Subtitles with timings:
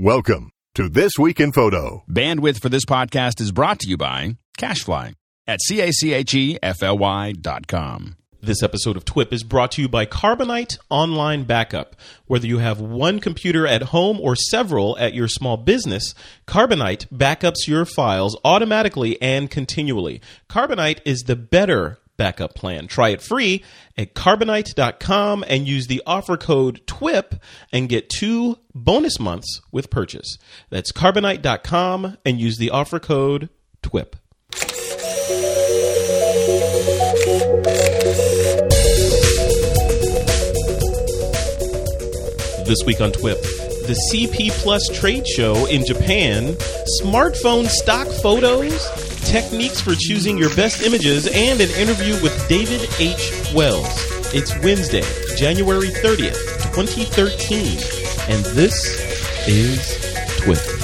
[0.00, 2.04] Welcome to This Week in Photo.
[2.08, 5.14] Bandwidth for this podcast is brought to you by CacheFly
[5.48, 8.14] at C-A-C-H-E-F-L-Y dot com.
[8.40, 11.96] This episode of TWIP is brought to you by Carbonite Online Backup.
[12.26, 16.14] Whether you have one computer at home or several at your small business,
[16.46, 20.20] Carbonite backups your files automatically and continually.
[20.48, 22.86] Carbonite is the better backup plan.
[22.86, 23.64] Try it free
[23.96, 27.40] at carbonite.com and use the offer code TWIP
[27.72, 30.36] and get two bonus months with purchase.
[30.68, 33.48] That's carbonite.com and use the offer code
[33.82, 34.16] TWIP.
[42.66, 43.40] This week on TWIP,
[43.86, 46.54] the CP Plus trade show in Japan,
[47.00, 53.52] smartphone stock photos, techniques for choosing your best images, and an interview with David H.
[53.54, 53.86] Wells.
[54.34, 55.02] It's Wednesday,
[55.36, 57.78] January 30th, 2013,
[58.28, 58.84] and this
[59.48, 59.78] is
[60.42, 60.78] TWIP.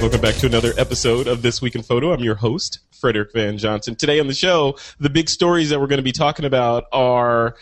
[0.00, 2.12] Welcome back to another episode of This Week in Photo.
[2.12, 3.94] I'm your host, Frederick Van Johnson.
[3.94, 7.56] Today on the show, the big stories that we're going to be talking about are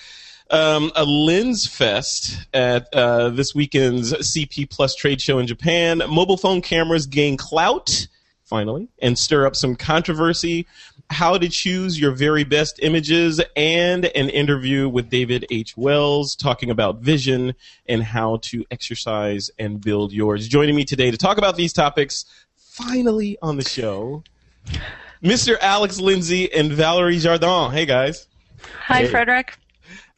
[0.51, 6.03] um, a lens fest at uh, this weekend's CP Plus trade show in Japan.
[6.09, 8.07] Mobile phone cameras gain clout,
[8.45, 10.67] finally, and stir up some controversy.
[11.11, 15.77] How to choose your very best images, and an interview with David H.
[15.77, 17.55] Wells talking about vision
[17.87, 20.49] and how to exercise and build yours.
[20.49, 22.27] Joining me today to talk about these topics,
[22.57, 24.23] finally on the show,
[25.23, 25.57] Mr.
[25.61, 27.71] Alex Lindsay and Valerie Jardin.
[27.71, 28.27] Hey, guys.
[28.83, 29.57] Hi, Frederick.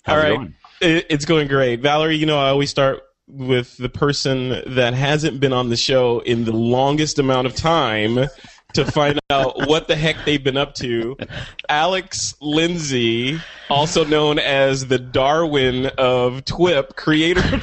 [0.06, 0.48] All right.
[0.80, 1.80] It, it's going great.
[1.80, 6.20] Valerie, you know, I always start with the person that hasn't been on the show
[6.20, 8.28] in the longest amount of time
[8.74, 11.16] to find out what the heck they've been up to.
[11.68, 17.42] Alex Lindsay, also known as the Darwin of TWIP, creator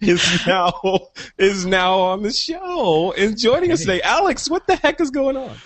[0.00, 4.02] is now is now on the show and joining us today.
[4.02, 5.56] Alex, what the heck is going on?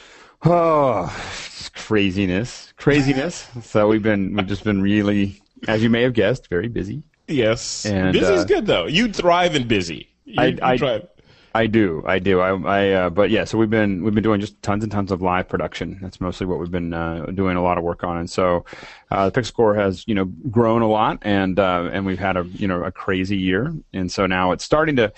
[0.45, 1.47] Oh, it's
[1.78, 3.47] craziness, craziness.
[3.62, 7.03] so we've been we've just been really, as you may have guessed, very busy.
[7.27, 8.87] Yes, And, busy is uh, good though.
[8.87, 10.09] You thrive in busy.
[10.25, 11.09] You, I- you I- thrive.
[11.55, 12.41] I do, I do.
[12.41, 13.44] I, I uh, but yeah.
[13.44, 15.99] So we've been we've been doing just tons and tons of live production.
[16.03, 18.19] That's mostly what we've been uh, doing a lot of work on.
[18.19, 18.66] And so
[19.10, 22.45] uh, the Pixel has you know grown a lot, and uh, and we've had a
[22.45, 23.75] you know a crazy year.
[23.95, 25.10] And so now it's starting to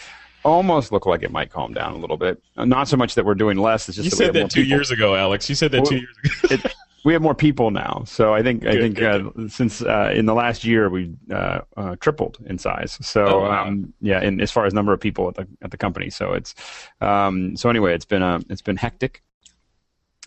[0.45, 2.43] almost look like it might calm down a little bit.
[2.57, 3.89] Uh, Not so much that we're doing less.
[3.89, 4.77] It's just You that said that two people.
[4.77, 5.49] years ago, Alex.
[5.49, 6.55] You said that Well, two years ago.
[6.69, 6.75] it,
[7.05, 8.03] we have more people now.
[8.07, 11.61] So I think I think good, uh, since uh, in the last year we uh,
[11.77, 12.99] uh, tripled in size.
[13.01, 13.67] So Oh, wow.
[13.69, 16.11] um, yeah, in as far as number of people at the at the company.
[16.11, 16.55] So it's
[17.01, 19.23] um, so anyway, it's been uh, it's been hectic.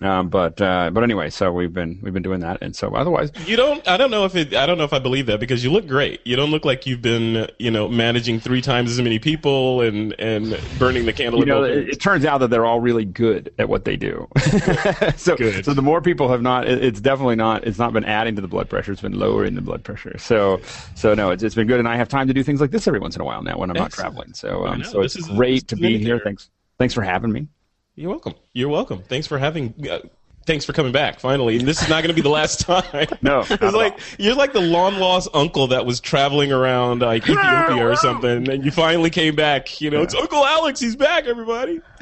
[0.03, 3.31] Um, but uh, but anyway, so we've been we've been doing that, and so otherwise,
[3.45, 3.87] You don't.
[3.87, 4.53] I don't know if it.
[4.53, 6.19] I don't know if I believe that because you look great.
[6.25, 10.13] You don't look like you've been, you know, managing three times as many people and
[10.19, 11.39] and burning the candle.
[11.39, 11.89] you at know, both it, ends.
[11.95, 14.27] it turns out that they're all really good at what they do.
[15.15, 15.63] so, Good.
[15.63, 17.65] so the more people have not, it, it's definitely not.
[17.65, 18.91] It's not been adding to the blood pressure.
[18.91, 20.17] It's been lowering the blood pressure.
[20.17, 20.59] So,
[20.95, 22.87] so no, it's, it's been good, and I have time to do things like this
[22.87, 24.33] every once in a while now when I'm not traveling.
[24.33, 26.15] So, um, so it's great to be here.
[26.15, 26.19] there.
[26.19, 27.47] Thanks, thanks for having me.
[27.95, 28.33] You're welcome.
[28.53, 29.03] You're welcome.
[29.03, 29.73] Thanks for having.
[29.89, 29.99] Uh,
[30.45, 31.57] thanks for coming back finally.
[31.57, 33.07] And this is not going to be the last time.
[33.21, 37.87] No, it's like you're like the long lost uncle that was traveling around like Ethiopia
[37.87, 39.81] or something, and you finally came back.
[39.81, 40.79] You know, it's Uncle Alex.
[40.79, 41.81] He's back, everybody.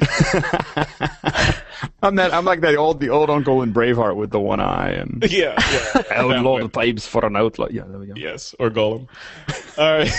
[2.02, 2.34] I'm that.
[2.34, 5.54] I'm like that old, the old uncle in Braveheart with the one eye and Yeah.
[5.72, 6.02] yeah.
[6.10, 7.68] outlaw That the pipes for an outlaw.
[7.70, 8.14] Yeah, there we go.
[8.16, 9.06] Yes, or Golem.
[9.78, 10.12] All right.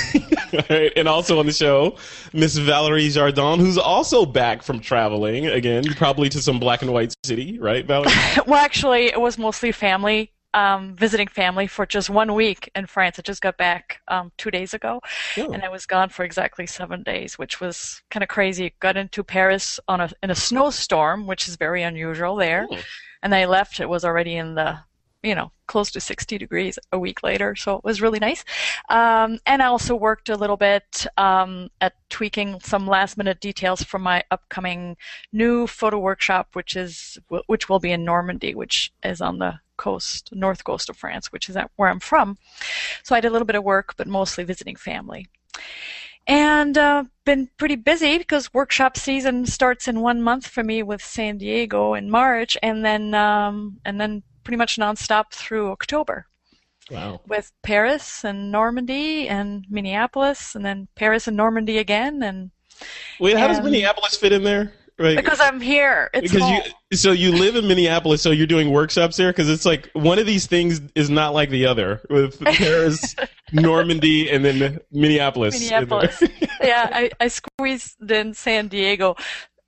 [0.53, 0.91] All right.
[0.95, 1.97] And also on the show,
[2.31, 7.13] Miss Valerie Jardin, who's also back from traveling again, probably to some black and white
[7.25, 8.12] city, right, Valerie?
[8.47, 13.17] Well, actually, it was mostly family, um, visiting family for just one week in France.
[13.19, 15.01] I just got back um, two days ago,
[15.37, 15.51] Oh.
[15.51, 18.73] and I was gone for exactly seven days, which was kind of crazy.
[18.79, 22.77] Got into Paris on a in a snowstorm, which is very unusual there, Oh.
[23.21, 23.79] and I left.
[23.79, 24.79] It was already in the
[25.23, 27.55] you know, close to 60 degrees a week later.
[27.55, 28.43] So it was really nice.
[28.89, 33.81] Um, and I also worked a little bit um, at tweaking some last minute details
[33.81, 34.97] for my upcoming
[35.31, 37.17] new photo workshop, which is
[37.47, 41.49] which will be in Normandy, which is on the coast, north coast of France, which
[41.49, 42.37] is where I'm from.
[43.03, 45.27] So I did a little bit of work, but mostly visiting family.
[46.25, 51.03] And uh, been pretty busy because workshop season starts in one month for me with
[51.03, 56.25] San Diego in March, and then um, and then pretty much nonstop through October
[56.91, 57.21] Wow.
[57.27, 62.51] with Paris and Normandy and Minneapolis, and then Paris and Normandy again, and
[63.19, 64.73] Wait, how does Um, Minneapolis fit in there?
[64.99, 65.15] Right.
[65.17, 66.09] Because I'm here.
[66.13, 66.61] It's because home.
[66.91, 70.19] you so you live in Minneapolis, so you're doing workshops there because it's like one
[70.19, 73.15] of these things is not like the other with Paris,
[73.51, 75.59] Normandy, and then Minneapolis.
[75.59, 76.21] Minneapolis.
[76.63, 79.15] yeah, I, I squeezed in San Diego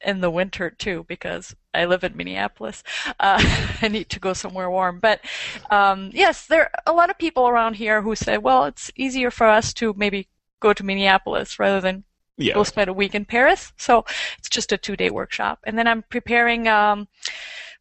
[0.06, 2.84] in the winter too because I live in Minneapolis.
[3.20, 3.42] Uh,
[3.82, 5.00] I need to go somewhere warm.
[5.00, 5.22] But
[5.70, 9.32] um, yes, there are a lot of people around here who say, well, it's easier
[9.32, 10.28] for us to maybe
[10.60, 12.04] go to Minneapolis rather than
[12.38, 12.54] yeah.
[12.54, 13.74] go spend a week in Paris.
[13.78, 14.06] So
[14.38, 15.60] it's just a two day workshop.
[15.66, 17.08] And then I'm preparing um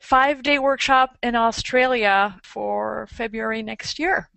[0.01, 4.29] five day workshop in Australia for February next year.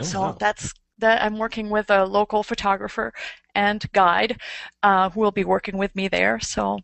[0.00, 0.36] Oh, so wow.
[0.38, 3.12] that's that I'm working with a local photographer
[3.54, 4.40] and guide
[4.82, 6.38] uh, who will be working with me there.
[6.40, 6.78] So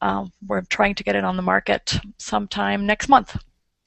[0.00, 3.36] um, we're trying to get it on the market sometime next month.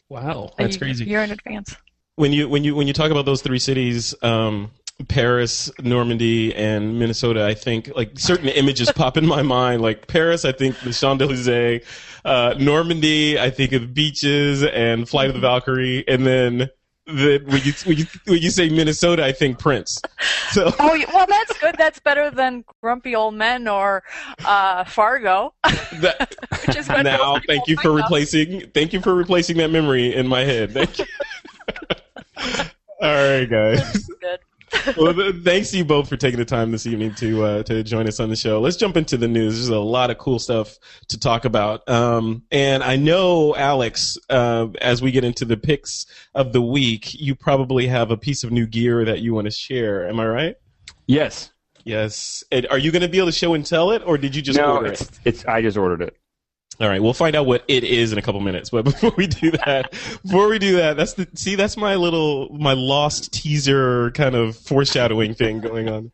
[0.10, 1.06] Wow, a that's year- crazy.
[1.06, 1.76] year in advance.
[2.16, 4.72] When you when you when you talk about those three cities, um,
[5.10, 9.82] Paris, Normandy, and Minnesota, I think like certain images pop in my mind.
[9.82, 11.84] Like Paris, I think the Champs Elysees.
[12.24, 16.70] Uh, Normandy, I think of beaches and Flight of the Valkyrie, and then
[17.06, 20.02] the when you when you when you say Minnesota, I think Prince.
[20.52, 21.76] So Oh, well, that's good.
[21.78, 24.04] That's better than Grumpy Old Men or
[24.44, 26.36] uh, Fargo, that,
[26.66, 30.28] which is what now, thank you for replacing thank you for replacing that memory in
[30.28, 30.72] my head.
[30.72, 31.06] Thank you.
[33.02, 34.10] All right, guys.
[34.22, 34.40] Good.
[34.98, 38.08] well, thanks to you both for taking the time this evening to uh, to join
[38.08, 38.60] us on the show.
[38.60, 39.56] Let's jump into the news.
[39.56, 40.78] There's a lot of cool stuff
[41.10, 44.18] to talk about, um, and I know Alex.
[44.30, 48.44] Uh, as we get into the picks of the week, you probably have a piece
[48.44, 50.08] of new gear that you want to share.
[50.08, 50.56] Am I right?
[51.08, 51.52] Yes.
[51.84, 52.44] Yes.
[52.52, 54.42] And are you going to be able to show and tell it, or did you
[54.42, 55.20] just no, order it's, it?
[55.26, 55.46] it's.
[55.46, 56.18] I just ordered it.
[56.80, 58.70] All right, we'll find out what it is in a couple minutes.
[58.70, 59.92] But before we do that,
[60.24, 64.58] before we do that, that's the see that's my little my lost teaser kind of
[64.58, 66.12] foreshadowing thing going on.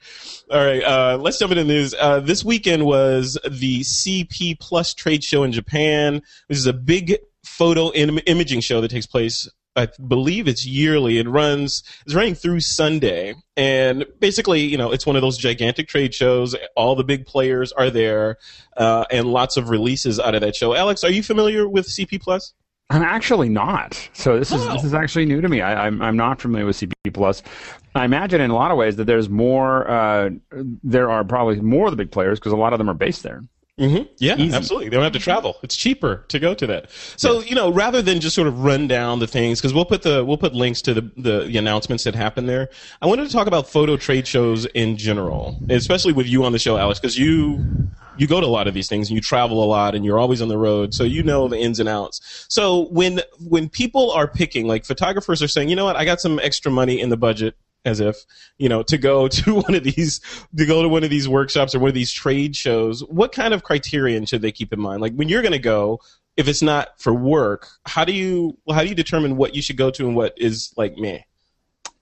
[0.52, 1.94] All right, uh, let's jump into news.
[1.98, 6.22] Uh, this weekend was the CP Plus trade show in Japan.
[6.48, 9.50] This is a big photo Im- imaging show that takes place.
[9.76, 11.18] I believe it's yearly.
[11.18, 11.84] It runs.
[12.06, 16.56] It's running through Sunday, and basically, you know, it's one of those gigantic trade shows.
[16.76, 18.38] All the big players are there
[18.76, 20.74] uh, and lots of releases out of that show.
[20.74, 22.54] Alex, are you familiar with CP Plus?
[22.90, 24.10] I'm actually not.
[24.12, 24.74] So this is Oh.
[24.74, 25.62] this is actually new to me.
[25.62, 27.42] I, I'm I'm not familiar with CP Plus.
[27.96, 29.90] I imagine in a lot of ways that there's more.
[29.90, 30.32] Uh,
[30.84, 33.24] there are probably more of the big players because a lot of them are based
[33.24, 33.42] there.
[33.82, 34.04] Mm-hmm.
[34.20, 34.56] Yeah, Easy.
[34.56, 34.90] absolutely.
[34.90, 35.58] They don't have to travel.
[35.64, 36.92] It's cheaper to go to that.
[37.18, 40.04] So you know, rather than just sort of run down the things, because we'll put
[40.04, 42.70] the we'll put links to the, the the announcements that happen there.
[43.02, 46.60] I wanted to talk about photo trade shows in general, especially with you on the
[46.60, 47.66] show, Alex, because you
[48.18, 50.20] you go to a lot of these things and you travel a lot and you're
[50.20, 52.46] always on the road, so you know the ins and outs.
[52.50, 56.22] So when when people are picking, like photographers are saying, you know what, I got
[56.22, 57.56] some extra money in the budget
[57.86, 58.18] as if
[58.58, 60.20] you know to go to one of these
[60.56, 63.54] to go to one of these workshops or one of these trade shows what kind
[63.54, 66.00] of criterion should they keep in mind like when you're going to go
[66.38, 69.78] if it's not for work how do you how do you determine what you should
[69.78, 71.26] go to and what is like me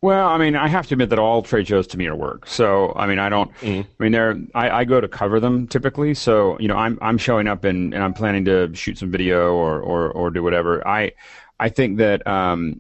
[0.01, 2.47] Well, I mean, I have to admit that all trade shows to me are work.
[2.47, 3.53] So, I mean, I don't.
[3.55, 3.83] Mm.
[3.83, 4.39] I mean, they're.
[4.55, 6.13] I, I go to cover them typically.
[6.13, 9.55] So, you know, I'm I'm showing up and, and I'm planning to shoot some video
[9.55, 10.87] or or or do whatever.
[10.87, 11.11] I
[11.59, 12.79] I think that um,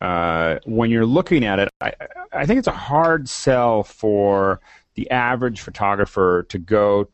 [0.00, 1.92] uh, when you're looking at it, I
[2.32, 4.60] I think it's a hard sell for
[4.94, 7.08] the average photographer to go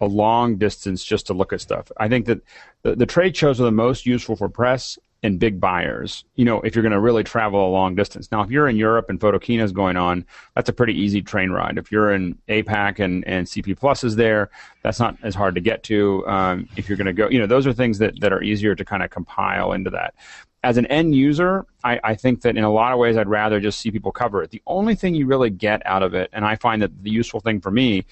[0.00, 1.90] a long distance just to look at stuff.
[1.96, 2.40] I think that
[2.82, 6.24] the, the trade shows are the most useful for press and big buyers.
[6.34, 8.30] You know, if you're going to really travel a long distance.
[8.30, 11.50] Now, if you're in Europe and Photokina is going on, that's a pretty easy train
[11.50, 11.78] ride.
[11.78, 14.50] If you're in APAC and, and CP Plus is there,
[14.82, 16.26] that's not as hard to get to.
[16.28, 18.74] Um, if you're going to go, you know, those are things that, that are easier
[18.74, 20.14] to kind of compile into that.
[20.66, 23.60] As an end user, I, I think that in a lot of ways, I'd rather
[23.60, 24.50] just see people cover it.
[24.50, 27.38] The only thing you really get out of it, and I find that the useful
[27.38, 28.04] thing for me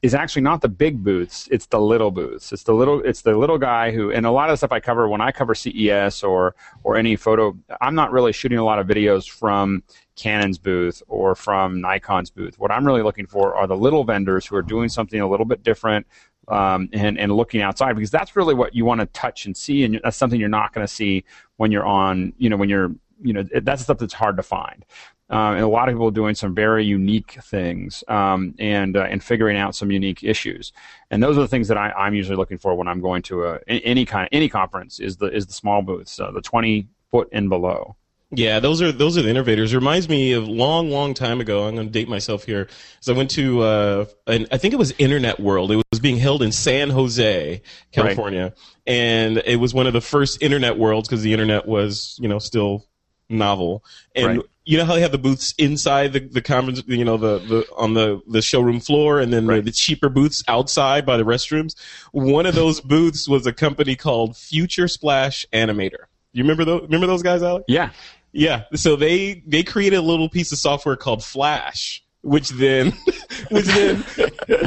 [0.00, 3.36] is actually not the big booths it's the little booths it's the little it's the
[3.36, 6.22] little guy who and a lot of the stuff i cover when i cover ces
[6.22, 9.82] or or any photo i'm not really shooting a lot of videos from
[10.14, 14.46] canon's booth or from nikon's booth what i'm really looking for are the little vendors
[14.46, 16.06] who are doing something a little bit different
[16.48, 19.84] um, and, and looking outside because that's really what you want to touch and see
[19.84, 21.24] and that's something you're not going to see
[21.56, 24.84] when you're on you know when you're you know that's stuff that's hard to find
[25.30, 29.22] um, and a lot of people doing some very unique things um, and uh, and
[29.22, 30.72] figuring out some unique issues.
[31.10, 33.44] And those are the things that I, I'm usually looking for when I'm going to
[33.44, 37.28] a, any kind any conference is the is the small booths, uh, the 20 foot
[37.32, 37.96] and below.
[38.30, 39.72] Yeah, those are those are the innovators.
[39.72, 41.66] It reminds me of long, long time ago.
[41.66, 42.68] I'm going to date myself here.
[43.00, 45.72] So I went to, uh, an, I think it was Internet World.
[45.72, 48.52] It was being held in San Jose, California,
[48.86, 52.38] and it was one of the first Internet Worlds because the Internet was, you know,
[52.38, 52.84] still
[53.30, 53.82] novel,
[54.14, 54.40] and Right.
[54.66, 57.66] you know how they have the booths inside the the conference, you know, the, the
[57.78, 59.64] on the the showroom floor, and then the, Right.
[59.64, 61.74] the cheaper booths outside by the restrooms.
[62.12, 66.04] One of those booths was a company called Future Splash Animator.
[66.34, 66.82] You remember those?
[66.82, 67.64] Remember those guys, Alex?
[67.68, 67.90] Yeah.
[68.32, 68.64] Yeah.
[68.74, 72.92] So they they created a little piece of software called Flash, which then
[73.50, 74.04] which then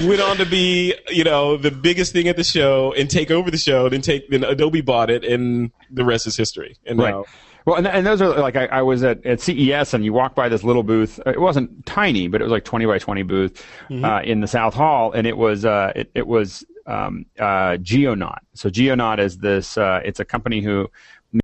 [0.08, 3.51] went on to be you know the biggest thing at the show and take over
[3.51, 3.89] the show.
[3.89, 6.77] Then take then Adobe bought it, and the rest is history.
[6.86, 7.12] And Right.
[7.12, 7.25] now
[7.65, 10.34] Well, and, and those are like I, I was at, at CES and you walk
[10.34, 11.20] by this little booth.
[11.27, 14.74] It wasn't tiny, but it was like 20 by 20 booth uh, in the South
[14.74, 18.39] Hall, and it was uh, it, it was um, uh, Geonaute.
[18.56, 19.77] So Geonaute is this.
[19.77, 20.89] Uh, it's a company who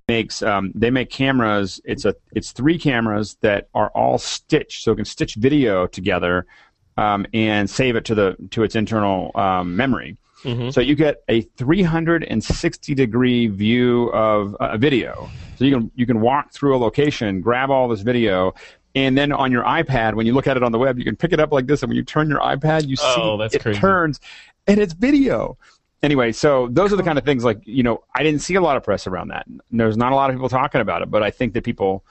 [0.08, 1.80] makes um, they make cameras.
[1.84, 6.46] It's a it's three cameras that are all stitched, so it can stitch video together
[6.96, 10.16] um, and save it to the to its internal um, memory.
[10.70, 15.28] So you get a 360 degree view of a video.
[15.56, 18.54] So you can you can walk through a location, grab all this video,
[18.94, 21.16] and then on your iPad, when you look at it on the web, you can
[21.16, 23.54] pick it up like this, and when you turn your iPad, you see Oh, that's
[23.56, 23.80] it crazy.
[23.80, 24.20] turns,
[24.68, 25.58] and it's video.
[26.02, 28.60] Anyway, so those are the kind of things like you know I didn't see a
[28.60, 29.46] lot of press around that.
[29.70, 32.04] There's not a lot of people talking about it, but I think that people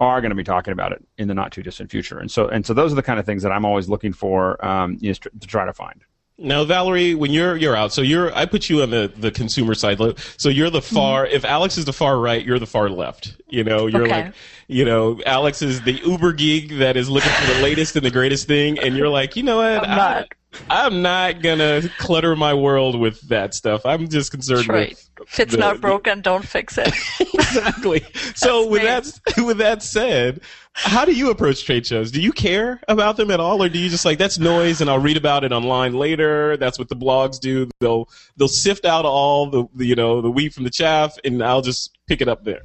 [0.00, 2.18] are going to be talking about it in the not too distant future.
[2.18, 4.64] And so and so those are the kind of things that I'm always looking for
[4.64, 6.02] um, is to, to try to find.
[6.38, 9.74] Now, Valerie, when you're you're out, so you're I put you on the, the consumer
[9.74, 9.98] side.
[10.36, 11.24] So you're the far.
[11.26, 13.36] If Alex is the far right, you're the far left.
[13.48, 14.24] You know, you're Okay.
[14.24, 14.34] like,
[14.68, 18.10] you know, Alex is the Uber geek that is looking for the latest and the
[18.10, 19.88] greatest thing, and you're like, you know what?
[19.88, 20.28] I'm not.
[20.70, 23.84] I, am not gonna clutter my world with that stuff.
[23.84, 24.90] I'm just concerned right.
[24.90, 26.92] with If it's the- not broken, don't fix it.
[27.20, 28.04] exactly.
[28.34, 29.12] So with that
[29.44, 30.40] with that said,
[30.72, 32.10] how do you approach trade shows?
[32.10, 34.90] Do you care about them at all, or do you just like that's noise and
[34.90, 36.56] I'll read about it online later?
[36.56, 37.68] That's what the blogs do.
[37.80, 41.62] They'll they'll sift out all the you know the wheat from the chaff, and I'll
[41.62, 42.62] just pick it up there.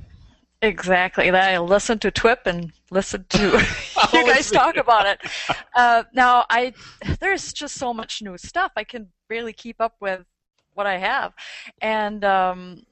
[0.62, 1.30] Exactly.
[1.32, 3.40] I listen to TWIP and listen to
[4.14, 5.20] you guys talk about it.
[5.74, 6.74] Uh, now, I
[7.22, 8.74] there's just so much new stuff.
[8.76, 10.26] I can barely keep up with
[10.74, 11.34] what I have,
[11.82, 12.84] and um,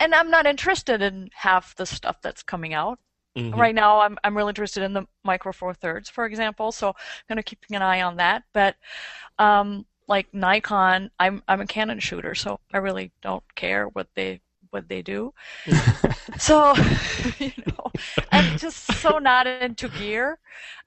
[0.00, 2.98] and I'm not interested in half the stuff that's coming out.
[3.36, 3.56] Mhm.
[3.56, 6.72] Right now, I'm I'm really interested in the Micro Four Thirds, for example.
[6.72, 6.94] So I'm
[7.28, 8.42] going to keep an eye on that.
[8.52, 8.74] But
[9.38, 14.40] um, like Nikon, I'm I'm a Canon shooter, so I really don't care what they
[14.74, 15.32] what they do.
[16.38, 16.74] so
[17.38, 17.90] you know,
[18.30, 20.38] I'm just so not into gear.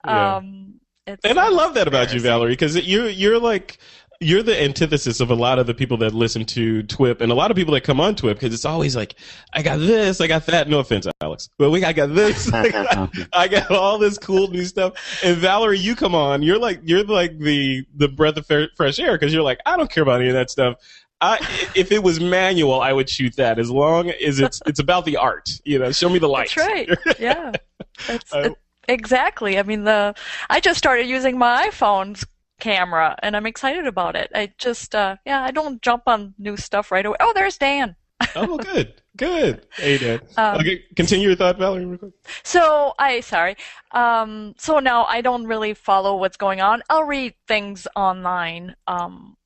[0.06, 0.36] Yeah.
[0.36, 0.74] Um,
[1.06, 2.20] it's And I love that about you.
[2.20, 3.78] Valerie, because you're you're like
[4.20, 7.34] you're the antithesis of a lot of the people that listen to TWIP and a
[7.36, 9.14] lot of people that come on TWIP because it's always like,
[9.52, 10.68] I got this, I got that.
[10.68, 14.48] No offense, Alex, but we I got this, I got, I got all this cool
[14.48, 14.94] new stuff.
[15.22, 18.98] And Valerie, you come on, you're like you're like the the breath of fair, fresh
[18.98, 20.76] air because you're like, I don't care about any of that stuff.
[21.20, 21.38] I,
[21.74, 25.16] if it was manual, I would shoot that as long as it's it's about the
[25.16, 25.50] art.
[25.64, 26.50] You know, show me the light.
[26.54, 27.18] That's right.
[27.18, 27.52] Yeah.
[28.06, 28.50] That's Uh,
[28.88, 29.58] exactly.
[29.58, 30.14] I mean, the
[30.48, 32.24] I just started using my iPhone's
[32.60, 34.30] camera, and I'm excited about it.
[34.34, 37.16] I just, uh, yeah, I don't jump on new stuff right away.
[37.20, 37.96] Oh, there's Dan.
[38.34, 39.66] oh, good, good.
[39.74, 40.20] Hey, Dan.
[40.36, 41.84] Um, okay, continue your thought, Valerie.
[41.84, 42.12] Real quick.
[42.44, 43.56] So I sorry.
[43.92, 46.82] Um, so now I don't really follow what's going on.
[46.90, 49.36] I'll read things online, um,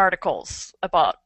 [0.00, 1.16] articles about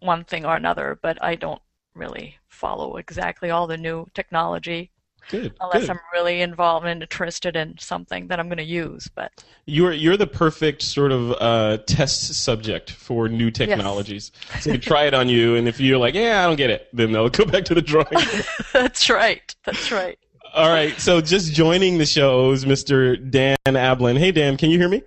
[0.00, 1.62] one thing or another, but I don't
[1.94, 4.90] really follow exactly all the new technology
[5.28, 5.54] Good.
[5.60, 5.90] unless good.
[5.90, 9.08] I'm really involved and interested in something that I'm going to use.
[9.14, 14.32] But You're you're the perfect sort of uh, test subject for new technologies.
[14.60, 16.88] So you try it on you, and if you're like, "Yeah, I don't get it,"
[16.92, 18.18] then they'll go back to the drawing.
[18.72, 19.54] that's right.
[19.64, 20.18] That's right.
[20.54, 20.98] All right.
[21.00, 23.16] So just joining the show is Mr.
[23.30, 24.18] Dan Ablan.
[24.18, 25.02] Hey, Dan, can you hear me?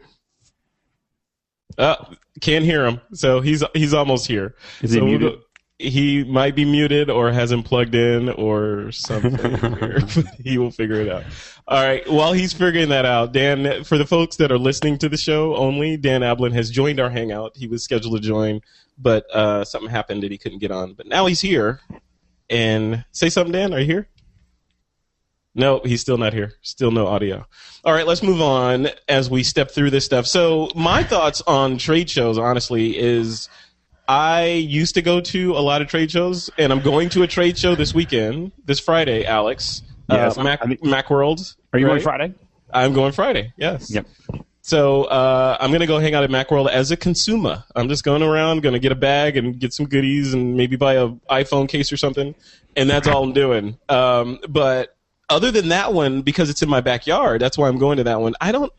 [1.78, 1.96] Uh,
[2.42, 3.02] can't hear him.
[3.14, 4.56] So he's he's almost here.
[4.82, 5.34] Is he So we'll muted?
[5.34, 5.42] go-
[5.78, 9.36] he might be muted or hasn't plugged in or something
[10.44, 11.24] he will figure it out.
[11.68, 12.10] All right.
[12.10, 15.54] While he's figuring that out, Dan, for the folks that are listening to the show
[15.58, 17.58] only, Dan Ablan has joined our hangout.
[17.58, 18.62] He was scheduled to join,
[18.98, 20.94] but uh, something happened that he couldn't get on.
[20.94, 21.82] But now he's here.
[22.50, 23.74] And say something, Dan.
[23.74, 24.08] Are you here?
[25.56, 26.54] No, he's still not here.
[26.62, 27.46] Still no audio.
[27.86, 30.28] All right, let's move on as we step through this stuff.
[30.28, 33.48] So, my thoughts on trade shows, honestly, is
[34.08, 37.28] I used to go to a lot of trade shows, and I'm going to a
[37.28, 39.82] trade show this weekend, this Friday, Alex.
[40.10, 41.56] Yes, uh, Mac, I think- Macworld.
[41.74, 42.02] Are you going?
[42.02, 42.34] Friday?
[42.74, 43.54] I'm going Friday.
[43.58, 43.90] Yes.
[43.92, 44.06] Yep.
[44.62, 47.64] So uh, I'm gonna go hang out at Macworld as a consumer.
[47.76, 50.96] I'm just going around, gonna get a bag and get some goodies and maybe buy
[50.96, 52.34] a iPhone case or something,
[52.76, 53.78] and that's all I'm doing.
[53.90, 54.95] Um, but
[55.30, 58.22] other than that one, because it's in my backyard, that's why I'm going to that
[58.22, 58.34] one.
[58.42, 58.72] I don't,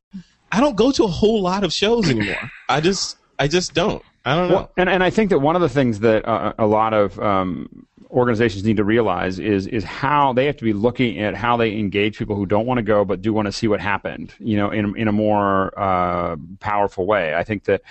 [0.53, 2.51] I don't go to a whole lot of shows anymore.
[2.69, 4.03] I just, I just don't.
[4.25, 4.55] I don't know.
[4.57, 7.19] Well, and and I think that one of the things that uh, a lot of
[7.21, 11.57] um, organizations need to realize is is how they have to be looking at how
[11.57, 14.35] they engage people who don't want to go but do want to see what happened.
[14.41, 17.35] You know, in in a more uh, powerful way.
[17.35, 17.83] I think that.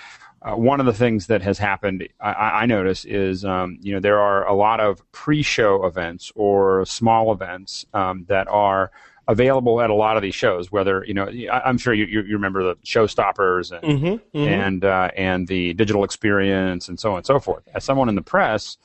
[0.46, 4.00] Uh, one of the things that has happened, I, I notice, is um, you know
[4.00, 8.92] there are a lot of pre-show events or small events um, that are
[9.26, 10.70] available at a lot of these shows.
[10.70, 14.38] Whether you know, I, am sure you, you, remember the showstoppers and mm-hmm, mm-hmm.
[14.38, 17.64] and uh, and the digital experience and so on and so forth.
[17.74, 18.78] As someone in the press,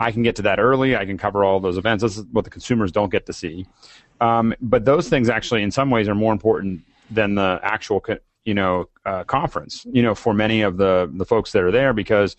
[0.00, 0.96] I can get to that early.
[0.96, 2.02] I can cover all those events.
[2.02, 3.66] This is what the consumers don't get to see.
[4.22, 8.18] Um, but those things actually, in some ways, are more important than the actual co-
[8.44, 11.92] you know uh, conference you know for many of the the folks that are there
[11.92, 12.36] because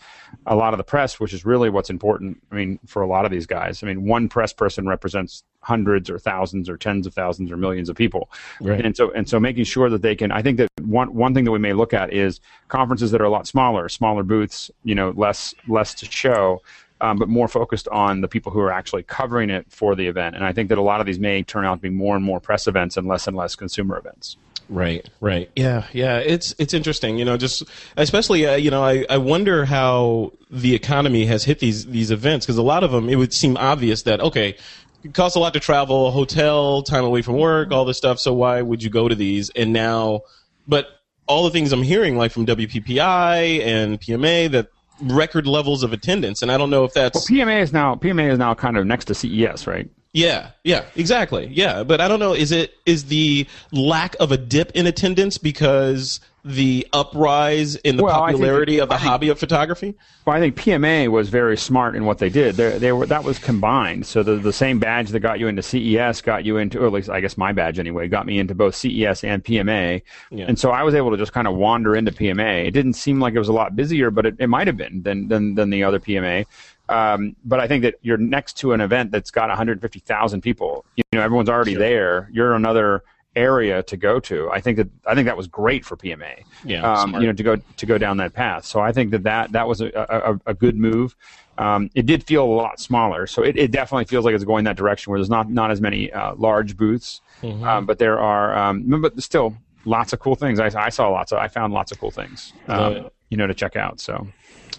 [0.47, 3.25] a lot of the press which is really what's important i mean for a lot
[3.25, 7.13] of these guys i mean one press person represents hundreds or thousands or tens of
[7.13, 8.29] thousands or millions of people
[8.59, 8.85] right.
[8.85, 11.45] and so and so making sure that they can i think that one one thing
[11.45, 14.95] that we may look at is conferences that are a lot smaller smaller booths you
[14.95, 16.61] know less less to show
[17.01, 20.37] um, but more focused on the people who are actually covering it for the event.
[20.37, 22.23] And I think that a lot of these may turn out to be more and
[22.23, 24.37] more press events and less and less consumer events.
[24.73, 25.51] Right, right.
[25.55, 26.17] Yeah, yeah.
[26.17, 27.61] It's it's interesting, you know, just
[27.95, 32.47] especially uh, you know, I, I wonder how the economy has hit these these events
[32.47, 34.57] because a lot of them it would seem obvious that okay,
[35.03, 38.33] it costs a lot to travel, hotel, time away from work, all this stuff, so
[38.33, 39.51] why would you go to these?
[39.51, 40.21] And now
[40.67, 40.87] but
[41.27, 44.69] all the things I'm hearing like from WPPI and PMA that
[45.01, 48.31] record levels of attendance and I don't know if that's well, PMA is now PMA
[48.31, 49.87] is now kind of next to CES, right?
[50.13, 51.47] Yeah, yeah, exactly.
[51.47, 52.33] Yeah, but I don't know.
[52.33, 58.03] Is it is the lack of a dip in attendance because the uprise in the
[58.03, 59.95] well, popularity of the think, hobby of photography?
[60.25, 62.55] Well, I think PMA was very smart in what they did.
[62.55, 64.05] They, they were that was combined.
[64.05, 66.93] So the the same badge that got you into CES got you into, or at
[66.93, 70.01] least I guess my badge anyway, got me into both CES and PMA.
[70.31, 70.45] Yeah.
[70.47, 72.67] And so I was able to just kind of wander into PMA.
[72.67, 75.01] It didn't seem like it was a lot busier, but it, it might have been
[75.01, 76.45] than than than the other PMA.
[76.89, 80.85] Um, but I think that you're next to an event that's got 150,000 people.
[80.95, 81.79] You know, everyone's already sure.
[81.79, 82.29] there.
[82.31, 83.03] You're another
[83.35, 84.49] area to go to.
[84.51, 86.43] I think that I think that was great for PMA.
[86.63, 88.65] Yeah, um, you know, to go to go down that path.
[88.65, 91.15] So I think that that, that was a, a, a good move.
[91.57, 94.63] Um, it did feel a lot smaller, so it, it, definitely feels like it's going
[94.65, 97.63] that direction where there's not not as many uh, large booths, mm-hmm.
[97.63, 98.57] um, but there are.
[98.57, 100.59] Um, but still, lots of cool things.
[100.59, 101.37] I, I, saw lots of.
[101.37, 102.53] I found lots of cool things.
[102.67, 103.99] Um, you know, to check out.
[103.99, 104.27] So.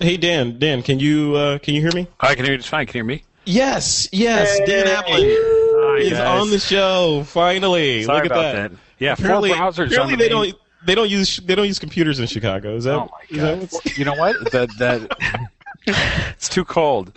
[0.00, 2.07] Hey Dan, Dan, can you uh, can you hear me?
[2.20, 2.87] I can hear you just fine.
[2.87, 3.22] Can you hear me?
[3.44, 4.59] Yes, yes.
[4.59, 4.66] Hey.
[4.66, 6.40] Dan Ablan Hi, is guys.
[6.42, 8.02] on the show finally.
[8.02, 8.70] Sorry Look at about that.
[8.72, 8.78] that.
[8.98, 9.87] Yeah, apparently, four browsers.
[9.92, 10.54] apparently on they main- don't
[10.87, 12.74] they don't use they don't use computers in Chicago.
[12.76, 12.94] Is that?
[12.94, 13.96] Oh my is that god!
[13.96, 14.50] you know what?
[14.52, 15.46] That that
[15.87, 17.12] it's too cold.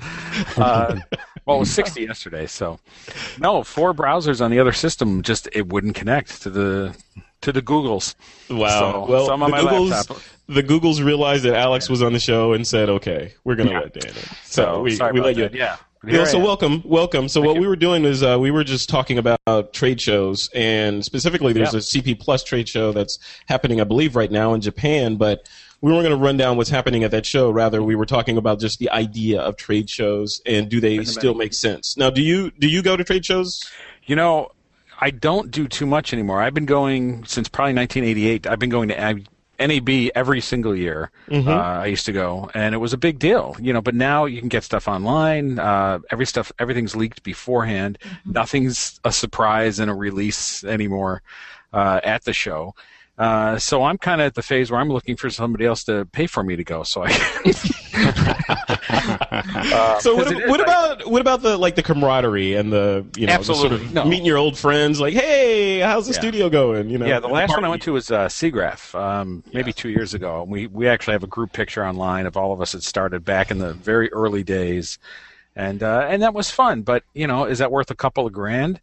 [0.56, 0.98] Uh,
[1.46, 2.80] well, it was 60 yesterday, so
[3.40, 3.64] no.
[3.64, 6.96] Four browsers on the other system just it wouldn't connect to the
[7.42, 8.16] to the Googles.
[8.50, 8.68] Wow.
[8.92, 10.18] So, well, some on my Googles laptop.
[10.48, 13.74] The Googles realized that Alex was on the show and said, "Okay, we're going to
[13.76, 13.80] Yeah.
[13.82, 15.44] let Dan in." So, So we we let you.
[15.44, 15.54] that.
[15.54, 15.78] Yeah.
[16.06, 17.28] Yeah, so welcome, welcome.
[17.28, 17.62] So Thank what you.
[17.62, 21.74] we were doing is uh, we were just talking about trade shows, and specifically, there's
[21.74, 21.80] Yeah.
[21.80, 25.16] a CP Plus trade show that's happening, I believe, right now in Japan.
[25.16, 25.50] But
[25.82, 27.50] we weren't going to run down what's happening at that show.
[27.50, 31.34] Rather, we were talking about just the idea of trade shows and do they still
[31.34, 31.98] make sense?
[31.98, 33.66] Now, do you do you go to trade shows?
[34.06, 34.52] You know,
[35.02, 36.42] I don't do too much anymore.
[36.42, 38.48] I've been going since probably 1988.
[38.48, 39.00] I've been going to
[39.60, 41.12] NAB every single year.
[41.30, 41.48] Mm-hmm.
[41.48, 43.82] Uh, I used to go, and it was a big deal, you know.
[43.82, 45.60] But now you can get stuff online.
[45.60, 47.98] Uh, every stuff, everything's leaked beforehand.
[48.26, 51.22] Nothing's a surprise and a release anymore
[51.74, 52.76] uh, at the show.
[53.18, 56.06] Uh, so I'm kind of at the phase where I'm looking for somebody else to
[56.06, 57.10] pay for me to go, so I.
[58.90, 62.54] Uh, So what, 'cause it is, what I- about what about the like the camaraderie
[62.56, 64.06] and the you know the sort of No.
[64.06, 66.20] meeting your old friends like hey how's the Yeah.
[66.20, 69.44] studio going you know Yeah, the last one I went to was uh, SIGGRAPH, um,
[69.54, 70.46] maybe two years ago.
[70.48, 73.52] We we actually have a group picture online of all of us that started back
[73.52, 75.00] in the very early days,
[75.56, 76.84] and uh, and that was fun.
[76.84, 78.80] But you know, is that worth a couple of grand?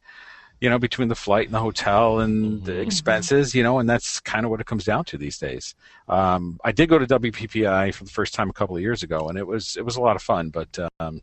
[0.65, 4.19] You know, between the flight and the hotel and the expenses, you know, and that's
[4.21, 5.75] kind of what it comes down to these days.
[6.09, 9.29] Um, I did go to WPPI for the first time a couple of years ago,
[9.29, 10.49] and it was it was a lot of fun.
[10.49, 11.21] But um,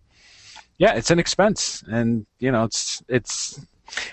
[0.78, 3.60] yeah, it's an expense, and you know, it's it's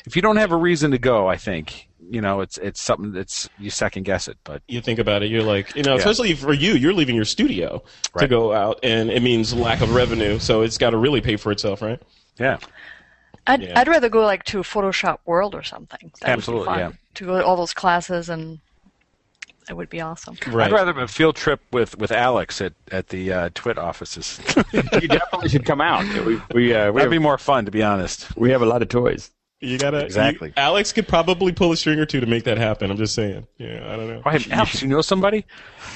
[0.07, 3.13] if you don't have a reason to go, I think you know it's it's something
[3.13, 4.39] that's you second guess it.
[4.45, 5.99] But you think about it, you're like, you know, Yeah.
[5.99, 7.83] especially for you, you're leaving your studio
[8.17, 11.37] to go out, and it means lack of revenue, so it's got to really pay
[11.37, 12.01] for itself, right?
[12.41, 12.57] yeah,
[13.49, 13.79] I'd, Yeah.
[13.81, 16.13] I'd rather go like to Photoshop World or something.
[16.21, 16.93] That Absolutely, would be yeah.
[17.15, 18.61] To go to all those classes and
[19.69, 20.37] it would be awesome.
[20.47, 20.67] Right.
[20.67, 24.39] I'd rather have a field trip with with Alex at at the uh, Twit offices.
[24.73, 26.05] you definitely should come out.
[26.25, 28.35] We we uh, we That'd have, be more fun, to be honest.
[28.37, 29.31] we have a lot of toys.
[29.61, 30.49] You gotta Exactly.
[30.49, 32.91] you- Alex could probably pull a string or two to make that happen.
[32.93, 33.47] I'm just saying.
[33.59, 34.23] Yeah, I don't know.
[34.25, 35.45] Oh, hey, Alex, you know somebody?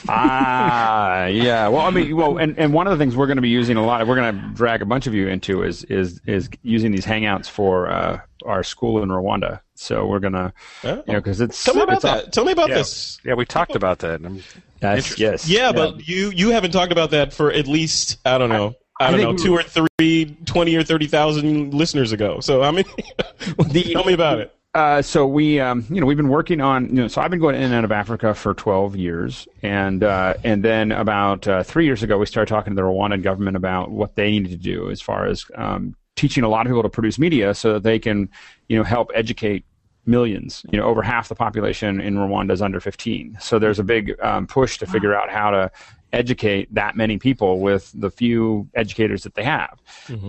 [0.09, 1.68] ah, yeah.
[1.68, 3.77] Well, I mean, well, and, and one of the things we're going to be using
[3.77, 6.92] a lot, we're going to drag a bunch of you into is is is using
[6.92, 9.61] these hangouts for uh, our school in Rwanda.
[9.75, 10.53] So we're gonna,
[10.85, 11.03] Oh.
[11.07, 12.33] you know, because it's Tell me about it's all- that.
[12.33, 12.75] Tell me about Yeah.
[12.77, 13.18] this.
[13.25, 14.22] Yeah, we talked about that.
[14.22, 14.42] I'm-
[14.83, 15.48] Yes, yes.
[15.48, 18.75] Yeah, but you you haven't talked about that for at least I don't know.
[19.03, 22.41] I, I don't know, two or three, 20 or 30,000 listeners ago.
[22.41, 22.85] So, I mean,
[23.93, 24.55] tell me about it.
[24.75, 27.41] Uh, so we, um, you know, we've been working on, you know, so I've been
[27.41, 31.62] going in and out of Africa for 12 years, and uh, and then about uh,
[31.62, 34.57] three years ago, we started talking to the Rwandan government about what they needed to
[34.57, 37.83] do as far as um, teaching a lot of people to produce media so that
[37.83, 38.31] they can,
[38.69, 39.67] you know, help educate
[40.07, 40.65] millions.
[40.73, 43.37] You know, over half the population in Rwanda is under 15.
[43.41, 45.71] So there's a big um, push to figure out how to
[46.12, 49.81] educate that many people with the few educators that they have.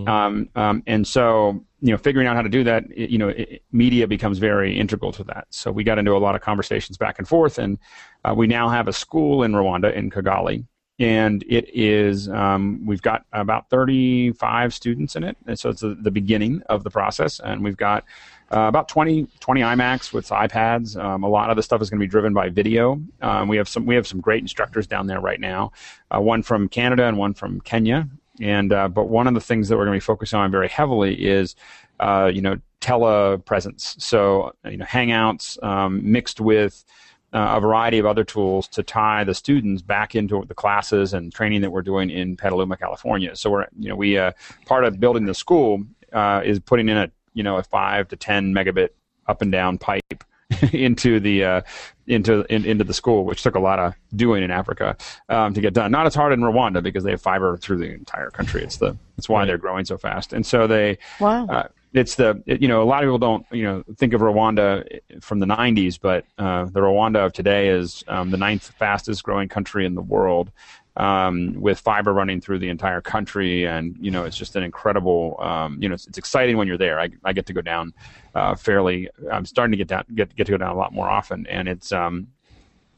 [0.08, 3.28] Um, um, and so, you know, figuring out how to do that, it- you know,
[3.28, 5.46] it, media becomes very integral to that.
[5.50, 7.78] So we got into a lot of conversations back and forth, and
[8.24, 10.64] uh, we now have a school in Rwanda in Kigali.
[11.00, 15.36] And it is, um, we've got about 35 students in it.
[15.44, 17.40] And so it's the, the beginning of the process.
[17.40, 18.04] And we've got
[18.52, 21.02] uh, about 20, 20 iMacs with iPads.
[21.02, 23.00] Um, a lot of the stuff is going to be driven by video.
[23.22, 25.72] Um, we have some we have some great instructors down there right now.
[26.14, 28.08] Uh, one from Canada and one from Kenya.
[28.40, 30.68] And uh, but one of the things that we're going to be focusing on very
[30.68, 31.54] heavily is
[32.00, 34.00] uh, you know telepresence.
[34.00, 36.84] So you know Hangouts um, mixed with
[37.32, 41.32] uh, a variety of other tools to tie the students back into the classes and
[41.32, 43.34] training that we're doing in Petaluma, California.
[43.36, 44.32] So we're you know we uh,
[44.66, 48.16] part of building the school uh, is putting in a you know a five to
[48.16, 48.90] ten megabit
[49.26, 50.24] up and down pipe
[50.72, 51.60] into the uh,
[52.06, 54.96] into in, into the school, which took a lot of doing in Africa
[55.28, 55.90] um, to get done.
[55.90, 58.62] Not as hard in Rwanda because they have fiber through the entire country.
[58.62, 60.32] It's the it's why they're growing so fast.
[60.32, 61.46] And so they Wow.
[61.46, 64.20] uh, it's the it- you know a lot of people don't you know think of
[64.20, 64.84] Rwanda
[65.22, 69.48] from the 90s, but uh, the Rwanda of today is um, the ninth fastest growing
[69.48, 70.50] country in the world.
[70.96, 75.36] Um, with fiber running through the entire country, and you know it's just an incredible.
[75.40, 77.00] Um, you know, it's, it's exciting when you're there.
[77.00, 77.92] I, I get to go down
[78.36, 79.08] uh, fairly.
[79.28, 81.66] I'm starting to get down, get get to go down a lot more often, and
[81.66, 82.28] it's um,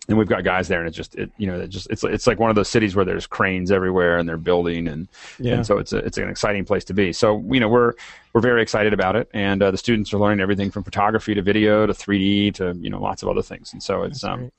[0.09, 2.27] and we've got guys there, and it's just it, you know, it just it's it's
[2.27, 5.55] like one of those cities where there's cranes everywhere, and they're building, and Yeah.
[5.55, 7.13] and so it's a, it's an exciting place to be.
[7.13, 7.95] So you know, we're
[8.33, 11.43] we're very excited about it, and uh, the students are learning everything from photography to
[11.43, 14.51] video to 3D to you know lots of other things, and so it's um,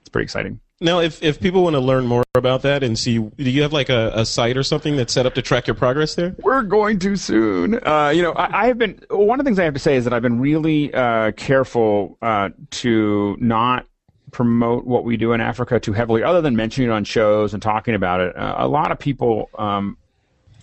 [0.00, 0.60] it's pretty exciting.
[0.82, 3.72] Now, if, if people want to learn more about that and see, do you have
[3.72, 6.34] like a, a site or something that's set up to track your progress there?
[6.40, 7.86] We're going to soon.
[7.86, 9.00] Uh, you know, I, I have been.
[9.08, 12.18] One of the things I have to say is that I've been really uh, careful
[12.20, 13.86] uh, to not
[14.32, 17.62] promote what we do in Africa too heavily, other than mentioning it on shows and
[17.62, 18.36] talking about it.
[18.36, 19.96] Uh, a lot of people um,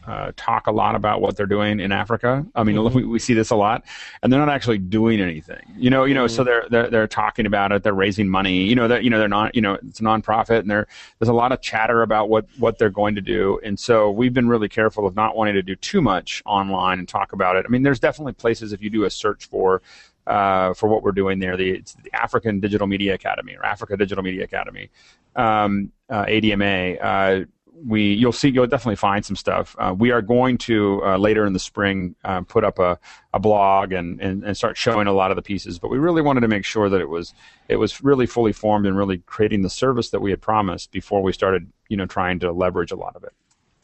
[0.09, 2.43] uh, talk a lot about what they're doing in Africa.
[2.55, 3.85] I mean, we, we see this a lot,
[4.23, 5.61] and they're not actually doing anything.
[5.77, 6.25] You know, you know.
[6.25, 7.83] So they're, they're they're talking about it.
[7.83, 8.63] They're raising money.
[8.63, 9.53] You know, that you know they're not.
[9.53, 12.89] You know, it's a nonprofit, and there's a lot of chatter about what what they're
[12.89, 13.59] going to do.
[13.63, 17.07] And so we've been really careful of not wanting to do too much online and
[17.07, 17.65] talk about it.
[17.67, 19.83] I mean, there's definitely places if you do a search for.
[20.27, 23.97] Uh, for what we're doing there, the, it's the African Digital Media Academy or Africa
[23.97, 24.91] Digital Media Academy,
[25.35, 26.99] um, uh, ADMA.
[27.01, 27.45] Uh,
[27.85, 29.75] we you'll see you'll definitely find some stuff.
[29.79, 32.99] Uh, we are going to uh, later in the spring uh, put up a,
[33.33, 35.79] a blog and, and, and start showing a lot of the pieces.
[35.79, 37.33] But we really wanted to make sure that it was
[37.67, 41.21] it was really fully formed and really creating the service that we had promised before
[41.21, 43.33] we started you know trying to leverage a lot of it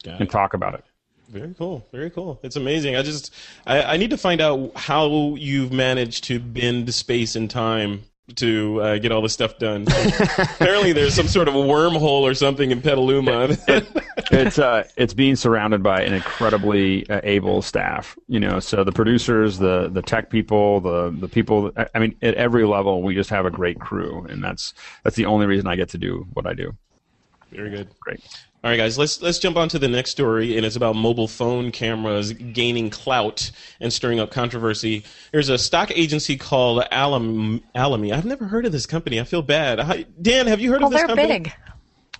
[0.02, 0.84] Got and talk about it.
[1.28, 1.84] Very cool.
[1.90, 2.38] Very cool.
[2.42, 2.96] It's amazing.
[2.96, 3.34] I just
[3.66, 8.80] I, I need to find out how you've managed to bend space and time to
[8.82, 9.86] uh, get all this stuff done.
[9.88, 13.56] Apparently, there's some sort of a wormhole or something in Petaluma.
[14.32, 18.18] it's uh, it's being surrounded by an incredibly uh, able staff.
[18.26, 21.70] You know, so the producers, the the tech people, the the people.
[21.76, 25.16] I- I mean, at every level, we just have a great crew, and that's that's
[25.16, 26.74] the only reason I get to do what I do.
[27.52, 27.88] Very good.
[28.00, 28.20] Great.
[28.66, 31.28] All right, guys, let's let's jump on to the next story, and it's about mobile
[31.28, 35.04] phone cameras gaining clout and stirring up controversy.
[35.30, 38.12] There's a stock agency called Alam Alamy.
[38.12, 39.20] I've never heard of this company.
[39.20, 39.78] I feel bad.
[39.78, 41.28] Hi, Dan, have you heard Well, of this they're company?
[41.44, 41.52] big.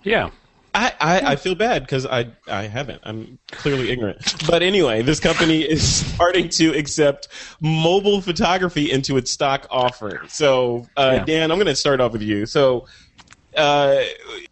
[0.03, 0.29] Yeah.
[0.73, 3.01] I, I, I feel bad because I, I haven't.
[3.03, 4.45] I'm clearly ignorant.
[4.47, 7.27] But anyway, this company is starting to accept
[7.59, 10.19] mobile photography into its stock offering.
[10.29, 11.25] So, uh, Yeah.
[11.25, 12.45] Dan, I'm going to start off with you.
[12.45, 12.85] So,
[13.57, 14.03] uh,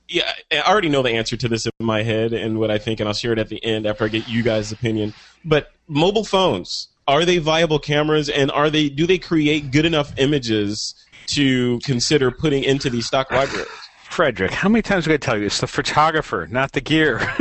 [0.07, 2.99] yeah, I already know the answer to this in my head and what I think,
[2.99, 5.13] and I'll share it at the end after I get you guys' opinion.
[5.43, 10.13] But mobile phones are they viable cameras, and are they do they create good enough
[10.17, 10.95] images
[11.27, 13.67] to consider putting into these stock libraries?
[14.09, 15.45] Frederick, how many times do I tell you?
[15.47, 17.19] It's the photographer, not the gear.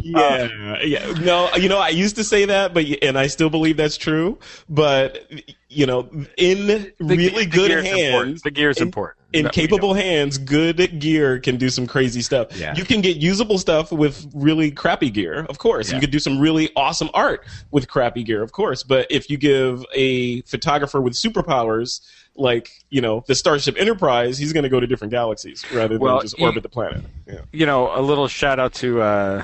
[0.00, 1.12] yeah, yeah.
[1.20, 4.38] No, you know, I used to say that, but and I still believe that's true.
[4.68, 5.30] But
[5.68, 7.86] you know, in really the good important.
[8.28, 9.18] hands, The gear's in- important.
[9.34, 12.56] in That capable hands, good gear can do some crazy stuff.
[12.56, 12.74] Yeah.
[12.74, 15.88] You can get usable stuff with really crappy gear, of course.
[15.90, 15.96] Yeah.
[15.96, 18.82] You could do some really awesome art with crappy gear, of course.
[18.82, 22.00] But if you give a photographer with superpowers,
[22.34, 25.98] like you know the Starship Enterprise, he's going to go to different galaxies rather than
[26.00, 27.02] Well, just orbit the planet.
[27.26, 27.40] Yeah.
[27.52, 29.42] you know, a little shout out to uh,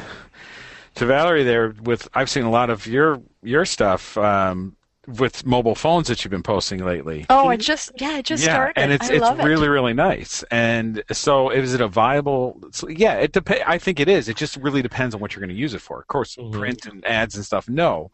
[0.94, 1.74] to Valerie there.
[1.82, 6.30] With I've seen a lot of your your stuff um, with mobile phones that you've
[6.30, 7.26] been posting lately.
[7.30, 8.78] Oh, I just yeah, I just yeah, started.
[8.80, 9.44] and it's I it's love it.
[9.44, 10.42] really really nice.
[10.50, 12.60] And so, is it a viable?
[12.88, 14.28] Yeah, it dep- I think it is.
[14.28, 16.00] It just really depends on what you're going to use it for.
[16.00, 16.52] Of course, Mhm.
[16.52, 17.68] print and ads and stuff.
[17.68, 18.10] No,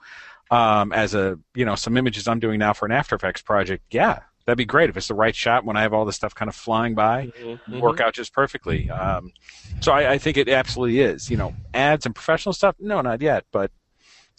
[0.51, 3.85] um, as a you know, some images I'm doing now for an After Effects project.
[3.93, 6.35] Yeah, that'd be great if it's the right shot when I have all this stuff
[6.35, 7.81] kind of flying by Mm-hmm.
[7.81, 8.91] work out just perfectly.
[8.91, 9.33] Um,
[9.81, 11.31] so I, I think it absolutely is.
[11.31, 12.75] You know, ads and professional stuff.
[12.81, 13.71] No, not yet, but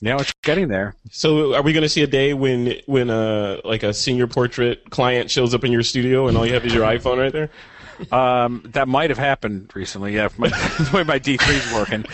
[0.01, 0.95] you know, it's getting there.
[1.11, 4.89] So, are we going to see a day when when uh like a senior portrait
[4.89, 7.49] client shows up in your studio and all you have is your iPhone right there?
[8.11, 10.15] Um, that might have happened recently.
[10.15, 12.05] Yeah, if my, the way my D three is working,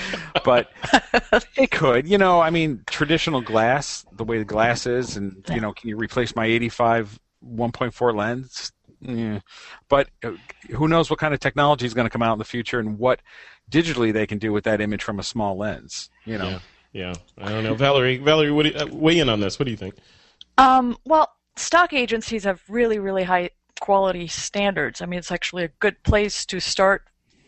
[0.43, 0.69] but
[1.56, 2.08] it could.
[2.08, 5.89] You know, I mean, traditional glass, the way the glass is, and you know, can
[5.89, 8.71] you replace my eighty five 1.4 lens?
[9.00, 9.39] Yeah.
[9.89, 10.32] But uh,
[10.71, 12.97] who knows what kind of technology is going to come out in the future and
[12.97, 13.21] what
[13.69, 16.10] digitally they can do with that image from a small lens.
[16.26, 16.50] You know.
[16.50, 16.60] Yeah.
[16.93, 18.17] Yeah, I don't know, Valerie.
[18.17, 19.60] Valerie, what do you, uh, weigh in on this?
[19.60, 19.95] What do you think?
[20.58, 25.02] Um, well, stock agencies have really, really high quality standards.
[25.02, 27.04] I mean, it's actually a good place to start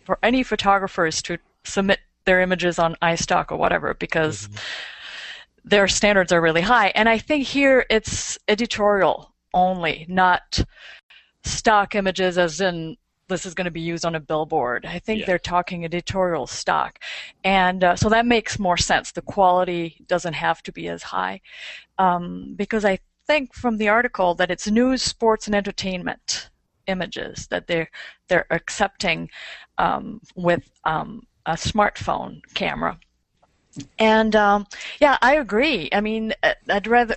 [0.06, 4.49] for any photographers to submit their images on iStock or whatever because
[5.63, 6.89] their standards are really high.
[6.89, 10.63] And I think here it's editorial only, not
[11.43, 12.97] stock images as in
[13.29, 14.85] this is going to be used on a billboard.
[14.85, 15.25] I think Yeah.
[15.27, 16.99] they're talking editorial stock.
[17.43, 19.11] And uh, so that makes more sense.
[19.11, 21.41] The quality doesn't have to be as high.
[21.97, 26.49] Um, because I think from the article that it's news, sports, and entertainment
[26.87, 27.89] images that they're,
[28.27, 29.29] they're accepting
[29.77, 32.99] um, with um, a smartphone camera.
[33.99, 34.65] And um,
[34.99, 35.89] yeah, I agree.
[35.93, 37.15] I mean, I- I'd rather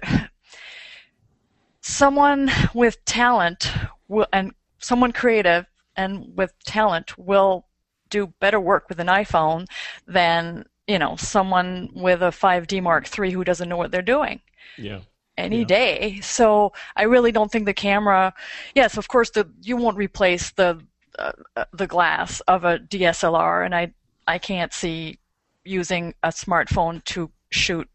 [1.81, 3.71] someone with talent
[4.09, 5.67] will, and someone creative
[5.97, 7.67] and with talent will
[8.11, 9.67] do better work with an iPhone
[10.07, 14.41] than you know someone with a 5D Mark III who doesn't know what they're doing
[14.77, 15.01] Yeah.
[15.37, 15.65] any Yeah.
[15.65, 16.21] day.
[16.21, 18.35] So I really don't think the camera.
[18.75, 20.81] Yes, of course, the you won't replace the
[21.19, 23.93] uh, uh, the glass of a DSLR, and I
[24.27, 25.19] I can't see
[25.65, 27.89] using a smartphone to shoot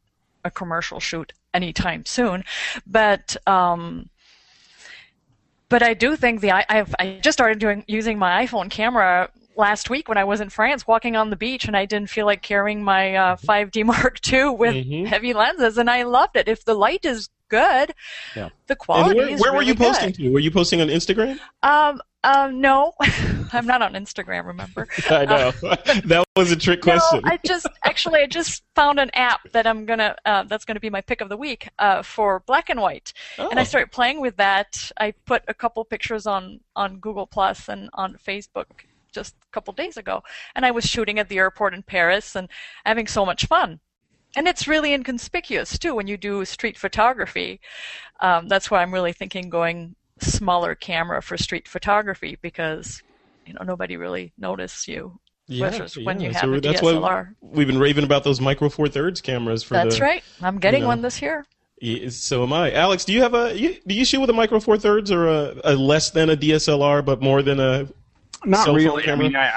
[0.43, 2.43] a commercial shoot anytime soon.
[2.85, 4.09] But um,
[5.69, 9.29] but I do think the I I've, I just started doing using my iPhone camera
[9.55, 12.25] last week when I was in France walking on the beach and I didn't feel
[12.27, 15.07] like carrying my uh, 5D Mark II with Mhm.
[15.07, 16.47] heavy lenses and I loved it.
[16.47, 17.93] If the light is good,
[18.35, 18.49] Yeah.
[18.67, 20.15] the And quality where, is where were really you posting good.
[20.17, 20.29] to?
[20.31, 21.39] Were you posting on Instagram?
[21.63, 22.93] Um, um, no,
[23.53, 24.45] I'm not on Instagram.
[24.45, 24.87] Remember?
[25.09, 27.21] I know that was a trick question.
[27.23, 30.79] No, I just actually I just found an app that I'm gonna uh, that's gonna
[30.79, 33.65] be my pick of the week uh, for black and white, and I Oh.
[33.65, 34.91] started playing with that.
[34.99, 38.65] I put a couple pictures on on Google Plus and on Facebook
[39.13, 40.21] just a couple days ago,
[40.55, 42.49] and I was shooting at the airport in Paris and
[42.85, 43.79] having so much fun.
[44.35, 47.59] And it's really inconspicuous too when you do street photography.
[48.19, 53.01] Um, that's why I'm really thinking going smaller camera for street photography because
[53.45, 57.01] you know nobody really notices you versus when you have a that's DSLR.
[57.01, 60.03] why we've been raving about those micro four thirds cameras for That's the.
[60.03, 60.23] right.
[60.41, 60.87] I'm getting know.
[60.87, 61.45] one this year.
[61.79, 62.71] Yeah, So am I.
[62.73, 63.57] Alex, do you have a?
[63.57, 66.35] You, do you shoot with a micro four thirds or a, a less than a
[66.35, 67.87] DSLR, but more than a?
[68.45, 69.09] Not cell phone really.
[69.09, 69.51] I mean, I,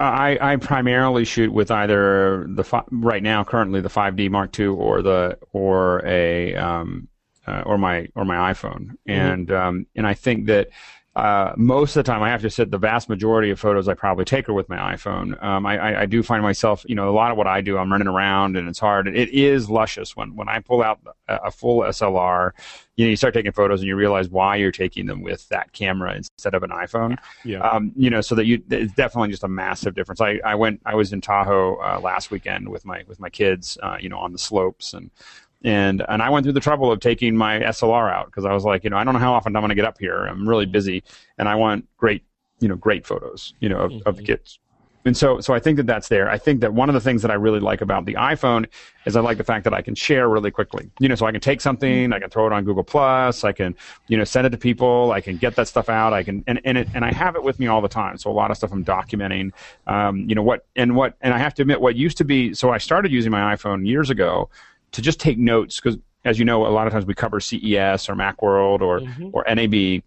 [0.00, 4.66] I I primarily shoot with either the fi- right now currently the 5D Mark II
[4.66, 7.08] or the or a um,
[7.46, 10.68] uh, or my or my iPhone, and um, and I think that.
[11.16, 13.94] Uh, most of the time, I have to say the vast majority of photos I
[13.94, 15.40] probably take are with my iPhone.
[15.40, 17.78] Um, I, I, I do find myself, you know, a lot of what I do,
[17.78, 19.06] I'm running around and it's hard.
[19.06, 22.50] It is luscious when, when I pull out a, a full SLR.
[22.96, 25.72] You know, you start taking photos and you realize why you're taking them with that
[25.72, 27.60] camera instead of an iPhone Yeah.
[27.60, 30.20] um, you know, so that you it's definitely just a massive difference.
[30.20, 33.78] I, I went I was in Tahoe uh, last weekend with my with my kids,
[33.84, 35.12] uh, you know, on the slopes and
[35.64, 38.64] and and I went through the trouble of taking my SLR out because I was
[38.64, 40.26] like, you know, I don't know how often I'm going to get up here.
[40.26, 41.02] I'm really busy,
[41.38, 42.22] and I want great,
[42.60, 44.58] you know, great photos, you know, of, of the kids.
[45.06, 46.28] and so so I think that that's there.
[46.30, 48.66] I think that one of the things that I really like about the iPhone
[49.06, 50.90] is I like the fact that I can share really quickly.
[50.98, 53.52] You know, so I can take something, I can throw it on Google Plus, I
[53.52, 53.74] can
[54.08, 56.60] you know send it to people, I can get that stuff out, I can and
[56.66, 58.18] and it, and I have it with me all the time.
[58.18, 59.52] So a lot of stuff I'm documenting.
[59.86, 62.52] Um, you know what and what and I have to admit what used to be.
[62.52, 64.50] So I started using my iPhone years ago
[64.94, 68.08] to just take notes because as you know, a lot of times we cover CES
[68.08, 69.00] or MacWorld or
[69.32, 70.02] or NAB.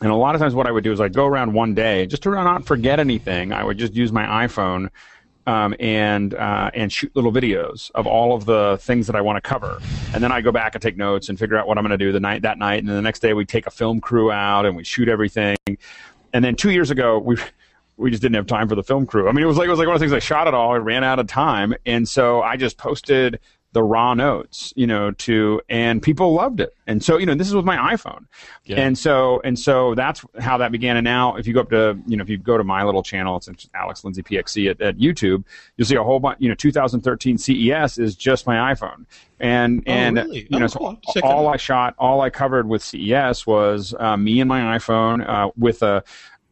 [0.00, 2.06] And a lot of times, what I would do is I'd go around one day
[2.06, 3.52] just to not forget anything.
[3.52, 4.88] I would just use my iPhone
[5.46, 9.36] um, and uh, and shoot little videos of all of the things that I want
[9.36, 9.80] to cover,
[10.12, 12.04] and then I go back and take notes and figure out what I'm going to
[12.04, 12.80] do the night that night.
[12.80, 15.56] And then the next day we take a film crew out and we shoot everything.
[16.32, 17.36] And then two years ago we
[17.96, 19.28] we just didn't have time for the film crew.
[19.28, 20.54] I mean, it was like it was like one of the things I shot it
[20.54, 20.72] all.
[20.72, 23.38] I ran out of time, and so I just posted
[23.72, 26.74] the raw notes, you know, to and people loved it.
[26.86, 28.26] And so, you know, this is with my iPhone.
[28.64, 28.76] Yeah.
[28.80, 30.96] And so and so that's how that began.
[30.98, 33.02] And now if you go up to, you know, if you go to my little
[33.02, 35.44] channel, it's Alex Lindsay PXC at, at YouTube,
[35.76, 39.06] you'll see a whole bunch, you know, 2013 CES is just my iPhone.
[39.40, 40.46] And Oh, and really?
[40.50, 41.30] you know, Oh, so cool.
[41.30, 41.48] All.
[41.48, 45.82] I shot, all I covered with CES was uh, me and my iPhone uh, with
[45.82, 46.04] a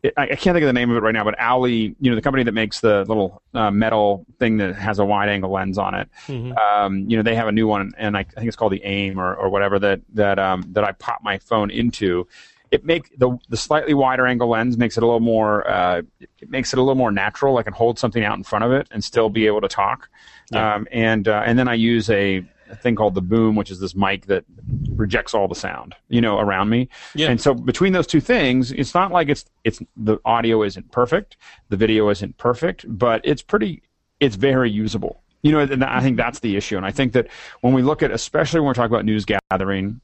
[0.04, 2.14] I, I can't think of the name of it right now, but Owly, you know,
[2.14, 5.78] the company that makes the little uh, metal thing that has a wide angle lens
[5.78, 6.08] on it.
[6.26, 6.56] Mm-hmm.
[6.56, 8.82] Um, you know, they have a new one, and I, I think it's called the
[8.82, 12.26] AIM or, or whatever that that um, that I pop my phone into.
[12.70, 15.68] It make the the slightly wider angle lens makes it a little more.
[15.68, 17.58] Uh, it makes it a little more natural.
[17.58, 20.08] I can hold something out in front of it and still be able to talk.
[20.52, 20.76] Yeah.
[20.76, 23.80] Um, and uh, and then I use a, a thing called the boom, which is
[23.80, 24.44] this mic that
[24.90, 26.88] rejects all the sound, you know, around me.
[27.14, 27.28] Yeah.
[27.28, 31.37] And so between those two things, it's not like it's it's the audio isn't perfect,
[31.68, 33.83] the video isn't perfect, but it's pretty
[34.20, 35.22] it's very usable.
[35.42, 36.76] You know, and I think that's the issue.
[36.76, 37.28] And I think that
[37.62, 40.02] when we look at, especially when we're talking about news gathering,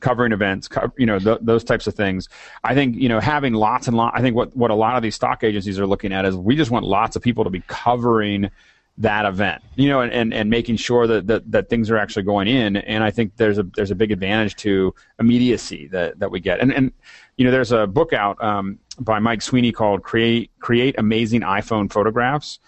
[0.00, 2.28] covering events, co- you know, th- those types of things.
[2.64, 4.16] I think you know having lots and lots.
[4.18, 6.56] I think what what a lot of these stock agencies are looking at is we
[6.56, 8.50] just want lots of people to be covering
[8.98, 12.22] that event, you know, and, and, and making sure that, that that things are actually
[12.22, 12.76] going in.
[12.76, 16.60] And I think there's a there's a big advantage to immediacy that that we get.
[16.60, 16.92] And and
[17.36, 21.90] you know, there's a book out um, by Mike Sweeney called "Create Create Amazing iPhone
[21.90, 22.58] Photographs."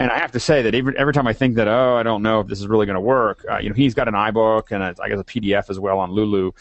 [0.00, 2.22] And I have to say that every, every time I think that, oh, I don't
[2.22, 4.70] know if this is really going to work, uh, you know, he's got an iBook
[4.70, 6.52] and a, I guess a PDF as well on Lulu,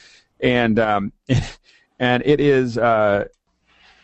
[0.42, 1.14] and um,
[2.00, 2.78] and it is.
[2.78, 3.26] Uh,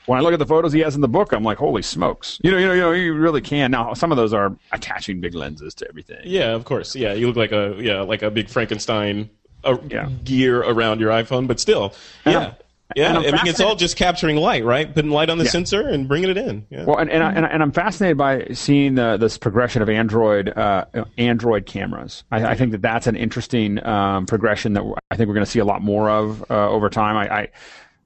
[0.09, 2.39] when I look at the photos he has in the book, I'm like, holy smokes!
[2.43, 3.69] You know, you know, you know, you really can.
[3.69, 6.21] Now, some of those are attaching big lenses to everything.
[6.23, 6.95] Yeah, of course.
[6.95, 9.29] Yeah, you look like a yeah, like a big Frankenstein
[9.63, 10.09] uh, Yeah.
[10.23, 11.93] gear around your iPhone, but still,
[12.25, 12.53] yeah,
[12.95, 13.09] yeah.
[13.09, 14.91] and I mean, it's all just capturing light, right?
[14.91, 15.51] Putting light on the Yeah.
[15.51, 16.65] sensor and bringing it in.
[16.71, 16.85] Yeah.
[16.85, 19.89] Well, and and, I, and, I, and I'm fascinated by seeing the, this progression of
[19.89, 20.85] Android uh,
[21.19, 22.23] Android cameras.
[22.31, 25.51] I, I think that that's an interesting um, progression that I think we're going to
[25.51, 27.15] see a lot more of uh, over time.
[27.15, 27.47] I, I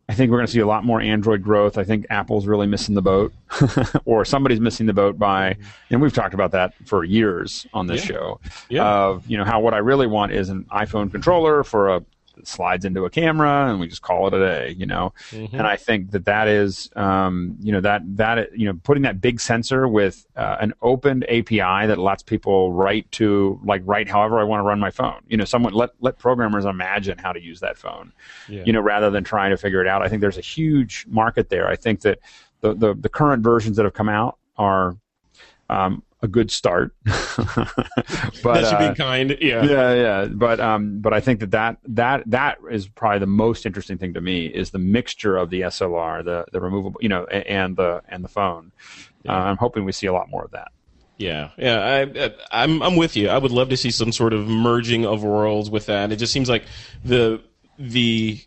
[0.09, 1.77] I think we're going to see a lot more Android growth.
[1.77, 3.33] I think Apple's really missing the boat,
[4.05, 5.63] or somebody's missing the boat by, mm-hmm.
[5.91, 8.07] and we've talked about that for years on this Yeah.
[8.15, 8.39] show.
[8.69, 8.85] Yeah.
[8.85, 12.03] Of you know how what I really want is an iPhone controller for a
[12.43, 14.75] slides into a camera and we just call it a day.
[14.77, 15.55] You know, Mm-hmm.
[15.55, 19.21] and I think that that is, um, you know, that that you know, putting that
[19.21, 24.39] big sensor with uh, an open API that lets people write to like write however
[24.39, 25.21] I want to run my phone.
[25.27, 28.11] You know, someone let let programmers imagine how to use that phone.
[28.49, 28.63] Yeah.
[28.65, 30.01] You know, rather than trying to figure it out.
[30.01, 31.67] I think there's a huge market there.
[31.67, 32.19] I think that
[32.61, 34.97] the the, the current versions that have come out are.
[35.69, 39.37] Um, a good start, but that should uh, be kind.
[39.41, 39.63] Yeah.
[39.63, 40.25] yeah, yeah.
[40.25, 44.13] But um, but I think that, that that that is probably the most interesting thing
[44.13, 48.01] to me is the mixture of the SLR, the the removable, you know, and the
[48.07, 48.71] and the phone.
[49.27, 50.71] Uh, I'm hoping we see a lot more of that.
[51.17, 52.05] Yeah, yeah,
[52.51, 53.29] I, I'm I'm with you.
[53.29, 56.11] I would love to see some sort of merging of worlds with that.
[56.11, 56.63] It just seems like
[57.03, 57.41] the
[57.77, 58.39] the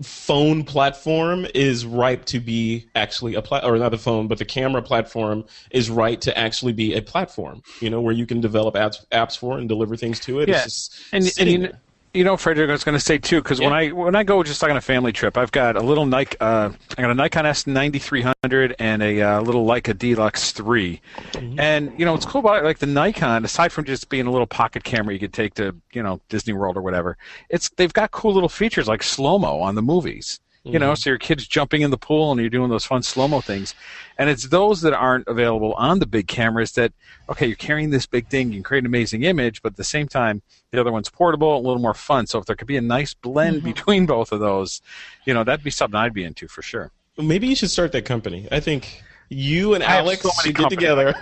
[0.00, 4.44] phone platform is ripe to be actually a plat or not the phone, but the
[4.44, 7.62] camera platform is right to actually be a platform.
[7.80, 10.48] You know, where you can develop apps apps for and deliver things to it.
[10.48, 10.66] Yeah,
[11.12, 11.80] and, and you, there.
[12.14, 14.42] You know, Frederick, I was going to say too, because when I when I go
[14.42, 17.14] just like on a family trip, I've got a little Nike, uh, I got a
[17.14, 21.00] Nikon S9300 and a uh, little Leica D-Lux 3,
[21.32, 21.58] Mm-hmm.
[21.58, 24.30] and you know what's cool about it, like the Nikon, aside from just being a
[24.30, 27.16] little pocket camera you could take to you know Disney World or whatever,
[27.48, 30.38] it's they've got cool little features like slow mo on the movies.
[30.64, 30.94] You know, mm-hmm.
[30.94, 33.74] so your kid's jumping in the pool and you're doing those fun slow mo things.
[34.16, 36.92] And it's those that aren't available on the big cameras that,
[37.28, 39.82] okay, you're carrying this big thing, you can create an amazing image, but at the
[39.82, 42.28] same time, the other one's portable, a little more fun.
[42.28, 43.66] So if there could be a nice blend mm-hmm.
[43.66, 44.82] between both of those,
[45.24, 46.92] you know, that'd be something I'd be into for sure.
[47.18, 48.46] maybe you should start that company.
[48.52, 50.78] I think you and I Alex so should get companies.
[50.78, 51.14] together.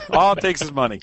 [0.10, 1.02] All it takes is money.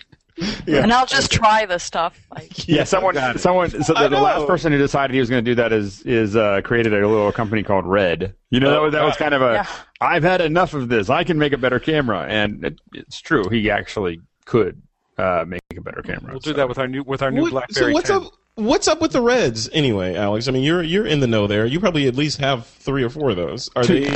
[0.68, 2.20] And I'll just try the stuff.
[2.34, 3.70] Like, Yeah, someone, someone.
[3.84, 6.36] So the, the last person who decided he was going to do that is is
[6.36, 8.34] uh, created a little company called Red.
[8.50, 9.54] You know, that was that was kind of a.
[10.02, 10.14] Yeah.
[10.14, 11.10] have had enough of this.
[11.10, 13.48] I can make a better camera, and it, it's true.
[13.50, 14.82] He actually could
[15.18, 16.32] uh, make a better camera.
[16.32, 17.92] We'll do that with our new with our new What- BlackBerry.
[17.92, 18.18] so what's 10.
[18.18, 18.32] up?
[18.56, 20.48] What's up with the Reds anyway, Alex?
[20.48, 21.66] I mean, you're you're in the know there.
[21.66, 23.68] You probably at least have three or four of those.
[23.76, 24.08] Are they?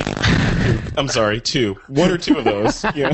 [0.95, 2.85] I'm sorry, two, one or two of those.
[2.95, 3.13] Yeah.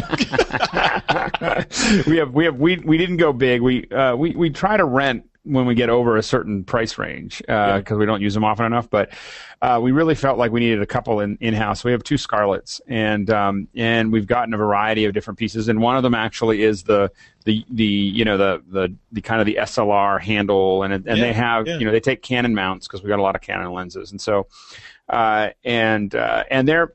[2.08, 3.62] we have we have we we didn't go big.
[3.62, 7.40] We uh, we we try to rent when we get over a certain price range
[7.40, 8.90] because we don't use them often enough.
[8.90, 9.12] But
[9.62, 11.84] uh, we really felt like we needed a couple in in house.
[11.84, 15.68] We have two Scarlets, and um, and we've gotten a variety of different pieces.
[15.68, 17.12] And one of them actually is the
[17.46, 21.16] the the you know the the, the kind of the SLR handle, and and Yeah,
[21.16, 21.78] they have yeah.
[21.78, 24.22] you know they take Canon mounts because we got a lot of Canon lenses, and
[24.22, 24.48] so
[25.10, 26.94] uh, and uh, and they're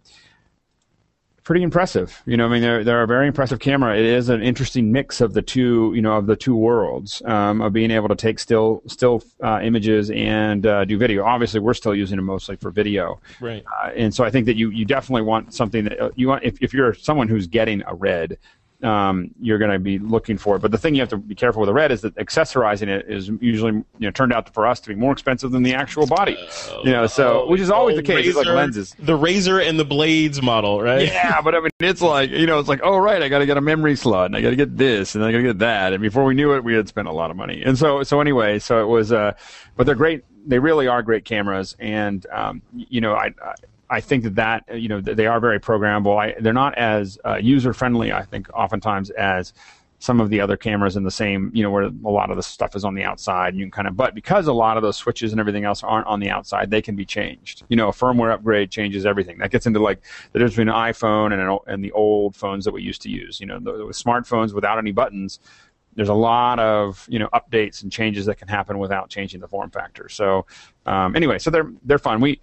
[1.49, 2.23] pretty impressive.
[2.27, 3.97] You know, I mean, they're they're a very impressive camera.
[3.97, 7.63] It is an interesting mix of the two, you know, of the two worlds um,
[7.63, 11.25] of being able to take still still uh, images and uh, do video.
[11.25, 13.65] Obviously, we're still using them mostly for video, Right.
[13.83, 16.45] uh, and so I think that you you definitely want something that uh, you want
[16.45, 18.37] if if you're someone who's getting a red.
[18.83, 21.35] Um, you're going to be looking for it, but the thing you have to be
[21.35, 24.69] careful with the red is that accessorizing it is usually you know turned out for
[24.69, 26.39] us to be more expensive than the actual body,
[26.85, 27.09] you know.
[27.09, 28.27] So which is always the case.
[28.27, 28.95] It's like lenses.
[29.01, 31.09] The razor and the blades model, right?
[31.09, 33.47] Yeah, but I mean, it's like you know, it's like, oh right, I got to
[33.47, 35.59] get a memory slot, and I got to get this, and I got to get
[35.59, 37.63] that, and before we knew it, we had spent a lot of money.
[37.65, 39.33] And so, so anyway, so it was, uh,
[39.77, 40.25] but they're great.
[40.47, 43.35] They really are great cameras, and um, you know, I.
[43.43, 43.55] I
[43.91, 46.19] I think that that uh, you know they are very programmable.
[46.19, 48.13] I, they're not as uh, user friendly.
[48.13, 49.53] I think oftentimes as
[50.01, 52.43] some of the other cameras in the same, you know, where a lot of the
[52.43, 53.49] stuff is on the outside.
[53.49, 55.83] And you can kind of, but because a lot of those switches and everything else
[55.83, 57.65] aren't on the outside, they can be changed.
[57.69, 59.39] You know, a firmware upgrade changes everything.
[59.39, 60.01] That gets into like
[60.33, 63.11] the difference between an iPhone and an, and the old phones that we used to
[63.11, 63.41] use.
[63.41, 65.41] You know, the, with smartphones without any buttons,
[65.97, 69.49] there's a lot of you know updates and changes that can happen without changing the
[69.49, 70.09] form factor.
[70.09, 70.47] So
[70.87, 72.21] um, anyway, so they're they're fun.
[72.21, 72.41] We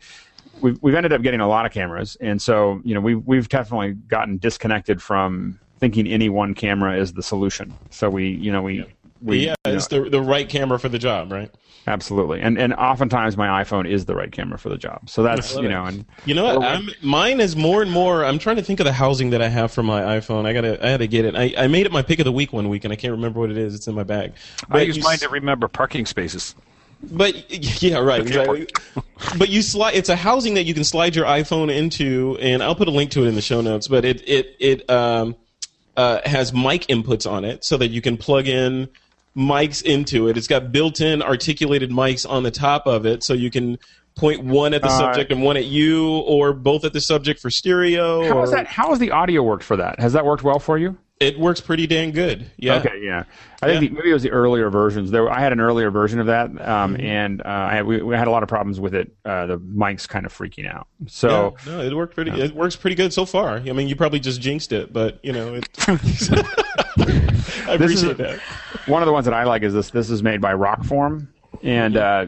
[0.62, 3.50] we've we've ended up getting a lot of cameras, and so you know we've we've
[3.50, 7.78] definitely gotten disconnected from thinking any one camera is the solution.
[7.90, 8.86] So we you know we.
[9.22, 11.50] We, yeah, you uh, know, it's the the right camera for the job, right?
[11.88, 15.10] absolutely, and and oftentimes my iPhone is the right camera for the job.
[15.10, 15.70] So that's you it.
[15.70, 16.64] know, and You know what?
[16.64, 18.26] I'm, mine is more and more.
[18.26, 20.46] I'm trying to think of the housing that I have for my iPhone.
[20.46, 21.36] I gotta, I had to get it.
[21.36, 23.40] I, I made it my pick of the week one week, and I can't remember
[23.40, 23.74] what it is.
[23.74, 24.34] It's in my bag.
[24.70, 26.56] I use mine s- to remember parking spaces.
[27.04, 28.68] But yeah, right, exactly.
[29.38, 29.96] but you slide.
[29.96, 33.12] It's a housing that you can slide your iPhone into, and I'll put a link
[33.12, 33.88] to it in the show notes.
[33.88, 35.36] But it it it um,
[35.96, 38.90] uh, has mic inputs on it, so that you can plug in
[39.36, 40.38] mics into it.
[40.38, 43.78] It's got built-in articulated mics on the top of it, so you can
[44.16, 47.40] point one at the Uh, subject and one at you, or both at the subject
[47.42, 48.24] for stereo.
[48.28, 48.66] how or, is that?
[48.68, 50.00] How has the audio worked for that?
[50.00, 50.98] Has that worked well for you?
[51.22, 52.52] It works pretty dang good.
[52.58, 52.76] Yeah.
[52.80, 53.24] Okay, yeah.
[53.62, 55.12] I think the, maybe it was the earlier versions.
[55.12, 57.02] There, I had an earlier version of that, um, Mm-hmm.
[57.06, 59.16] and uh, I had, we, we had a lot of problems with it.
[59.24, 60.88] Uh, the mic's kind of freaking out.
[61.08, 62.32] So Yeah, no, it worked pretty.
[62.32, 63.58] It works pretty good so far.
[63.58, 65.70] I mean, you probably just jinxed it, but you know, it,
[66.98, 68.40] I appreciate that.
[68.88, 69.90] one of the ones that I like is this.
[69.92, 71.28] This is made by Rockform,
[71.64, 72.28] and uh,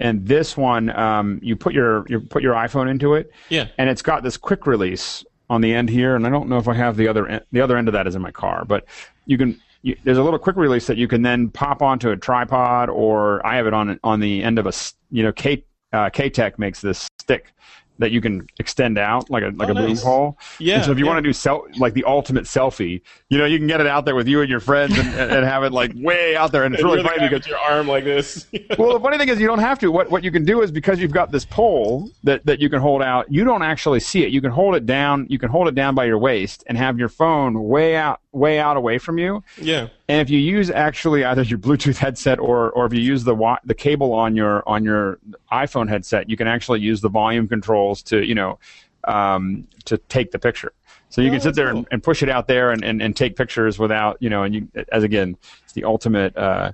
[0.00, 3.68] and this one um, you put your you put your iPhone into it, Yeah.
[3.78, 6.66] and it's got this quick release on the end here, and I don't know if
[6.66, 8.86] I have the other end, the other end of that is in my car, but
[9.26, 9.60] you can.
[9.84, 13.44] You, there's a little quick release that you can then pop onto a tripod, or
[13.44, 14.72] I have it on on the end of a
[15.10, 17.52] you know K uh, K-Tek makes this stick
[17.98, 20.02] that you can extend out like a like Oh, a boom nice.
[20.02, 20.38] hole.
[20.58, 21.10] Yeah, And so if you yeah.
[21.12, 24.04] want to do sel- like the ultimate selfie, you know, you can get it out
[24.06, 26.64] there with you and your friends and, and, and have it like way out there,
[26.64, 28.46] and it's And really funny because your arm like this.
[28.78, 29.92] well, the funny thing is you don't have to.
[29.92, 32.80] What what you can do is because you've got this pole that, that you can
[32.80, 34.30] hold out, you don't actually see it.
[34.30, 35.26] You can hold it down.
[35.28, 38.58] You can hold it down by your waist and have your phone way out way
[38.58, 39.42] out away from you.
[39.58, 39.88] yeah.
[40.08, 43.34] And if you use actually either your Bluetooth headset or, or if you use the
[43.34, 45.18] wa- the cable on your on your
[45.52, 48.58] iPhone headset, you can actually use the volume controls to you know
[49.04, 50.72] um, to take the picture.
[51.10, 51.78] So you Oh, can sit there cool.
[51.78, 54.54] and, and push it out there and, and, and take pictures without you know and
[54.54, 56.72] you as again it's the ultimate uh,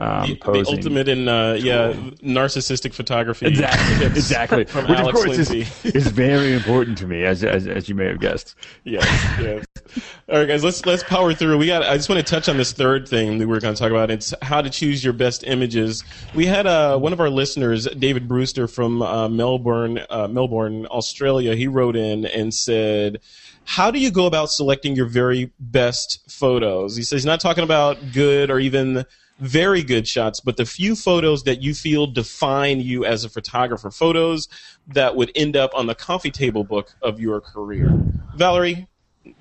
[0.00, 1.92] um, The, the ultimate in uh, yeah
[2.22, 3.46] narcissistic photography.
[3.46, 4.64] Exactly, exactly.
[4.64, 5.88] From Which Alex of course is, Lindsay.
[5.98, 8.54] is very important to me, as, as as you may have guessed.
[8.84, 9.04] Yes,
[9.38, 9.64] yes.
[10.28, 11.58] All right, guys, let's let's power through.
[11.58, 11.82] We got.
[11.82, 13.90] I just want to touch on this third thing that we are going to talk
[13.90, 14.10] about.
[14.10, 16.02] It's how to choose your best images.
[16.34, 21.54] We had uh, one of our listeners, David Brewster from uh, Melbourne, uh, Melbourne, Australia.
[21.54, 23.20] He wrote in and said.
[23.64, 26.96] How do you go about selecting your very best photos?
[26.96, 29.04] He says he's not talking about good or even
[29.40, 33.90] very good shots, but the few photos that you feel define you as a photographer,
[33.90, 34.48] photos
[34.88, 37.90] that would end up on the coffee table book of your career.
[38.36, 38.86] Valerie,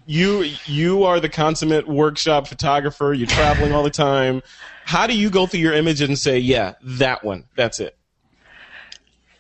[0.06, 3.14] you you are the consummate workshop photographer.
[3.14, 4.42] You're traveling all the time.
[4.86, 7.46] How do you go through your image and say, "Yeah, that one.
[7.56, 7.98] That's it."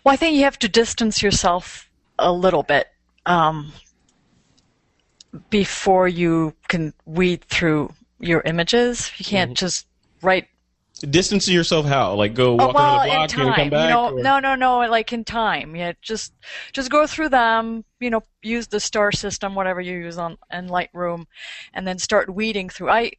[0.03, 2.87] Well, I think you have to distance yourself a little bit
[3.25, 3.71] um,
[5.49, 9.11] before you can weed through your images.
[9.17, 9.87] You can't just
[10.21, 10.47] write
[10.99, 12.13] Distance yourself how?
[12.15, 13.83] Like go walk oh, well, around the block and come back?
[13.83, 15.75] you know, no, no, no, like in time.
[15.75, 16.33] Yeah, just
[16.73, 17.85] just go through them.
[18.01, 21.25] You know, use the star system, whatever you use on in Lightroom,
[21.73, 22.89] and then start weeding through.
[22.89, 23.11] I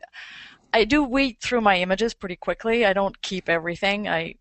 [0.74, 2.84] I do weed through my images pretty quickly.
[2.84, 4.08] I don't keep everything.
[4.08, 4.34] I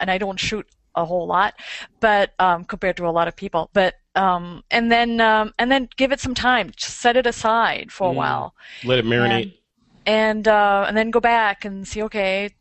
[0.00, 1.52] and I don't shoot a whole lot,
[2.00, 3.68] but um, compared to a lot of people.
[3.74, 6.72] But um, and then um, and then give it some time.
[6.74, 8.16] Just set it aside for a Mm.
[8.16, 9.52] while Let it marinate.
[10.06, 12.54] and uh, and then go back and see okay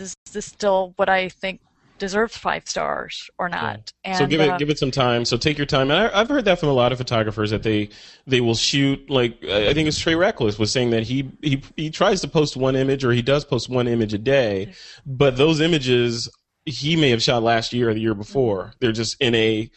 [0.00, 1.60] is this still what I think
[1.98, 5.24] deserves five stars or not and so give it uh, give it some time.
[5.24, 5.88] So take your time.
[5.90, 7.90] And I, I've heard that from a lot of photographers that they
[8.26, 11.90] they will shoot like I think it's Trey Ratcliff was saying that he he he
[11.90, 14.72] tries to post one image or he does post one image a day,
[15.06, 16.28] but those images
[16.64, 18.72] he may have shot last year or the year before.
[18.80, 19.70] They're just in a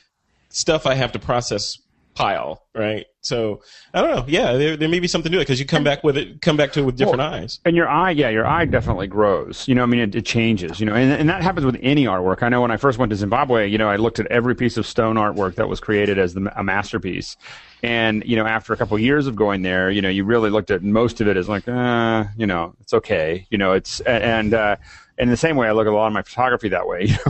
[0.49, 1.78] stuff I have to process
[2.16, 3.05] pile, right?
[3.26, 3.61] So
[3.93, 4.26] I don't know.
[4.28, 6.57] Yeah, there, there may be something to it because you come back with it, come
[6.57, 7.59] back to it with different eyes.
[7.65, 9.67] And your eye, yeah, your eye definitely grows.
[9.67, 10.80] You know, I mean, it, it changes.
[10.80, 12.43] You know, and, and that happens with any artwork.
[12.43, 14.78] I know when I first went to Zimbabwe, you know, I looked at every piece
[14.78, 17.36] of stone artwork that was created as the, a masterpiece.
[17.82, 20.49] And you know, after a couple of years of going there, you know, you really
[20.49, 23.47] looked at most of it as like, uh, you know, it's okay.
[23.49, 24.76] You know, it's and uh,
[25.18, 27.16] in the same way, I look at a lot of my photography that way.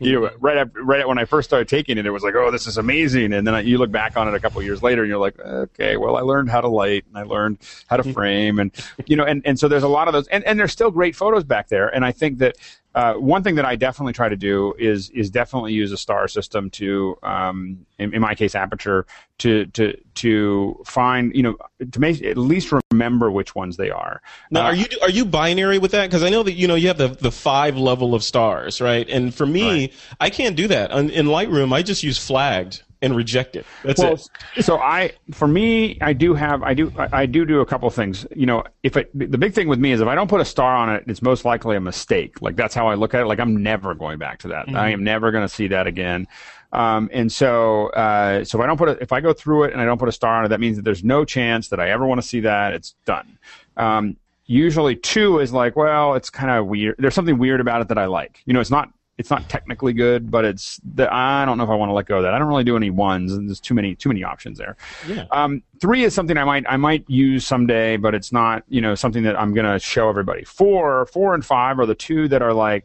[0.00, 0.44] You know, you know mm-hmm.
[0.44, 3.32] right right when I first started taking it, it was like, oh, this is amazing.
[3.32, 5.18] And then I, you look back on it a couple of years later, and you're
[5.18, 7.58] like, okay, well, I learned how to light, and I learned
[7.88, 8.12] how to mm-hmm.
[8.12, 8.70] frame, and
[9.06, 11.14] you know, and and so there's a lot of those, and and there's still great
[11.14, 11.88] photos back there.
[11.88, 12.56] And I think that
[12.94, 16.28] uh, one thing that I definitely try to do is is definitely use a star
[16.28, 19.06] system to, um, in, in my case, aperture
[19.38, 21.56] to to to find you know
[21.90, 24.20] to make at least remember which ones they are.
[24.50, 26.04] Now, Uh, are you are you binary with that?
[26.06, 29.08] Because I know that you know you have the the five level of stars, right?
[29.08, 31.72] And for me, I can't do that in, in Lightroom.
[31.72, 33.66] I just use flagged and reject it.
[33.84, 34.18] That's well,
[34.56, 34.64] it.
[34.64, 37.90] so I, for me, I do have, I do, I I do do a couple
[37.90, 38.26] things.
[38.34, 40.44] You know, if it, the big thing with me is if I don't put a
[40.44, 42.40] star on it, it's most likely a mistake.
[42.40, 43.26] Like that's how I look at it.
[43.26, 44.74] Like I'm never going back to that.
[44.74, 46.26] I am never going to see that again.
[46.72, 49.72] Um, and so, uh, so if I don't put it, if I go through it
[49.72, 51.80] and I don't put a star on it, that means that there's no chance that
[51.80, 52.72] I ever want to see that.
[52.72, 53.38] It's done.
[53.76, 56.96] Um, usually two is like, well, it's kind of weird.
[56.98, 58.40] There's something weird about it that I like.
[58.46, 58.90] You know, it's not
[59.22, 62.06] it's not technically good, but it's the, I don't know if I want to let
[62.06, 62.34] go of that.
[62.34, 64.76] I don't really do any ones, and there's too many too many options there.
[65.06, 65.26] Yeah.
[65.30, 68.96] Um, three is something I might I might use someday, but it's not you know
[68.96, 70.42] something that I'm gonna show everybody.
[70.42, 72.84] Four, four and five are the two that are like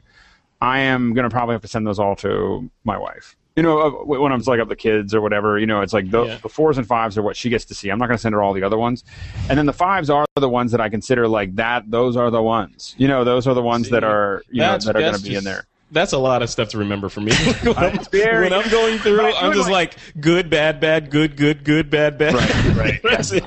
[0.61, 3.35] I am gonna probably have to send those all to my wife.
[3.55, 6.11] You know, uh, when I'm like up the kids or whatever, you know, it's like
[6.11, 6.37] the, Yeah.
[6.43, 7.89] the fours and fives are what she gets to see.
[7.89, 9.03] I'm not going to send her all the other ones,
[9.49, 11.89] and then the fives are the ones that I consider like that.
[11.89, 12.93] Those are the ones.
[12.99, 15.33] You know, those are the ones that are you know that are going to be
[15.33, 15.65] in there.
[15.91, 17.33] That's a lot of stuff to remember for me.
[17.63, 21.37] when, I'm, very- when I'm going through, Right, I'm just like, good, bad, bad, good,
[21.37, 22.33] good, good, bad, bad.
[22.33, 23.01] Right, right.
[23.03, 23.43] That's it.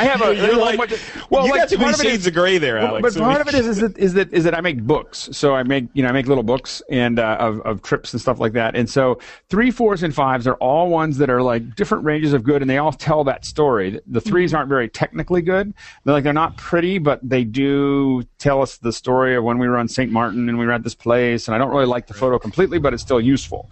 [0.00, 2.06] I have a You're like, of- well, you like, got too many part of it
[2.06, 3.14] is- shades of gray there, Alex.
[3.14, 5.28] but part of it is, is that is that is that I make books.
[5.32, 8.20] So I make you know I make little books and uh, of of trips and
[8.20, 8.74] stuff like that.
[8.76, 12.42] And so three, fours, and fives are all ones that are like different ranges of
[12.44, 14.00] good, and they all tell that story.
[14.06, 15.74] The 3s aren't very technically good.
[16.04, 19.68] They're like they're not pretty, but they do tell us the story of when we
[19.68, 20.10] were on St.
[20.10, 21.46] Martin and we were at this place.
[21.46, 23.70] And I don't really like the photo completely, but it's still useful.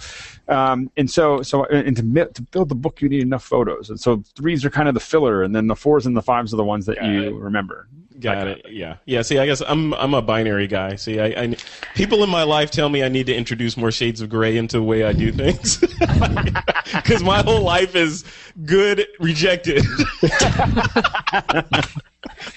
[0.48, 3.90] Um, and so, so, and to, to build the book, you need enough photos.
[3.90, 6.54] And so threes are kind of the filler, and then the fours and the fives
[6.54, 7.88] are the ones that Got you remember.
[8.20, 8.66] Got it.
[8.70, 8.96] Yeah.
[9.06, 9.22] Yeah.
[9.22, 10.96] See, I guess I'm I'm a binary guy.
[10.96, 11.56] See, I, I
[11.94, 14.78] people in my life tell me I need to introduce more shades of gray into
[14.78, 15.78] the way I do things
[16.94, 18.24] because my whole life is
[18.64, 19.84] good rejected.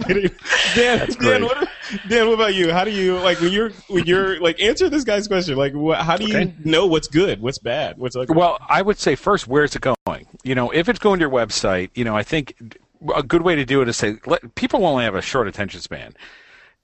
[0.07, 1.69] Dan, Dan, what,
[2.07, 2.71] Dan, what about you?
[2.71, 5.55] How do you like when you're when you're like answer this guy's question?
[5.57, 6.53] Like, wh- how do you Okay.
[6.63, 8.29] know what's good, what's bad, what's like?
[8.33, 10.27] Well, I would say first, where's it going?
[10.43, 12.55] You know, if it's going to your website, you know, I think
[13.15, 15.81] a good way to do it is say let, people only have a short attention
[15.81, 16.13] span.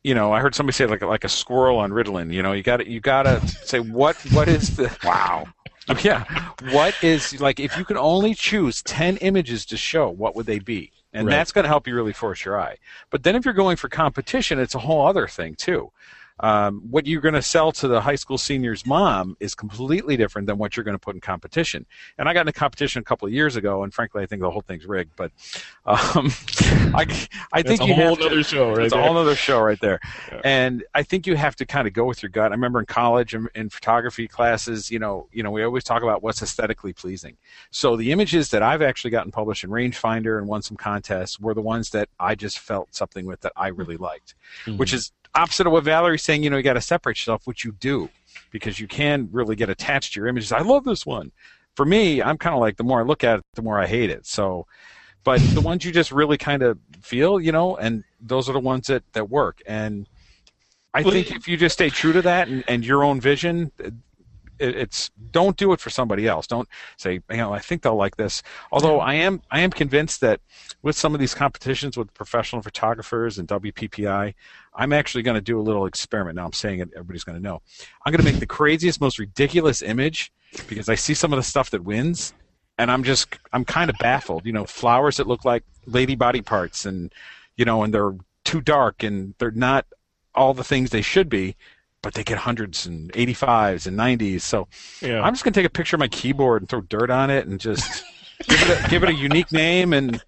[0.03, 2.33] You know, I heard somebody say like like a squirrel on Ritalin.
[2.33, 5.49] You know, you got you got to say what what is the wow.
[6.03, 6.25] Yeah,
[6.59, 10.59] what is like if you could only choose ten images to show, what would they
[10.59, 10.91] be?
[11.13, 11.31] And Right.
[11.31, 12.77] that's going to help you really force your eye.
[13.09, 15.91] But then if you're going for competition, it's a whole other thing too.
[16.39, 20.47] Um, what you're going to sell to the high school senior's mom is completely different
[20.47, 21.85] than what you're going to put in competition.
[22.17, 24.51] And I got into competition a couple of years ago, and frankly, I think the
[24.51, 25.11] whole thing's rigged.
[25.15, 25.31] But
[25.85, 26.31] um,
[26.93, 27.05] I,
[27.51, 29.01] I think you whole have to- show right it's there.
[29.01, 29.99] a whole other show right there.
[30.31, 30.41] Yeah.
[30.43, 32.51] And I think you have to kind of go with your gut.
[32.51, 36.03] I remember in college and in photography classes, you know, you know, we always talk
[36.03, 37.37] about what's aesthetically pleasing.
[37.71, 41.53] So the images that I've actually gotten published in Rangefinder and won some contests were
[41.53, 44.35] the ones that I just felt something with that I really liked,
[44.75, 46.43] which is opposite of what Valerie's saying.
[46.43, 48.09] You know, you got to separate yourself, which you do,
[48.51, 50.51] because you can really get attached to your images.
[50.51, 51.31] I love this one.
[51.75, 53.85] For me, I'm kind of like the more I look at it, the more I
[53.85, 54.25] hate it.
[54.25, 54.65] So,
[55.23, 58.59] but the ones you just really kind of feel, you know, and those are the
[58.59, 59.61] ones that that work.
[59.67, 60.07] And
[60.93, 63.71] I think if you just stay true to that and, and your own vision,
[64.59, 66.47] it, it's don't do it for somebody else.
[66.47, 68.43] Don't say, you know, I think they'll like this.
[68.71, 70.41] Although I am, I am convinced that
[70.81, 74.33] with some of these competitions with professional photographers and WPPI,
[74.73, 76.35] I'm actually going to do a little experiment.
[76.35, 77.61] Now I'm saying it, everybody's going to know.
[78.05, 80.31] I'm going to make the craziest, most ridiculous image
[80.67, 82.33] because I see some of the stuff that wins,
[82.77, 84.45] and I'm just, I'm kind of baffled.
[84.45, 87.13] You know, flowers that look like lady body parts, and
[87.55, 89.85] you know, and they're too dark, and they're not
[90.35, 91.55] all the things they should be
[92.01, 94.41] but they get hundreds and 85s and 90s.
[94.41, 94.67] So
[95.01, 95.21] Yeah.
[95.21, 97.47] I'm just going to take a picture of my keyboard and throw dirt on it
[97.47, 98.03] and just
[98.47, 100.21] give, it a, give it a unique name and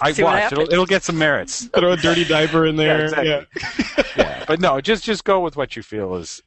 [0.00, 0.52] I watch.
[0.52, 1.66] It'll, it'll get some merits.
[1.66, 3.08] Throw a dirty diaper in there.
[3.24, 4.04] Yeah, exactly.
[4.16, 4.44] Yeah.
[4.46, 6.42] But no, just just go with what you feel is,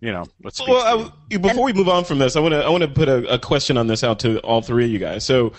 [0.00, 0.94] you know, what speaks Well, to I
[1.30, 1.38] you.
[1.38, 3.34] w- before we move on from this, I want to I want to put a,
[3.34, 5.24] a question on this out to all three of you guys.
[5.24, 5.52] So,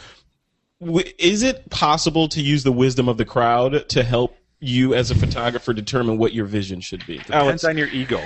[0.79, 5.12] w- is it possible to use the wisdom of the crowd to help you as
[5.12, 7.20] a photographer determine what your vision should be?
[7.30, 8.22] Alex, Depends on your ego.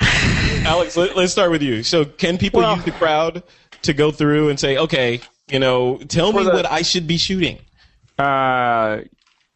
[0.00, 1.82] Alex, let, us start with you.
[1.82, 3.42] So, can people Well- use the crowd
[3.82, 7.16] to go through and say, okay, you know, tell me the- what I should be
[7.16, 7.58] shooting?
[8.18, 9.02] Uh,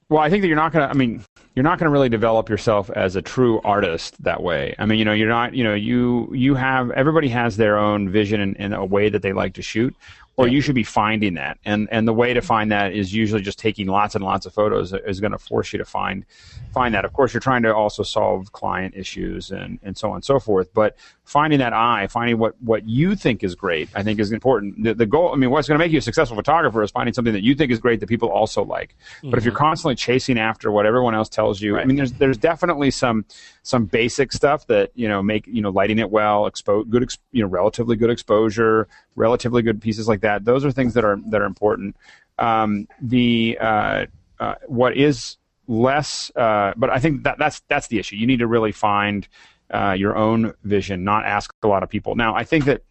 [0.08, 0.90] well, I think that you're not going to.
[0.90, 4.74] I mean, you're not going to really develop yourself as a true artist that way.
[4.78, 5.54] I mean, you know, you're not.
[5.54, 9.22] You know, you you have everybody has their own vision and, and a way that
[9.22, 9.94] they like to shoot,
[10.40, 11.58] or you should be finding that.
[11.64, 14.54] And and the way to find that is usually just taking lots and lots of
[14.54, 16.24] photos is going to force you to find
[16.72, 17.04] find that.
[17.04, 20.40] Of course, you're trying to also solve client issues and and so on and so
[20.40, 20.72] forth.
[20.72, 20.96] But
[21.30, 24.82] finding that eye, finding what what you think is great, I think is important.
[24.82, 25.32] The, the goal.
[25.32, 27.54] I mean, what's going to make you a successful photographer is finding something that you
[27.54, 28.96] think is great that people also like.
[29.22, 32.36] But if you're constantly chasing after what everyone else tells you, I mean, there's there's
[32.36, 33.24] definitely some
[33.62, 37.18] some basic stuff that you know make you know lighting it well, expo- good ex-
[37.30, 40.44] you know relatively good exposure, relatively good pieces like that.
[40.44, 41.96] Those are things that are that are important.
[42.40, 44.06] Um, the uh,
[44.40, 45.36] uh, what is
[45.68, 48.16] less, uh, but I think that that's that's the issue.
[48.16, 49.28] You need to really find
[49.72, 52.14] uh, your own vision, not ask a lot of people.
[52.14, 52.82] Now, I think that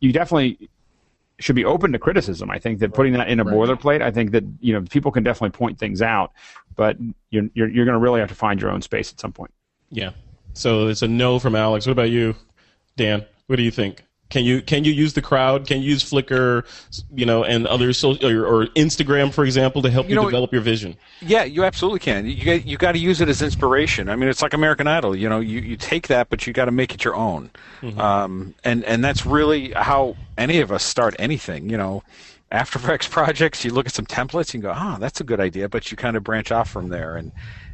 [0.00, 0.70] you definitely
[1.38, 2.50] should be open to criticism.
[2.50, 5.22] I think that putting that in a boilerplate, I think that you know people can
[5.22, 6.32] definitely point things out,
[6.76, 6.96] but
[7.30, 9.52] you're you're, you're going to really have to find your own space at some point.
[9.90, 10.12] Yeah.
[10.54, 11.86] So it's a no from Alex.
[11.86, 12.34] What about you,
[12.96, 13.24] Dan?
[13.46, 14.02] What do you think?
[14.32, 15.66] Can you can you use the crowd?
[15.66, 16.64] Can you use Flickr,
[17.14, 20.24] you know, and other social or, or Instagram, for example, to help you, You know,
[20.24, 20.96] develop your vision?
[21.20, 22.24] Yeah, you absolutely can.
[22.24, 24.08] You got, you got to use it as inspiration.
[24.08, 25.14] I mean, it's like American Idol.
[25.14, 27.50] You know, you, you take that, but you got to make it your own.
[27.98, 31.68] Um, and and that's really how any of us start anything.
[31.68, 32.02] You know,
[32.50, 35.68] After Effects projects, you look at some templates, and go, "Ah, that's a good idea,"
[35.68, 37.16] but you kind of branch off from there.
[37.16, 37.32] And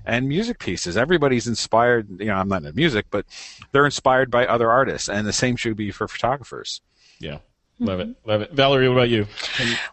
[0.09, 2.09] and music pieces, everybody's inspired.
[2.19, 3.27] You know, I'm not into music, but
[3.73, 6.81] they're inspired by other artists, and the same should be for photographers.
[7.21, 7.39] Yeah,
[7.79, 8.53] love it, love it.
[8.53, 9.27] Valerie, what about you?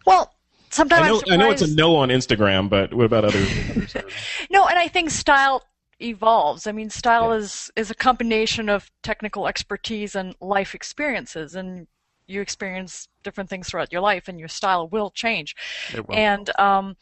[0.05, 0.33] Well,
[0.69, 3.39] sometimes I know, I'm know it's a no on Instagram, but what about other?
[3.39, 3.95] others?
[4.49, 5.63] No, and I think style
[5.99, 6.65] evolves.
[6.65, 11.87] I mean, style is is a combination of technical expertise and life experiences, and
[12.27, 15.55] you experience different things throughout your life, and your style will change.
[15.93, 16.15] Will.
[16.15, 16.95] And um,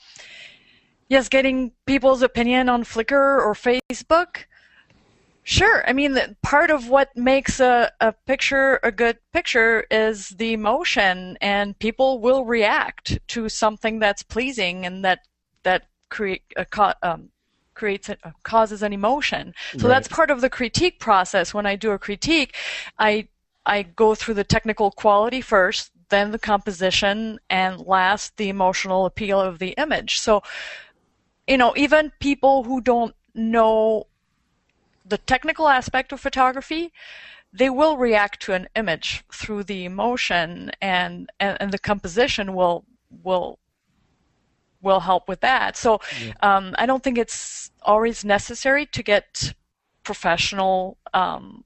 [1.14, 4.46] yes, getting people's opinion on Flickr or Facebook.
[5.44, 5.84] Sure.
[5.88, 11.38] I mean, part of what makes a, a picture a good picture is the emotion,
[11.42, 15.20] and people will react to something that's pleasing and that
[15.64, 17.30] that create a um,
[17.76, 19.54] creates a, causes an emotion.
[19.78, 21.54] So that's part of the critique process.
[21.54, 22.56] When I do a critique,
[22.98, 23.28] I
[23.66, 29.42] I go through the technical quality first, then the composition, and last the emotional appeal
[29.42, 30.20] of the image.
[30.20, 30.44] So,
[31.48, 34.08] you know, even people who don't know
[35.06, 36.92] the technical aspect of photography,
[37.52, 42.86] they will react to an image through the emotion, and and, and the composition will
[43.24, 43.60] will
[44.82, 45.78] will help with that.
[45.78, 46.00] So,
[46.42, 49.54] um, I don't think it's always necessary to get
[50.04, 50.98] professional.
[51.14, 51.64] Um,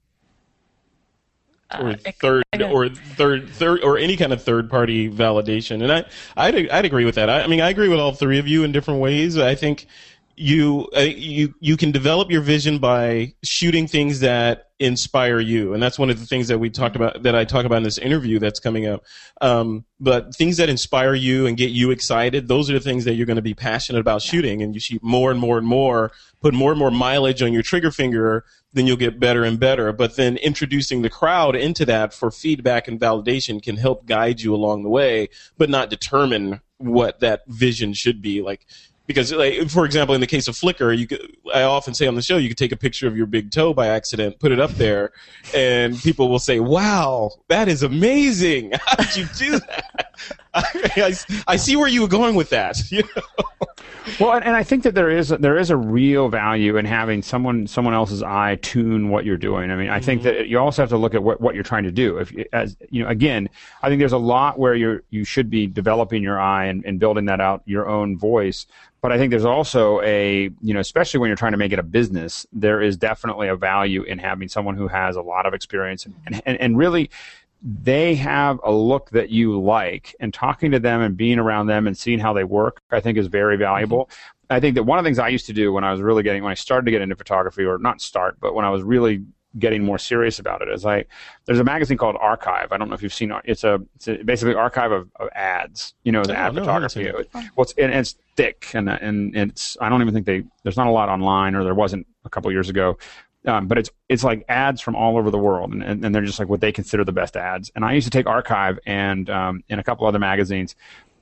[1.78, 5.82] or uh, third again- or third third or any kind of third party validation.
[5.82, 6.04] And i
[6.36, 7.28] i'd, I'd agree with that.
[7.28, 9.36] I, I mean i agree with all three of you in different ways.
[9.36, 9.86] I think
[10.38, 15.82] you uh, you you can develop your vision by shooting things that inspire you, and
[15.82, 17.98] that's one of the things that we talked about that I talk about in this
[17.98, 19.04] interview that's coming up.
[19.40, 23.14] Um, but things that inspire you and get you excited, those are the things that
[23.14, 26.12] you're going to be passionate about shooting, and you shoot more and more and more,
[26.40, 29.92] put more and more mileage on your trigger finger, then you'll get better and better.
[29.92, 34.54] But then introducing the crowd into that for feedback and validation can help guide you
[34.54, 38.40] along the way, but not determine what that vision should be.
[38.40, 38.66] Like
[39.08, 42.14] because like for example in the case of flickr you could, i often say on
[42.14, 44.60] the show you could take a picture of your big toe by accident put it
[44.60, 45.10] up there
[45.52, 48.72] and people will say wow that is amazing.
[48.86, 50.07] How did you do that
[50.54, 50.64] I,
[50.96, 51.14] I,
[51.46, 53.22] I, see where you were going with that you know?
[54.18, 57.22] well and, and, i think that there is there is a real value in having
[57.22, 60.38] someone someone else's eye tune what you're doing i mean i think mm-hmm.
[60.38, 62.76] that you also have to look at what, what you're trying to do if as
[62.90, 63.48] you know again
[63.82, 66.98] i think there's a lot where you're you should be developing your eye and, and
[66.98, 68.66] building that out your own voice
[69.00, 71.78] but I think there's also a, you know, especially when you're trying to make it
[71.78, 75.54] a business, there is definitely a value in having someone who has a lot of
[75.54, 77.10] experience and, and, and really
[77.62, 81.86] they have a look that you like and talking to them and being around them
[81.86, 84.06] and seeing how they work, I think is very valuable.
[84.06, 84.34] Mm-hmm.
[84.50, 86.22] I think that one of the things I used to do when I was really
[86.22, 88.82] getting, when I started to get into photography or not start, but when I was
[88.82, 89.24] really
[89.58, 91.04] getting more serious about it is I
[91.46, 92.72] there's a magazine called Archive.
[92.72, 93.42] I don't know if you've seen it.
[93.44, 95.94] It's a, it's a basically archive of, of, ads.
[96.04, 97.04] You know, the oh, ad no, photography.
[97.06, 97.28] It.
[97.34, 100.86] Well, it's, and it's thick and and it's I don't even think they there's not
[100.86, 102.98] a lot online or there wasn't a couple years ago.
[103.46, 106.24] Um, but it's it's like ads from all over the world, and, and, and, they're
[106.24, 107.70] just like what they consider the best ads.
[107.76, 110.74] And I used to take Archive and um, and a couple other magazines,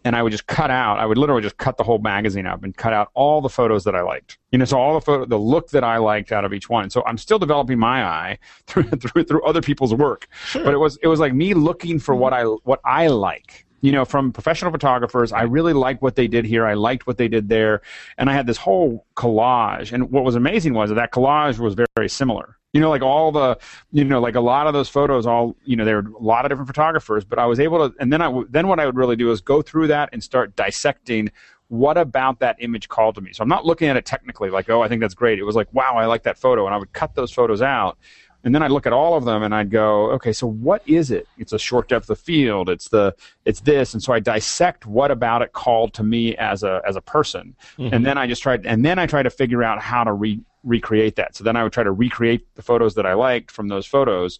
[0.06, 0.98] and I would just cut out.
[0.98, 3.84] I would literally just cut the whole magazine up and cut out all the photos
[3.84, 4.38] that I liked.
[4.50, 6.88] You know, so all the photo, the look that I liked out of each one.
[6.90, 10.28] So I'm still developing my eye through through, through other people's work.
[10.46, 10.64] Sure.
[10.64, 13.65] But it was it was like me looking for what I what I like.
[13.80, 16.66] You know, from professional photographers, I really liked what they did here.
[16.66, 17.82] I liked what they did there,
[18.18, 19.92] and I had this whole collage.
[19.92, 22.56] And what was amazing was that, that collage was very, very similar.
[22.72, 23.58] You know like all the
[23.90, 26.44] you know like a lot of those photos all you know there were a lot
[26.44, 28.96] of different photographers but i was able to and then i then what i would
[28.96, 31.30] really do is go through that and start dissecting
[31.68, 33.32] what about that image called to me.
[33.32, 35.38] So i'm not looking at it technically like oh i think that's great.
[35.38, 36.66] It was like wow i like that photo.
[36.66, 37.98] And i would cut those photos out
[38.44, 41.10] and then I'd look at all of them and I'd go, okay, so what is
[41.10, 41.26] it?
[41.36, 42.68] It's a short depth of field.
[42.68, 43.14] It's the
[43.44, 46.96] it's this, and so I dissect what about it called to me as a as
[46.96, 47.94] a person, mm-hmm.
[47.94, 50.40] and then I just tried and then I try to figure out how to re,
[50.62, 51.36] recreate that.
[51.36, 54.38] So then I would try to recreate the photos that I liked from those photos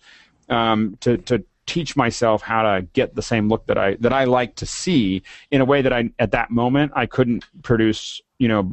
[0.49, 4.25] um, to to teach myself how to get the same look that I that I
[4.25, 8.49] like to see in a way that I at that moment I couldn't produce, you
[8.49, 8.73] know,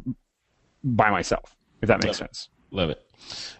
[0.82, 1.56] by myself.
[1.82, 2.48] If that makes Love sense.
[2.74, 3.00] Love it.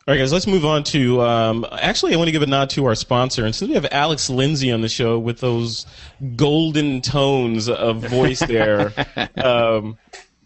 [0.07, 1.23] All right, guys, let's move on to.
[1.23, 3.47] Um, actually, I want to give a nod to our sponsor.
[3.47, 5.87] And since we have Alex Lindsay on the show with those
[6.37, 8.93] golden tones of voice there,
[9.43, 9.97] um,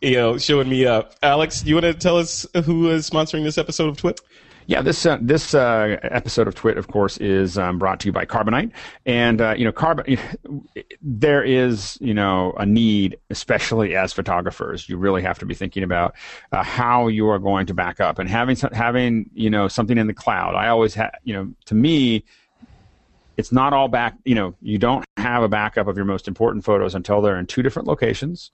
[0.00, 1.14] you know, showing me up.
[1.24, 4.20] Alex, do you want to tell us who is sponsoring this episode of Twit?
[4.68, 8.12] Yeah, this uh, this uh, episode of Twit, of course, is um, brought to you
[8.12, 8.70] by Carbonite,
[9.06, 10.18] and uh, you know, carbon.
[11.00, 15.84] There is you know a need, especially as photographers, you really have to be thinking
[15.84, 16.16] about
[16.52, 20.06] uh, how you are going to back up and having having you know something in
[20.06, 20.54] the cloud.
[20.54, 22.24] I always have you know to me.
[23.38, 26.64] It's not all back, you know, you don't have a backup of your most important
[26.64, 28.50] photos until they're in two different locations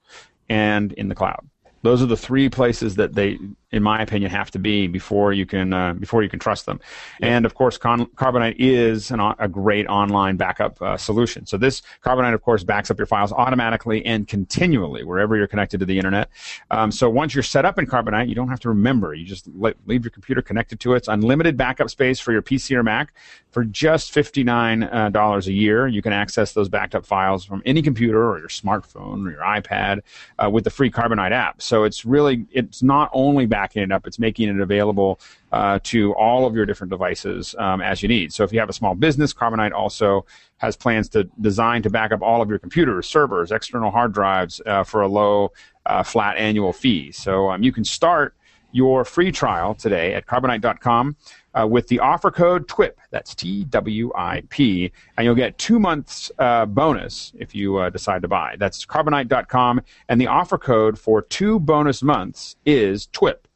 [0.50, 1.48] and in the cloud.
[1.84, 3.38] Those are the three places that they,
[3.70, 6.80] in my opinion, have to be before you can uh, before you can trust them.
[7.20, 11.44] And of course, Con- Carbonite is an, a great online backup uh, solution.
[11.44, 15.78] So this Carbonite, of course, backs up your files automatically and continually wherever you're connected
[15.80, 16.30] to the internet.
[16.70, 19.12] Um, so once you're set up in Carbonite, you don't have to remember.
[19.12, 20.96] You just leave your computer connected to it.
[20.96, 23.12] It's unlimited backup space for your PC or Mac
[23.54, 25.86] for just $59 uh, a year.
[25.86, 29.42] You can access those backed up files from any computer or your smartphone or your
[29.42, 30.00] iPad
[30.40, 31.62] uh, with the free Carbonite app.
[31.62, 35.20] So it's really it's not only backing it up; it's making it available
[35.52, 38.32] uh, to all of your different devices um, as you need.
[38.32, 40.26] So if you have a small business, Carbonite also
[40.56, 44.60] has plans to design to back up all of your computers, servers, external hard drives
[44.66, 45.52] uh, for a low
[45.86, 47.12] uh, flat annual fee.
[47.12, 48.34] So um, you can start
[48.72, 51.14] your free trial today at carbonite.com
[51.58, 52.96] uh, with the offer code TWIP.
[53.10, 54.92] That's T W I P.
[55.16, 58.56] And you'll get two months uh, bonus if you uh, decide to buy.
[58.58, 59.82] That's carbonite.com.
[60.08, 63.46] And the offer code for two bonus months is TWIP.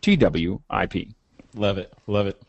[0.00, 1.14] T W I P.
[1.54, 1.92] Love it.
[2.06, 2.40] Love it.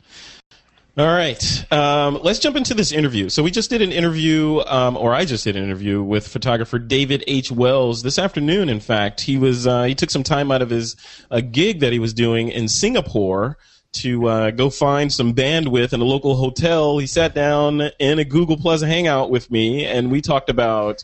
[0.98, 3.30] All right, um, let's jump into this interview.
[3.30, 6.80] So we just did an interview, um, or I just did an interview with photographer
[6.80, 7.52] David H.
[7.52, 8.68] Wells this afternoon.
[8.68, 10.96] In fact, he was uh, he took some time out of his
[11.30, 13.60] a gig that he was doing in Singapore
[13.98, 16.98] to uh, go find some bandwidth in a local hotel.
[16.98, 21.04] He sat down in a Google Plus Hangout with me, and we talked about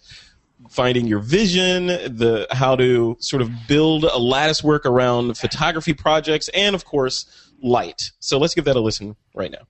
[0.69, 6.49] finding your vision, the how to sort of build a lattice work around photography projects,
[6.49, 7.25] and of course,
[7.61, 8.11] light.
[8.19, 9.67] So let's give that a listen right now.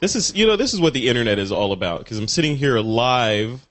[0.00, 2.56] This is you know this is what the internet is all about because I'm sitting
[2.56, 3.66] here live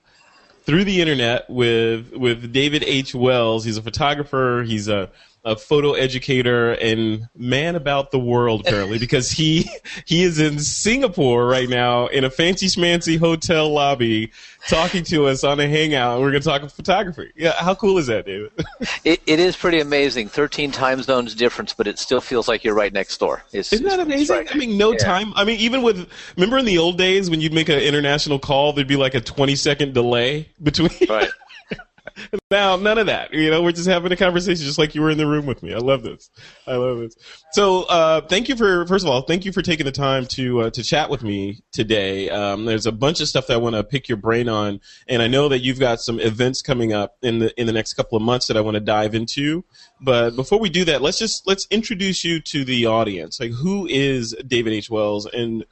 [0.64, 3.14] through the internet with with David H.
[3.14, 3.64] Wells.
[3.64, 4.64] He's a photographer.
[4.66, 5.10] He's a
[5.46, 9.70] a photo educator and man about the world apparently because he
[10.04, 14.32] he is in Singapore right now in a fancy schmancy hotel lobby
[14.68, 17.30] talking to us on a hangout and we're going to talk photography.
[17.36, 18.50] Yeah, how cool is that, David?
[19.04, 20.26] it, it is pretty amazing.
[20.28, 23.44] 13 time zones difference, but it still feels like you're right next door.
[23.52, 24.48] It's, Isn't that amazing?
[24.50, 24.98] I mean, no Yeah.
[24.98, 25.32] time.
[25.36, 28.72] I mean, even with remember in the old days when you'd make an international call,
[28.72, 31.30] there'd be like a 20 second delay between Right.
[32.50, 33.32] Now, none of that.
[33.34, 35.64] You know, we're just having a conversation just like you were in the room with
[35.64, 35.74] me.
[35.74, 36.30] I love this.
[36.66, 37.16] I love this.
[37.52, 40.60] So, uh, thank you for, first of all, thank you for taking the time to,
[40.60, 42.30] uh, to chat with me today.
[42.30, 44.80] Um, there's a bunch of stuff that I want to pick your brain on.
[45.08, 47.94] And I know that you've got some events coming up in the, in the next
[47.94, 49.64] couple of months that I want to dive into.
[50.00, 53.40] But before we do that, let's just, let's introduce you to the audience.
[53.40, 54.88] Like, who is David H.
[54.88, 55.64] Wells and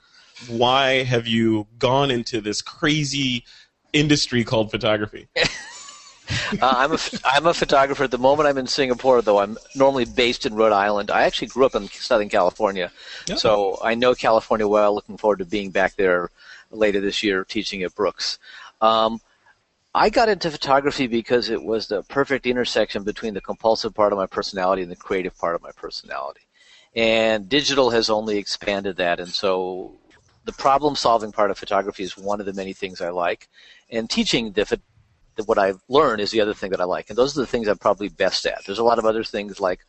[0.49, 3.45] why have you gone into this crazy
[3.92, 5.28] industry called photography?
[6.30, 8.48] Uh, I'm a I'm a photographer at the moment.
[8.48, 11.10] I'm in Singapore, though I'm normally based in Rhode Island.
[11.10, 12.90] I actually grew up in Southern California,
[13.36, 14.94] so I know California well.
[14.94, 16.30] Looking forward to being back there
[16.70, 18.38] later this year, teaching at Brooks.
[18.80, 19.20] Um,
[19.94, 24.18] I got into photography because it was the perfect intersection between the compulsive part of
[24.18, 26.40] my personality and the creative part of my personality.
[26.96, 29.98] And digital has only expanded that, and so
[30.44, 33.48] the problem-solving part of photography is one of the many things I like,
[33.90, 34.80] and teaching the
[35.47, 37.11] what I've learned is the other thing that I like.
[37.11, 38.64] And those are the things I'm probably best at.
[38.64, 39.80] There's a lot of other things like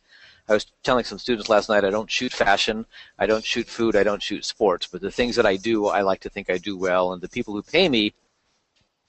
[0.48, 2.86] I was telling some students last night I don't shoot fashion,
[3.18, 6.02] I don't shoot food, I don't shoot sports, but the things that I do, I
[6.02, 7.12] like to think I do well.
[7.12, 8.14] And the people who pay me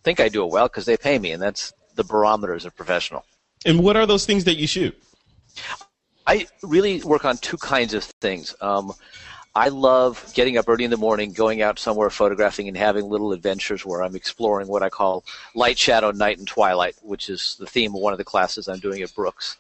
[0.04, 1.32] think I do it well because they pay me.
[1.32, 3.24] And that's the barometer as a professional.
[3.66, 4.98] And what are those things that you shoot?
[6.26, 8.56] I really work on two kinds of things.
[8.60, 8.94] Um,
[9.58, 13.32] I love getting up early in the morning, going out somewhere photographing, and having little
[13.32, 17.66] adventures where I'm exploring what I call light, shadow, night, and twilight, which is the
[17.66, 19.58] theme of one of the classes I'm doing at Brooks.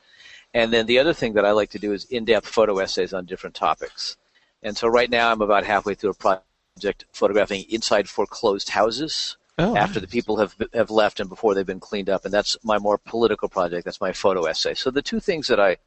[0.53, 3.25] And then the other thing that I like to do is in-depth photo essays on
[3.25, 4.17] different topics.
[4.61, 9.75] And so right now I'm about halfway through a project photographing inside foreclosed houses Oh,
[9.75, 12.77] after the people have have left and before they've been cleaned up, and that's my
[12.77, 13.85] more political project.
[13.85, 14.75] That's my photo essay.
[14.75, 15.77] So the two things that I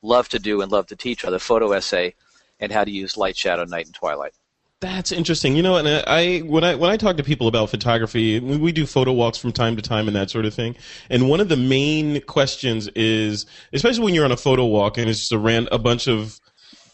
[0.00, 2.14] love to do and love to teach are the photo essay
[2.60, 4.32] and how to use light, shadow, night, and twilight.
[4.80, 5.56] That's interesting.
[5.56, 8.86] You know, and I when I when I talk to people about photography, we, do
[8.86, 10.74] photo walks from time to time and that sort of thing.
[11.10, 13.44] And one of the main questions is,
[13.74, 16.40] especially when you're on a photo walk and it's just a ran a bunch of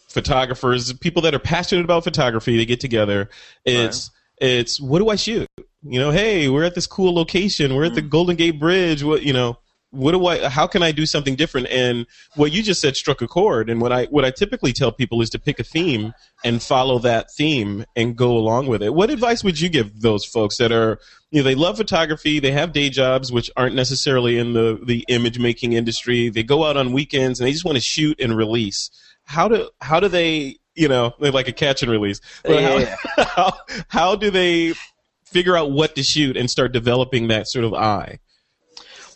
[0.09, 3.29] photographers, people that are passionate about photography, they get together.
[3.63, 5.47] It's it's what do I shoot?
[5.83, 7.73] You know, hey, we're at this cool location.
[7.73, 8.09] We're at the mm.
[8.09, 9.01] Golden Gate Bridge.
[9.01, 9.59] What you know?
[9.97, 10.47] What do I?
[10.47, 11.67] How can I do something different?
[11.69, 13.69] And what you just said struck a chord.
[13.69, 16.99] And what I what I typically tell people is to pick a theme and follow
[16.99, 18.93] that theme and go along with it.
[18.93, 20.99] What advice would you give those folks that are
[21.31, 25.03] you know they love photography, they have day jobs which aren't necessarily in the the
[25.07, 26.29] image making industry.
[26.29, 28.91] They go out on weekends and they just want to shoot and release.
[29.23, 32.21] How do how do they you know they're like a catch and release?
[32.47, 33.53] Yeah, how, how
[33.87, 34.75] how do they
[35.25, 38.19] figure out what to shoot and start developing that sort of eye?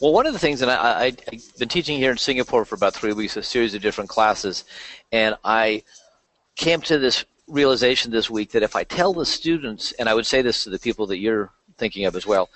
[0.02, 2.74] Well, one of the things, and I, I, I've been teaching here in Singapore for
[2.74, 4.64] about three weeks, a series of different classes,
[5.12, 5.84] and I
[6.56, 10.26] came to this realization this week that if I tell the students, and I would
[10.26, 12.50] say this to the people that you're thinking of as well,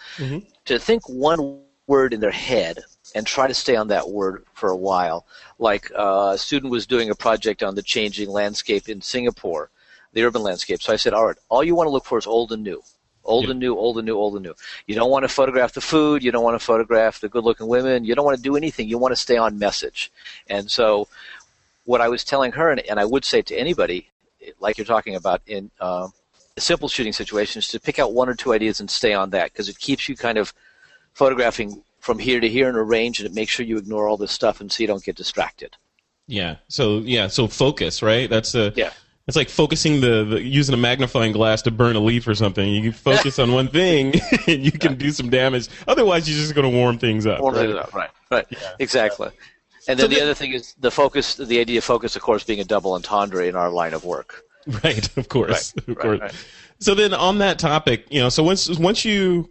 [0.65, 2.79] to think one word in their head
[3.13, 5.27] and try to stay on that word for a while.
[5.59, 9.69] Like uh, a student was doing a project on the changing landscape in Singapore,
[10.13, 10.81] the urban landscape.
[10.81, 12.81] So I said, all right, all you want to look for is old and new.
[13.25, 14.53] Old and new, old and new, old and new.
[14.87, 16.23] You don't want to photograph the food.
[16.23, 18.05] You don't want to photograph the good-looking women.
[18.05, 18.87] You don't want to do anything.
[18.87, 20.11] You want to stay on message.
[20.47, 21.07] And so,
[21.85, 24.09] what I was telling her, and, and I would say to anybody,
[24.59, 26.07] like you're talking about in uh,
[26.57, 29.69] simple shooting situations, to pick out one or two ideas and stay on that because
[29.69, 30.53] it keeps you kind of
[31.13, 34.17] photographing from here to here in a range, and it makes sure you ignore all
[34.17, 35.75] this stuff and so you don't get distracted.
[36.27, 36.57] Yeah.
[36.67, 37.27] So yeah.
[37.27, 38.29] So focus, right?
[38.29, 38.91] That's a Yeah.
[39.27, 42.67] It's like focusing the, the using a magnifying glass to burn a leaf or something.
[42.67, 44.13] You focus on one thing,
[44.47, 45.67] and you can do some damage.
[45.87, 47.41] Otherwise, you're just going to warm things up.
[47.41, 47.69] Warm right?
[47.69, 48.09] it up, right?
[48.29, 48.45] Right.
[48.79, 49.29] Exactly.
[49.87, 51.35] And So then the the- other thing is the focus.
[51.35, 54.43] The idea of focus, of course, being a double entendre in our line of work.
[54.83, 56.19] Right, of course, Right, of right, course.
[56.21, 56.45] right.
[56.79, 59.47] So then, on that topic, you know, so once once you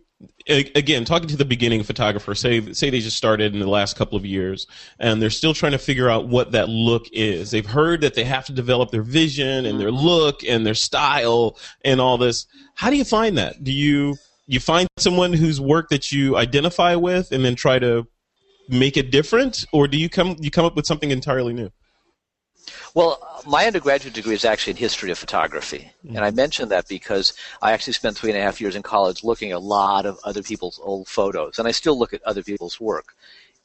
[0.47, 4.17] again talking to the beginning photographer, say say they just started in the last couple
[4.17, 4.67] of years,
[4.99, 7.51] and they're still trying to figure out what that look is.
[7.51, 10.07] They've heard that they have to develop their vision and their mm-hmm.
[10.07, 12.47] look and their style and all this.
[12.75, 13.63] How do you find that?
[13.63, 14.17] Do you
[14.47, 18.07] you find someone whose work that you identify with, and then try to
[18.69, 21.71] make it different, or do you come you come up with something entirely new?
[22.95, 25.91] Well, my undergraduate degree is actually in history of photography.
[26.07, 26.17] Mm.
[26.17, 29.25] And I mention that because I actually spent three and a half years in college
[29.25, 31.59] looking at a lot of other people's old photos.
[31.59, 33.15] And I still look at other people's work.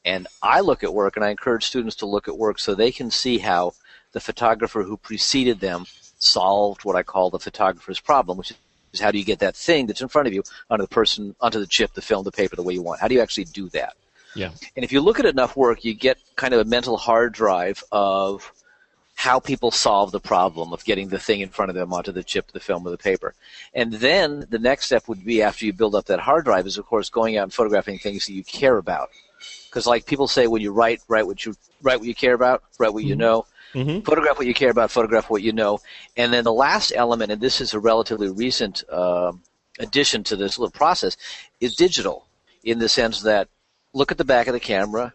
[0.04, 2.90] And I look at work and I encourage students to look at work so they
[2.90, 3.72] can see how
[4.12, 5.84] the photographer who preceded them
[6.18, 8.52] solved what I call the photographer's problem, which
[8.92, 11.34] is how do you get that thing that's in front of you onto the person,
[11.40, 13.00] onto the chip, the film, the paper, the way you want?
[13.00, 13.94] How do you actually do that?
[14.34, 14.50] Yeah.
[14.76, 17.82] And if you look at enough work, you get kind of a mental hard drive
[17.92, 18.52] of
[19.20, 22.24] how people solve the problem of getting the thing in front of them onto the
[22.24, 23.34] chip, the film, or the paper.
[23.74, 26.78] And then the next step would be after you build up that hard drive is,
[26.78, 29.10] of course, going out and photographing things that you care about.
[29.68, 32.62] Because, like people say, when you write, write what you write what you care about,
[32.78, 33.44] write what you know.
[33.74, 34.02] Mhm.
[34.06, 35.80] Photograph what you care about, photograph what you know.
[36.16, 39.32] And then the last element, and this is a relatively recent uh,
[39.78, 41.18] addition to this little process,
[41.60, 42.24] is digital
[42.64, 43.48] in the sense that
[43.92, 45.12] look at the back of the camera,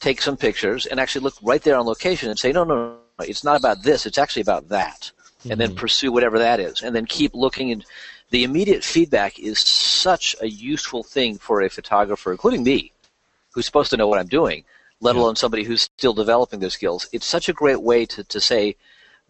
[0.00, 2.98] take some pictures, and actually look right there on location and say, no, no, no,
[3.20, 5.10] it's not about this, it's actually about that.
[5.48, 5.78] And then mm-hmm.
[5.78, 6.82] pursue whatever that is.
[6.82, 7.72] And then keep looking.
[7.72, 7.84] And
[8.30, 12.92] the immediate feedback is such a useful thing for a photographer, including me,
[13.52, 14.64] who's supposed to know what I'm doing,
[15.00, 17.08] let alone somebody who's still developing their skills.
[17.12, 18.76] It's such a great way to, to say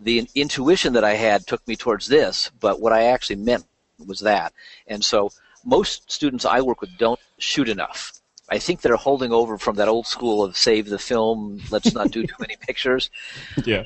[0.01, 3.65] the intuition that I had took me towards this, but what I actually meant
[4.05, 4.53] was that.
[4.87, 5.31] And so
[5.65, 8.18] most students I work with don't shoot enough.
[8.51, 12.11] I think they're holding over from that old school of save the film, let's not
[12.11, 13.11] do too many pictures.
[13.65, 13.85] Yeah.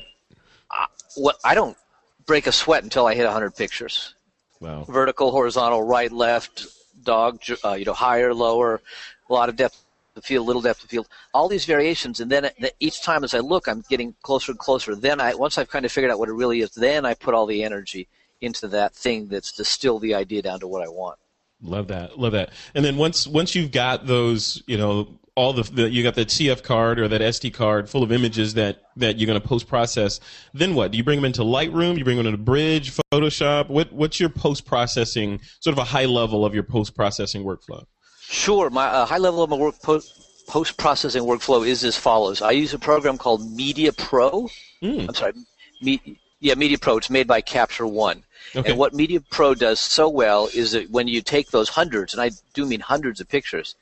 [1.15, 1.77] What I don't
[2.25, 4.15] break a sweat until I hit 100 pictures.
[4.59, 4.85] Wow.
[4.85, 6.65] Vertical, horizontal, right, left,
[7.03, 8.81] dog, uh, you know, higher, lower,
[9.29, 9.83] a lot of depth
[10.15, 12.19] of field, little depth of field, all these variations.
[12.19, 12.49] And then
[12.79, 14.95] each time as I look, I'm getting closer and closer.
[14.95, 17.33] Then I, once I've kind of figured out what it really is, then I put
[17.33, 18.07] all the energy
[18.41, 21.17] into that thing that's distill the idea down to what I want.
[21.63, 22.19] Love that.
[22.19, 22.51] Love that.
[22.75, 26.27] And then once once you've got those, you know, all the, the you got that
[26.27, 29.67] CF card or that SD card full of images that that you're going to post
[29.67, 30.19] process.
[30.53, 30.91] Then what?
[30.91, 31.97] Do you bring them into Lightroom?
[31.97, 33.69] You bring them into Bridge, Photoshop?
[33.69, 37.85] What what's your post processing sort of a high level of your post processing workflow?
[38.21, 38.69] Sure.
[38.69, 40.01] My uh, high level of my work po-
[40.47, 42.41] post processing workflow is as follows.
[42.41, 44.49] I use a program called Media Pro.
[44.81, 45.07] Mm.
[45.07, 45.33] I'm sorry,
[45.81, 46.97] Me- yeah, Media Pro.
[46.97, 48.23] It's made by Capture One.
[48.55, 48.69] Okay.
[48.69, 52.21] And what Media Pro does so well is that when you take those hundreds, and
[52.21, 53.75] I do mean hundreds of pictures,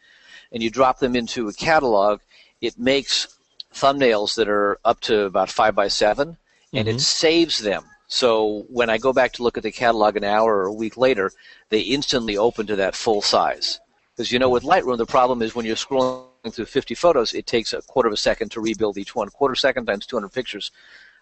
[0.52, 2.22] and you drop them into a catalog,
[2.62, 3.28] it makes
[3.74, 6.38] thumbnails that are up to about five by 7
[6.74, 7.00] and it mm-hmm.
[7.00, 7.84] saves them.
[8.08, 10.98] So when I go back to look at the catalog an hour or a week
[10.98, 11.32] later,
[11.70, 13.80] they instantly open to that full size.
[14.16, 17.46] Because you know, with Lightroom, the problem is when you're scrolling through 50 photos, it
[17.46, 19.30] takes a quarter of a second to rebuild each one.
[19.30, 20.72] Quarter second times 200 pictures.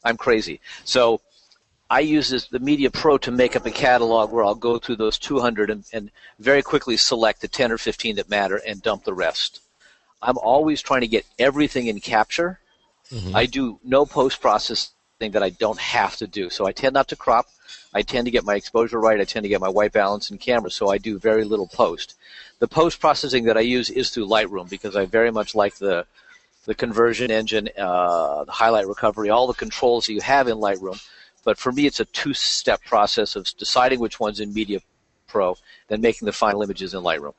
[0.04, 0.60] I'm crazy.
[0.84, 1.22] So
[1.90, 4.98] I use this, the Media Pro to make up a catalog where I'll go through
[4.98, 9.04] those 200 and, and very quickly select the 10 or 15 that matter and dump
[9.04, 9.62] the rest.
[10.22, 12.60] I'm always trying to get everything in capture.
[13.34, 16.50] I do no post processing that I don't have to do.
[16.50, 17.48] So I tend not to crop.
[17.94, 19.20] I tend to get my exposure right.
[19.20, 20.70] I tend to get my white balance in camera.
[20.70, 22.16] So I do very little post.
[22.60, 26.06] The post processing that I use is through Lightroom because I very much like the
[26.66, 31.02] the conversion engine, uh, the highlight recovery, all the controls that you have in Lightroom.
[31.44, 34.80] But for me, it's a two-step process of deciding which one's in Media
[35.28, 35.56] Pro,
[35.88, 37.34] then making the final images in Lightroom.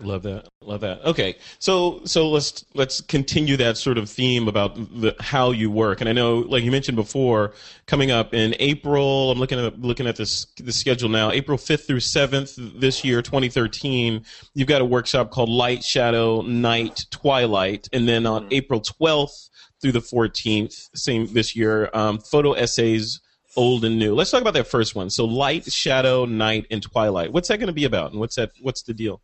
[0.00, 0.48] Love that.
[0.60, 1.04] Love that.
[1.04, 1.36] Okay.
[1.60, 6.00] So so let's let's continue that sort of theme about the how you work.
[6.00, 7.52] And I know like you mentioned before,
[7.86, 11.30] coming up in April, I'm looking at looking at this the schedule now.
[11.30, 14.24] April 5th through 7th this year, 2013,
[14.54, 19.48] you've got a workshop called Light, Shadow, Night, Twilight, and then on April 12th
[19.80, 23.20] through the 14th, same this year, um, photo essays
[23.56, 24.14] old and new.
[24.14, 25.10] Let's talk about that first one.
[25.10, 27.32] So light, shadow, night, and twilight.
[27.32, 28.52] What's that going to be about, and what's that?
[28.60, 29.20] What's the deal?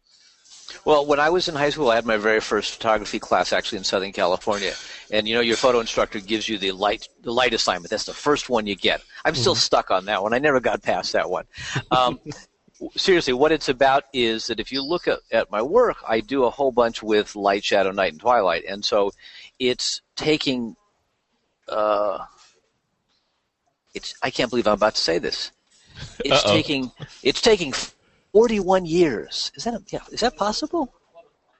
[0.85, 3.78] Well, when I was in high school, I had my very first photography class actually
[3.78, 4.74] in Southern California,
[5.11, 7.91] and you know your photo instructor gives you the light the light assignment.
[7.91, 9.03] That's the first one you get.
[9.24, 10.33] I'm still stuck on that one.
[10.33, 11.45] I never got past that one.
[11.91, 12.20] Um,
[12.97, 16.45] seriously, what it's about is that if you look at, at my work, I do
[16.45, 19.12] a whole bunch with light, shadow, night, and twilight, and so
[19.59, 20.76] it's taking.
[21.68, 22.24] Uh,
[23.95, 25.51] it's I can't believe I'm about to say this.
[26.24, 26.53] It's Uh-oh.
[26.53, 26.91] taking
[27.22, 27.72] it's taking
[28.32, 29.51] 41 years.
[29.55, 30.01] Is that a, yeah?
[30.12, 30.95] Is that possible?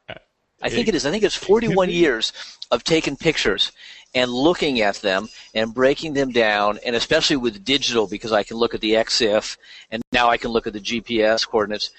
[0.09, 0.15] Uh,
[0.63, 1.05] I think it is.
[1.07, 2.33] I think it's 41 years
[2.71, 3.73] of taking pictures
[4.15, 8.57] and looking at them and breaking them down, and especially with digital because I can
[8.57, 9.57] look at the EXIF
[9.91, 11.91] and now I can look at the GPS coordinates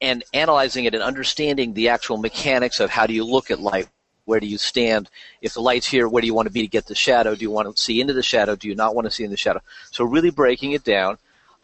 [0.00, 3.88] and analyzing it and understanding the actual mechanics of how do you look at light.
[4.28, 5.08] Where do you stand?
[5.40, 7.34] If the light's here, where do you want to be to get the shadow?
[7.34, 8.56] Do you want to see into the shadow?
[8.56, 9.60] Do you not want to see in the shadow?
[9.90, 11.16] So really breaking it down.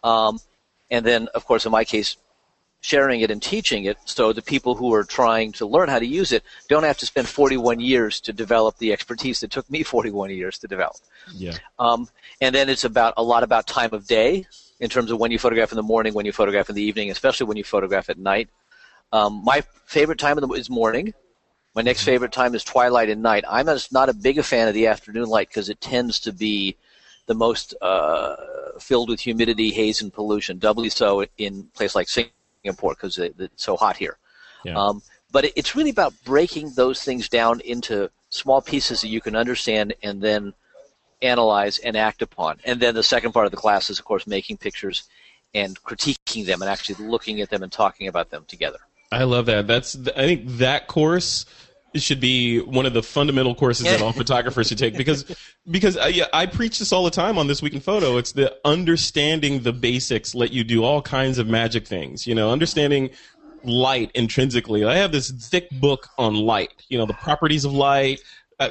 [0.02, 0.40] Um,
[0.90, 2.16] and then, of course, in my case,
[2.80, 6.06] sharing it and teaching it so the people who are trying to learn how to
[6.06, 9.82] use it don't have to spend 41 years to develop the expertise that took me
[9.82, 10.96] 41 years to develop.
[11.34, 11.56] Yeah.
[11.78, 12.08] Um,
[12.40, 14.46] and then it's about a lot about time of day
[14.80, 17.10] in terms of when you photograph in the morning, when you photograph in the evening,
[17.10, 18.48] especially when you photograph at night.
[19.12, 21.14] Um, my favorite time of the, is morning.
[21.74, 23.44] My next favorite time is twilight and night.
[23.48, 26.76] I'm not a big a fan of the afternoon light because it tends to be
[27.26, 28.36] the most uh,
[28.78, 30.58] filled with humidity, haze, and pollution.
[30.58, 34.18] Doubly so in a place like Singapore because it, it's so hot here.
[34.64, 34.78] Yeah.
[34.78, 35.02] Um,
[35.32, 39.34] but it, it's really about breaking those things down into small pieces that you can
[39.34, 40.52] understand and then
[41.22, 42.58] analyze and act upon.
[42.64, 45.04] And then the second part of the class is, of course, making pictures
[45.54, 48.78] and critiquing them and actually looking at them and talking about them together.
[49.12, 49.66] I love that.
[49.66, 51.46] That's I think that course
[51.96, 55.24] should be one of the fundamental courses that all photographers should take because
[55.70, 58.16] because I, yeah, I preach this all the time on this week in photo.
[58.16, 62.26] It's the understanding the basics let you do all kinds of magic things.
[62.26, 63.10] You know, understanding
[63.62, 64.84] light intrinsically.
[64.84, 66.82] I have this thick book on light.
[66.88, 68.20] You know, the properties of light.
[68.60, 68.68] Uh,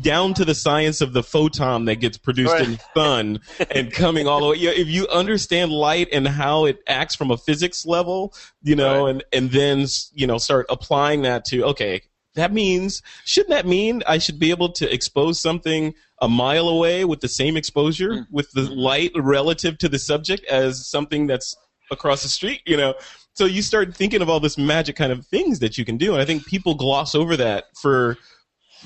[0.00, 3.40] down to the science of the photon that gets produced in the sun
[3.70, 4.56] and coming all the way.
[4.56, 8.74] You know, if you understand light and how it acts from a physics level, you
[8.74, 9.10] know, Right.
[9.10, 12.00] and and then you know start applying that to okay,
[12.38, 17.04] that means shouldn't that mean I should be able to expose something a mile away
[17.04, 18.26] with the same exposure mm.
[18.30, 21.56] with the light relative to the subject as something that's
[21.90, 22.94] across the street, you know.
[23.34, 26.12] So you start thinking of all this magic kind of things that you can do,
[26.12, 28.16] and I think people gloss over that for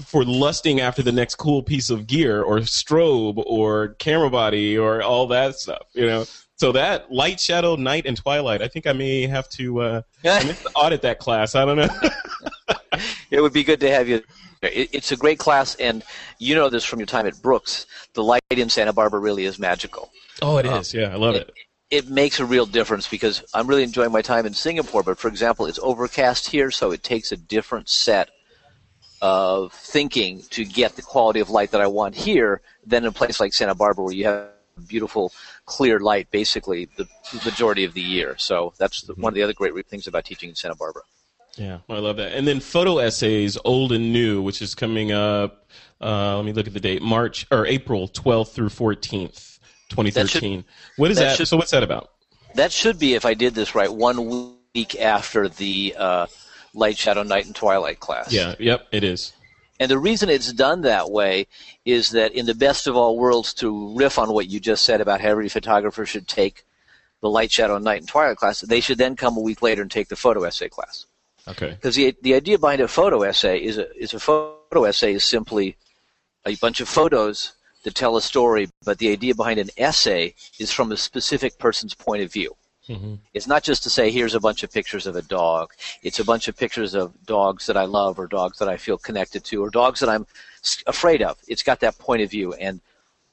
[0.07, 5.03] for lusting after the next cool piece of gear or strobe or camera body or
[5.03, 6.25] all that stuff, you know.
[6.63, 8.63] So that light, shadow, night, and twilight.
[8.63, 11.57] I think I may have to, uh, I may have to audit that class.
[11.57, 11.89] I don't know.
[13.33, 14.23] It would be good to have you.
[14.63, 16.05] It, it's a great class, and
[16.39, 17.87] you know this from your time at Brooks.
[18.13, 20.13] The light in Santa Barbara really is magical.
[20.41, 20.95] oh, it is.
[20.95, 21.51] Yeah, I love it.
[21.91, 25.03] It makes a real difference because I'm really enjoying my time in Singapore.
[25.03, 28.31] But for example, it's overcast here, so it takes a different set
[29.21, 33.13] of thinking to get the quality of light that I want here than in a
[33.13, 34.53] place like Santa Barbara where you have
[34.87, 35.33] beautiful,
[35.67, 37.07] clear light basically the
[37.45, 38.35] majority of the year.
[38.39, 41.03] So that's the, one of the other great things about teaching in Santa Barbara.
[41.57, 42.33] Yeah, I love that.
[42.33, 45.69] And then photo essays, old and new, which is coming up.
[46.01, 49.59] Uh, let me look at the date: March or April 12th through 14th,
[49.91, 50.65] 2013.
[50.97, 51.37] what is that that?
[51.37, 52.11] should- so what's that about?
[52.55, 56.27] That should be, if I did this right, one week after the uh,
[56.75, 58.33] light, shadow, night, and twilight class.
[58.33, 58.55] Yeah.
[58.59, 58.89] Yep.
[58.93, 59.33] It is.
[59.83, 61.49] And the reason it's done that way
[61.85, 65.01] is that in the best of all worlds, to riff on what you just said
[65.01, 66.65] about how every photographer should take
[67.21, 69.91] the light, shadow, night, and twilight class, they should then come a week later and
[69.91, 71.07] take the photo essay class.
[71.49, 71.71] Okay.
[71.71, 75.25] Because the the idea behind a photo essay is a is a photo essay is
[75.25, 75.77] simply
[76.47, 80.71] a bunch of photos that tell a story, but the idea behind an essay is
[80.71, 82.55] from a specific person's point of view.
[83.33, 85.73] It's not just to say here's a bunch of pictures of a dog.
[86.03, 88.99] It's a bunch of pictures of dogs that I love or dogs that I feel
[88.99, 90.27] connected to or dogs that I'm
[90.87, 91.39] afraid of.
[91.47, 92.81] It's got that point of view and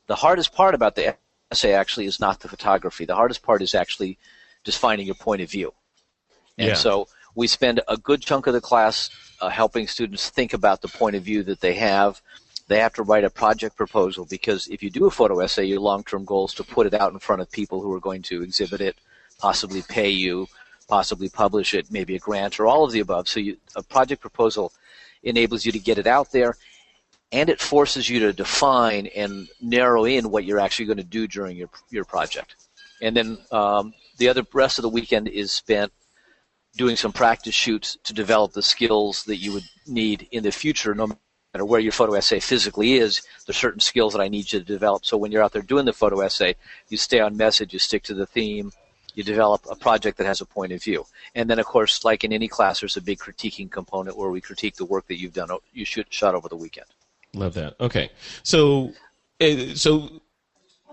[0.07, 1.15] the hardest part about the
[1.51, 3.05] essay actually is not the photography.
[3.05, 4.17] The hardest part is actually
[4.63, 5.73] just finding your point of view.
[6.57, 6.73] And Yeah.
[6.75, 10.87] so we spend a good chunk of the class uh, helping students think about the
[10.87, 12.21] point of view that they have.
[12.67, 15.79] They have to write a project proposal because if you do a photo essay, your
[15.79, 18.43] long-term goal is to put it out in front of people who are going to
[18.43, 18.95] exhibit it,
[19.39, 20.47] possibly pay you,
[20.87, 23.27] possibly publish it, maybe a grant or all of the above.
[23.27, 24.71] So you, a project proposal
[25.23, 26.55] enables you to get it out there
[27.31, 31.27] and it forces you to define and narrow in what you're actually going to do
[31.27, 32.55] during your your project.
[33.01, 35.91] And then um, the other rest of the weekend is spent
[36.75, 40.93] doing some practice shoots to develop the skills that you would need in the future,
[40.93, 41.07] no
[41.53, 43.21] matter where your photo essay physically is.
[43.45, 45.05] There's certain skills that I need you to develop.
[45.05, 46.55] So when you're out there doing the photo essay,
[46.89, 48.71] you stay on message, you stick to the theme,
[49.15, 51.05] you develop a project that has a point of view.
[51.35, 54.41] And then, of course, like in any class, there's a big critiquing component where we
[54.41, 56.87] critique the work that you've done, you shoot, shot over the weekend.
[57.33, 57.75] Love that.
[57.79, 58.11] Okay.
[58.43, 58.93] So,
[59.41, 60.09] uh, so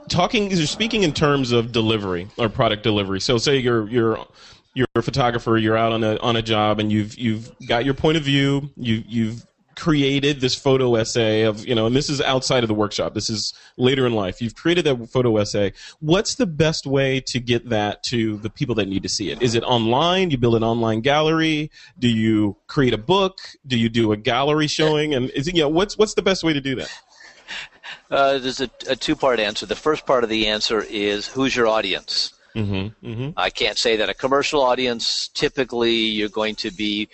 [0.08, 3.20] talking, speaking in terms of delivery or product delivery.
[3.20, 4.26] So, say you're you're
[4.74, 7.94] you're a photographer, you're out on a on a job, and you've you've got your
[7.94, 8.70] point of view.
[8.76, 9.46] You you've
[9.76, 13.14] created this photo essay of you know, and this is outside of the workshop.
[13.14, 14.40] This is later in life.
[14.40, 15.74] You've created that photo essay.
[16.00, 19.40] What's the best way to get that to the people that need to see it?
[19.42, 20.30] Is it online?
[20.30, 21.70] You build an online gallery?
[21.98, 23.38] Do you create a book?
[23.66, 25.14] Do you do a gallery showing?
[25.14, 26.92] And is it, you know, what's what's the best way to do that?
[28.10, 29.64] Uh, there's a, a two-part answer.
[29.64, 32.32] The first part of the answer is who's your audience.
[32.56, 33.06] Mm-hmm.
[33.06, 33.30] Mm-hmm.
[33.36, 35.28] I can't say that a commercial audience.
[35.28, 37.08] Typically, you're going to be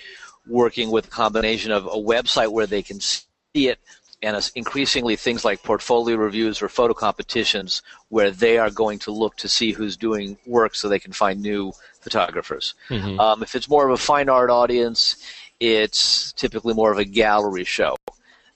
[0.47, 3.79] working with a combination of a website where they can see it
[4.23, 9.37] and increasingly things like portfolio reviews or photo competitions where they are going to look
[9.37, 12.75] to see who's doing work so they can find new photographers.
[12.89, 13.19] Mhm.
[13.19, 15.17] Um, if it's more of a fine art audience,
[15.59, 17.97] it's typically more of a gallery show.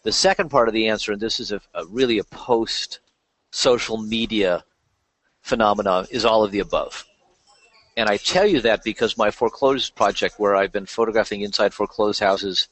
[0.04, 3.00] The second part of the answer, and this is a, a really a post
[3.50, 4.64] social media
[5.42, 7.04] phenomenon, is all of the above.
[7.96, 12.20] And I tell you that because my foreclosed project, where I've been photographing inside foreclosed
[12.20, 12.68] houses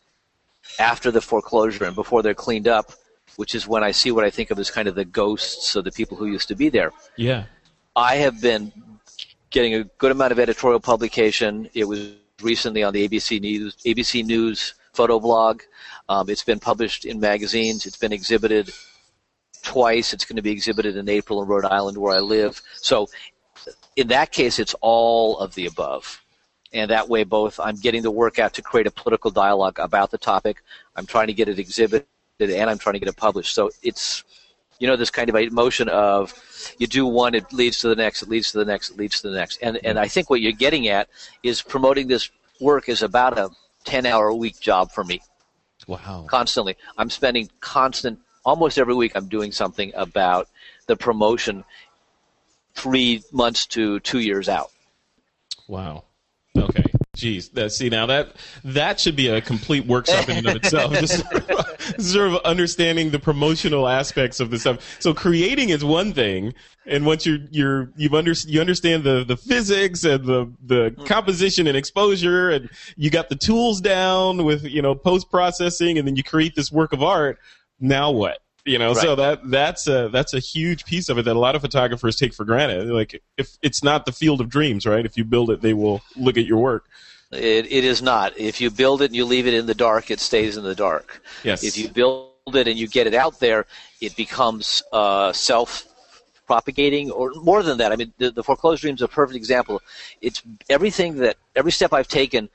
[0.78, 2.92] after the foreclosure and before they're cleaned up,
[3.36, 5.84] which is when I see what I think of as kind of the ghosts of
[5.84, 6.92] the people who used to be there.
[7.16, 7.44] Yeah.
[7.96, 8.72] I have been
[9.51, 11.68] getting a good amount of editorial publication.
[11.74, 15.62] It was recently on the ABC News ABC News photo blog.
[16.09, 17.86] Um, it's been published in magazines.
[17.86, 18.70] It's been exhibited
[19.62, 20.12] twice.
[20.12, 22.60] It's going to be exhibited in April in Rhode Island, where I live.
[22.76, 23.09] So,
[23.96, 26.20] in that case, it's all of the above.
[26.72, 30.10] And that way, both I'm getting the work out to create a political dialogue about
[30.10, 30.62] the topic.
[30.96, 32.06] I'm trying to get it exhibited,
[32.40, 33.54] and I'm trying to get it published.
[33.54, 34.24] So it's
[34.80, 36.34] you know this kind of a motion of
[36.78, 39.20] you do one it leads to the next it leads to the next it leads
[39.20, 41.08] to the next and and i think what you're getting at
[41.42, 42.30] is promoting this
[42.60, 43.50] work is about a
[43.84, 45.20] 10 hour a week job for me
[45.86, 46.24] Wow.
[46.28, 50.48] constantly i'm spending constant almost every week i'm doing something about
[50.86, 51.64] the promotion
[52.74, 54.70] three months to two years out
[55.68, 56.05] Wow.
[56.56, 56.84] Okay.
[57.16, 57.52] Jeez.
[57.52, 60.92] That see now that that should be a complete workshop in and of itself.
[60.94, 61.24] Just
[62.01, 64.96] sort of understanding the promotional aspects of the stuff.
[65.01, 66.55] So creating is one thing,
[66.86, 71.05] and once you're you're you've under you understand the the physics and the the hmm.
[71.05, 76.06] composition and exposure, and you got the tools down with you know post processing, and
[76.06, 77.38] then you create this work of art.
[77.80, 78.38] Now what?
[78.64, 81.54] You know, so that that's a that's a huge piece of it that a lot
[81.54, 82.88] of photographers take for granted.
[82.88, 85.04] Like if it's not the field of dreams, right?
[85.04, 86.86] If you build it, they will look at your work.
[87.30, 88.38] It, it is not.
[88.38, 90.74] If you build it and you leave it in the dark, it stays in the
[90.74, 91.22] dark.
[91.42, 91.62] Yes.
[91.62, 93.66] If you build it and you get it out there,
[94.00, 95.84] it becomes uh, self
[96.46, 97.92] propagating or more than that.
[97.92, 99.82] I mean, the, the foreclosed dream is a perfect example.
[100.20, 102.48] It's everything that every step I've taken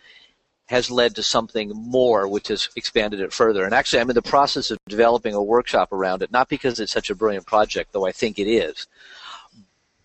[0.70, 3.66] has led to something more, which has expanded it further.
[3.66, 6.91] And actually, I'm in the process of developing a workshop around it, not because it's
[6.91, 8.86] such a brilliant project, though I think it is,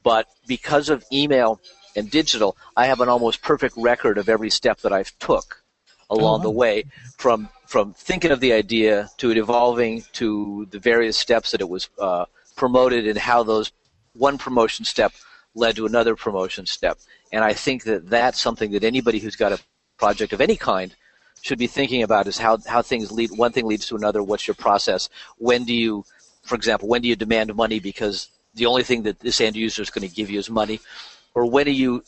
[0.03, 1.61] but because of email
[1.95, 5.63] and digital, I have an almost perfect record of every step that I've took
[6.09, 6.85] along the way
[7.19, 11.69] from from thinking of the idea to it evolving to the various steps that it
[11.69, 12.25] was uh,
[12.57, 13.73] promoted and how those
[14.15, 15.13] one promotion step
[15.55, 16.99] led to another promotion step.
[17.33, 19.59] And I think that that's something that anybody who's got a
[19.97, 20.95] project of any kind
[21.43, 24.47] should be thinking about is how, how things lead one thing leads to another what's
[24.49, 25.09] your process?
[25.37, 26.05] When do you
[26.43, 29.83] for example when do you demand money because the only thing that this end user
[29.83, 30.81] is going to give you is money?
[31.35, 32.03] Or when do you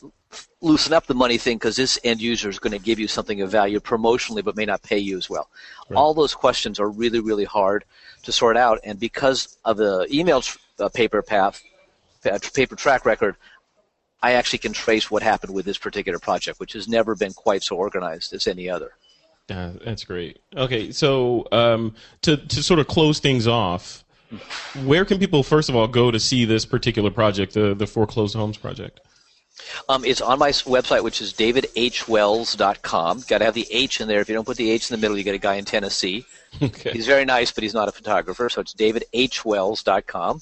[0.61, 3.41] loosen up the money thing because this end user is going to give you something
[3.41, 5.49] of value promotionally but may not pay you as well?
[5.95, 7.85] All those questions are really really hard
[8.23, 8.79] to sort out.
[8.83, 11.61] And because of the email tr- uh, paper path
[12.25, 13.35] uh, paper track record
[14.21, 17.63] I actually can trace what happened with this particular project, which has never been quite
[17.63, 18.91] so organized as any other.
[19.49, 20.41] Uh, that's great.
[20.55, 24.03] Okay, so um, to to sort of close things off,
[24.83, 28.35] where can people first of all go to see this particular project, the the foreclosed
[28.35, 28.99] homes project?
[29.89, 33.23] Um, it's on my website, which is davidhwells.com.
[33.27, 34.21] Got to have the H in there.
[34.21, 36.25] If you don't put the H in the middle, you get a guy in Tennessee.
[36.59, 36.91] Okay.
[36.91, 40.41] He's very nice, but he's not a photographer, so it's davidhwells.com.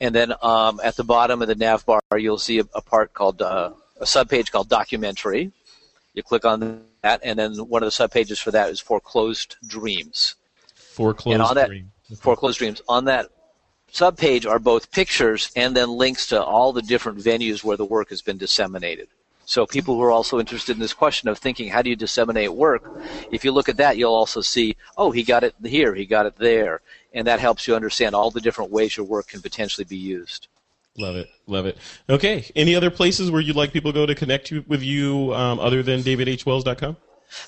[0.00, 3.14] And then um, at the bottom of the nav bar, you'll see a, a part
[3.14, 5.52] called uh, a subpage called documentary.
[6.14, 10.34] You click on that, and then one of the subpages for that is foreclosed dreams.
[10.74, 11.92] Foreclosed and on that dream.
[12.18, 13.30] foreclosed dreams on that
[13.92, 18.10] subpage are both pictures and then links to all the different venues where the work
[18.10, 19.08] has been disseminated.
[19.46, 22.52] So people who are also interested in this question of thinking how do you disseminate
[22.52, 22.90] work,
[23.30, 26.26] if you look at that, you'll also see, oh, he got it here, he got
[26.26, 26.80] it there,
[27.16, 30.48] and that helps you understand all the different ways your work can potentially be used.
[30.98, 31.78] Love it, love it.
[32.08, 35.34] Okay, any other places where you'd like people to go to connect you, with you
[35.34, 36.96] um, other than davidhwells.com?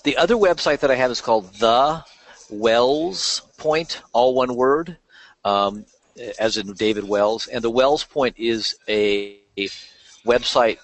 [0.04, 2.02] The other website that I have is called The
[2.50, 4.96] Wells Point, all one word,
[5.44, 5.84] um,
[6.38, 7.46] as in David Wells.
[7.46, 9.68] And the Wells Point is a, a
[10.24, 10.78] website,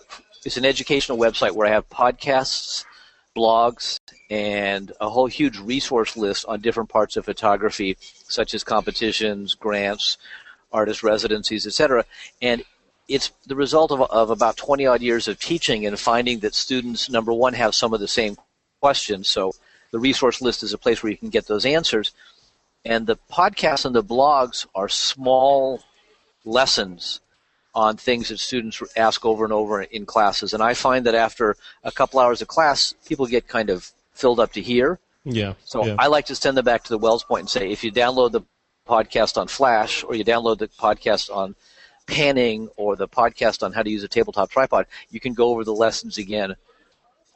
[0.44, 2.84] it's an educational website where I have podcasts,
[3.36, 3.98] blogs,
[4.30, 10.18] and a whole huge resource list on different parts of photography, such as competitions, grants,
[10.72, 12.04] artist residencies, etc.
[12.42, 12.62] And
[13.08, 17.10] it's the result of, of about 20 odd years of teaching and finding that students,
[17.10, 18.36] number one, have some of the same
[18.80, 19.28] questions.
[19.28, 19.52] So
[19.92, 22.12] the resource list is a place where you can get those answers.
[22.84, 25.80] And the podcasts and the blogs are small
[26.44, 27.20] lessons
[27.74, 30.54] on things that students ask over and over in classes.
[30.54, 34.38] And I find that after a couple hours of class, people get kind of filled
[34.38, 34.98] up to here.
[35.24, 35.54] Yeah.
[35.64, 35.96] So yeah.
[35.98, 38.32] I like to send them back to the Wells Point and say, if you download
[38.32, 38.42] the
[38.86, 41.56] podcast on Flash or you download the podcast on
[42.06, 45.64] panning or the podcast on how to use a tabletop tripod, you can go over
[45.64, 46.54] the lessons again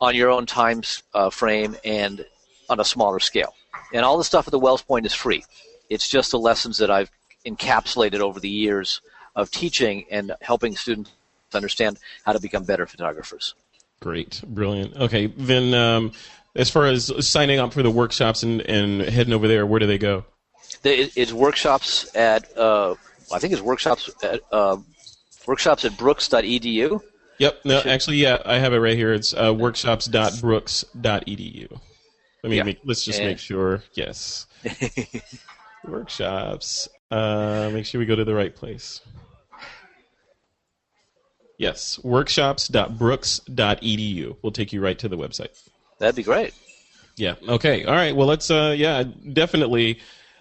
[0.01, 0.83] on your own time
[1.15, 2.25] uh, frame and
[2.69, 3.55] on a smaller scale.
[3.93, 5.45] And all the stuff at the Wells Point is free.
[5.89, 7.11] It's just the lessons that I've
[7.47, 9.01] encapsulated over the years
[9.39, 11.11] of teaching and helping students
[11.55, 13.55] understand how to become better photographers.
[14.01, 14.95] Great, brilliant.
[14.97, 16.13] Okay, then um,
[16.55, 19.87] as far as signing up for the workshops and, and heading over there, where do
[19.87, 20.27] they go?
[20.85, 22.95] It's workshops at uh,
[23.33, 24.77] I think it's workshops at uh,
[25.47, 27.01] workshops at brooks.edu.
[27.39, 27.61] Yep.
[27.65, 29.13] No, actually, yeah, I have it right here.
[29.15, 31.81] It's uh, workshops.brooks.edu.
[32.43, 32.63] Let me Yeah.
[32.65, 33.83] make, let's just And- make sure.
[33.95, 34.47] Yes.
[35.85, 36.89] workshops.
[37.11, 39.01] Uh, make sure we go to the right place.
[41.59, 45.51] Yes, workshops.brooks.edu will take you right to the website.
[45.99, 46.55] That'd be great.
[47.17, 47.35] Yeah.
[47.49, 47.85] Okay.
[47.85, 48.15] All right.
[48.15, 48.49] Well, let's.
[48.51, 49.03] Uh, yeah,
[49.33, 49.99] definitely.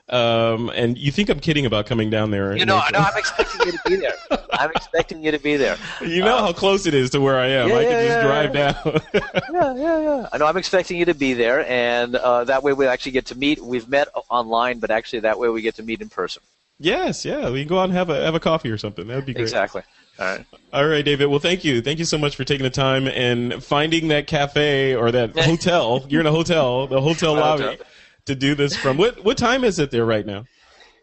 [0.09, 2.55] Um, and you think I'm kidding about coming down there?
[2.55, 4.13] You know, no, I'm expecting you to be there.
[4.53, 5.75] I'm expecting you to be there.
[6.01, 7.67] You know how close it is to where I am.
[7.67, 9.01] yeah, I can yeah, just yeah, drive down.
[9.51, 10.29] Yeah, yeah, yeah.
[10.31, 10.45] I know.
[10.45, 13.59] I'm expecting you to be there, and uh, that way we actually get to meet.
[13.59, 16.41] We've met online, but actually that way we get to meet in person.
[16.79, 17.49] yes, yeah.
[17.49, 19.07] We can go out and have a have a coffee or something.
[19.07, 19.43] That would be great.
[19.43, 19.81] Exactly.
[20.19, 20.45] All right.
[20.73, 21.27] All right, David.
[21.27, 21.81] Well, thank you.
[21.81, 26.05] Thank you so much for taking the time and finding that cafe or that hotel.
[26.09, 27.85] You're in a hotel, the hotel lobby, hotel.
[28.25, 28.97] to do this from.
[28.97, 30.45] What what time is it there right now?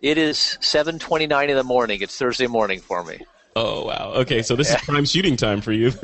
[0.03, 2.01] It is 7:29 in the morning.
[2.03, 3.21] It's Thursday morning for me.
[3.57, 4.13] Oh wow.
[4.17, 5.93] Okay, so this is prime shooting time for you.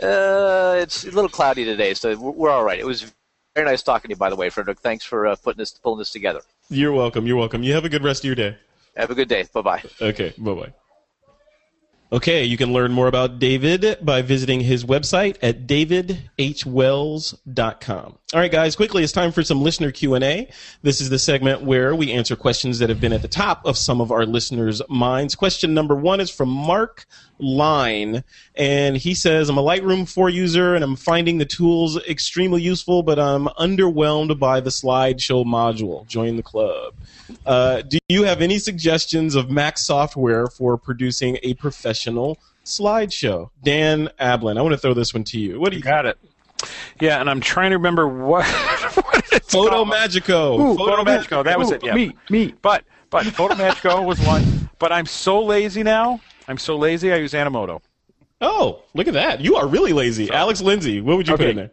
[0.00, 2.78] Uh, it's a little cloudy today, so we're we're all right.
[2.78, 3.12] It was
[3.56, 4.78] very nice talking to you, by the way, Frederick.
[4.78, 6.40] Thanks for uh, putting this, pulling this together.
[6.70, 7.26] you're welcome.
[7.26, 7.64] You're welcome.
[7.64, 8.56] You have a good rest of your day.
[8.96, 9.44] Have a good day.
[9.52, 9.82] Bye bye.
[10.00, 10.72] Okay, bye bye.
[12.10, 18.18] Okay, you can learn more about David by visiting his website at davidhwells.com.
[18.32, 20.48] All right, guys, quickly, it's time for some listener Q&A.
[20.80, 23.76] This is the segment where we answer questions that have been at the top of
[23.76, 25.34] some of our listeners' minds.
[25.34, 27.04] Question number one is from Mark
[27.38, 28.24] Line,
[28.56, 33.02] and he says, I'm a Lightroom 4 user and I'm finding the tools extremely useful,
[33.02, 36.06] but I'm underwhelmed by the slideshow module.
[36.06, 36.94] Join the club.
[37.46, 43.50] Uh, do you have any suggestions of Mac software for producing a professional slideshow?
[43.62, 45.60] Dan Ablan, I want to throw this one to you.
[45.60, 46.18] What do you Got it.
[47.00, 48.44] Yeah, and I'm trying to remember what.
[48.94, 49.88] what it's Photo called.
[49.88, 50.58] Magico.
[50.58, 51.44] Ooh, FotoMagico.
[51.44, 51.84] That was Ooh, it.
[51.84, 51.94] Yeah.
[51.94, 52.54] Me, me.
[52.62, 54.68] But but FotoMagico was one.
[54.78, 56.20] But I'm so lazy now.
[56.48, 57.12] I'm so lazy.
[57.12, 57.80] I use Animoto.
[58.40, 59.40] Oh, look at that.
[59.40, 60.30] You are really lazy.
[60.30, 61.70] Alex Lindsay, what would you put in there?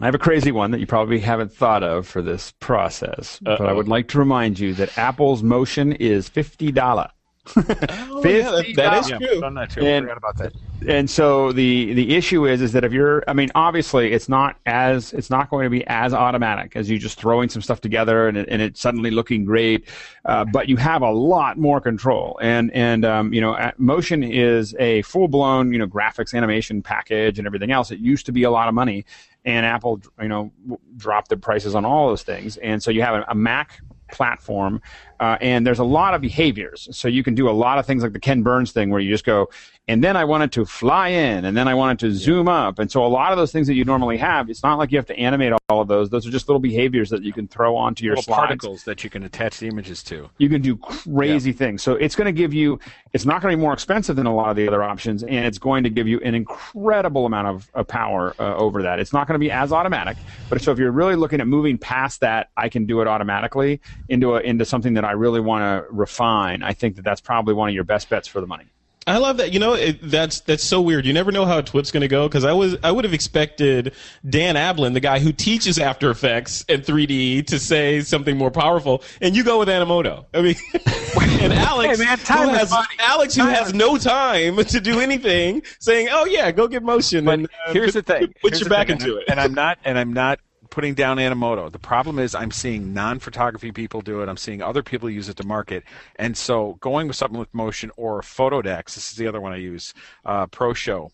[0.00, 3.60] I have a crazy one that you probably haven't thought of for this process, but
[3.60, 7.10] I would like to remind you that Apple's Motion is fifty dollar.
[7.56, 9.40] Oh, yeah, that- that is Yeah, true.
[9.40, 9.80] done that too.
[9.80, 10.52] And- Forgot about that.
[10.86, 14.56] and so the the issue is is that if you're I mean obviously it's not
[14.66, 18.26] as it's not going to be as automatic as you just throwing some stuff together
[18.28, 19.88] and it, and it's suddenly looking great,
[20.24, 24.74] uh, but you have a lot more control and and um, you know Motion is
[24.78, 27.90] a full blown you know graphics animation package and everything else.
[27.90, 29.04] It used to be a lot of money,
[29.44, 30.52] and Apple you know
[30.96, 33.80] dropped the prices on all those things, and so you have a, a Mac
[34.12, 34.80] platform
[35.18, 36.88] uh, and there's a lot of behaviors.
[36.92, 39.10] So you can do a lot of things like the ken burns thing where you
[39.10, 39.48] just go
[39.88, 42.90] and then i wanted to fly in and then i wanted to zoom up and
[42.90, 45.06] so a lot of those things that you normally have it's not like you have
[45.06, 48.04] to animate all of those those are just little behaviors that you can throw onto
[48.04, 50.28] your Little slides particles that you can attach the images to.
[50.38, 51.82] you can do crazy things.
[51.82, 52.78] So it's going to give you,
[53.12, 55.44] it's not going to be more expensive than a lot of the other options, and
[55.46, 58.98] it's going to give you an incredible amount of, of power uh, over that.
[58.98, 60.16] It's not going to be as automatic,
[60.48, 63.80] but so if you're really looking at moving past that, I can do it automatically
[64.08, 66.62] into a, into something that I really want to refine.
[66.62, 68.66] I think that that's probably one of your best bets for the money.
[69.06, 69.52] I love that.
[69.52, 71.06] You know, it, that's that's so weird.
[71.06, 73.14] You never know how a TWIP's going to go because I was I would have
[73.14, 73.94] expected
[74.28, 79.02] Dan Ablan, the guy who teaches After Effects and 3D, to say something more powerful,
[79.20, 80.26] and you go with Animoto.
[80.32, 80.54] I mean,
[81.42, 82.72] and Alex, Hey, man, time who has.
[83.00, 87.34] Alex, who has no time to do anything, saying, "Oh yeah, go get motion." But
[87.40, 88.28] and uh, here's the thing.
[88.40, 89.28] put Here's your back thing, into and it.
[89.30, 89.78] And I'm not.
[89.84, 90.38] And I'm not
[90.72, 91.70] putting down Animoto.
[91.70, 94.28] The problem is I'm seeing non-photography people do it.
[94.28, 95.84] I'm seeing other people use it to market.
[96.16, 98.94] And so going with something with motion or Photodex.
[98.94, 99.92] This is the other one I use.
[100.24, 101.10] Uh, ProShow.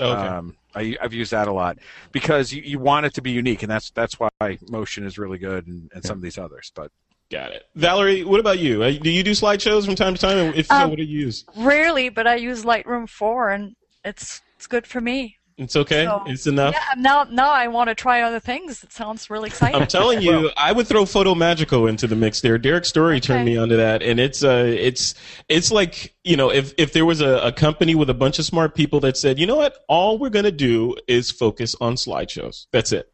[0.00, 0.26] okay.
[0.28, 1.76] Um, I, I've used that a lot
[2.12, 4.30] because you, you want it to be unique, and that's that's why
[4.66, 6.72] motion is really good, and, and some of these others.
[6.74, 6.90] But
[7.30, 7.66] Got it.
[7.74, 8.82] Valerie, what about you?
[8.82, 10.52] Uh, Do you do slideshows from time to time?
[10.54, 11.44] If so, Um, what do you use?
[11.56, 15.36] Rarely, but I use Lightroom 4, and it's it's good for me.
[15.58, 16.04] It's okay.
[16.06, 16.74] So, it's enough.
[16.74, 18.82] Yeah, now now I want to try other things.
[18.82, 19.80] It sounds really exciting.
[19.80, 22.56] I'm telling you, I would throw FotoMagico into the mix there.
[22.58, 23.52] Derrick Story turned Okay.
[23.52, 25.14] me onto that, and it's uh, it's
[25.48, 28.44] it's like you know, if if there was a, a company with a bunch of
[28.46, 32.66] smart people that said, you know what, all we're gonna do is focus on slideshows.
[32.72, 33.12] That's it.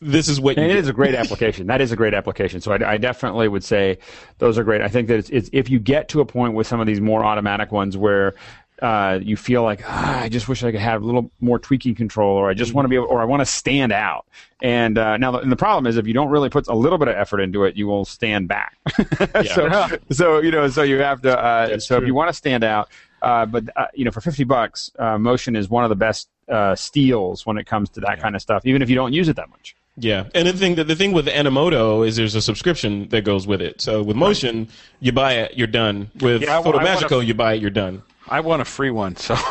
[0.00, 0.80] this is what and you it do.
[0.80, 1.68] is a great application.
[1.68, 2.60] That is a great application.
[2.60, 3.98] So I, I definitely would say
[4.38, 4.82] those are great.
[4.82, 7.00] I think that it's, it's, if you get to a point with some of these
[7.00, 8.34] more automatic ones where
[8.82, 11.94] uh, you feel like ah, I just wish I could have a little more tweaking
[11.94, 14.26] control, or I just want to be, able, or I want to stand out.
[14.62, 16.98] And uh, now, the, and the problem is if you don't really put a little
[16.98, 18.76] bit of effort into it, you will stand back.
[19.54, 21.38] so, so you know, so you have to.
[21.38, 22.02] Uh, so true.
[22.02, 22.90] if you want to stand out,
[23.22, 26.28] uh, but uh, you know, for fifty bucks, uh, Motion is one of the best
[26.48, 29.28] uh, steals when it comes to that kind of stuff, even if you don't use
[29.28, 29.74] it that much.
[29.98, 33.46] Yeah, and the thing that the thing with Animoto is there's a subscription that goes
[33.46, 33.80] with it.
[33.80, 34.68] So with Motion,
[35.00, 36.10] you buy it, you're done.
[36.20, 38.02] With Yeah, I you buy it, you're done.
[38.28, 39.36] I want a free one, so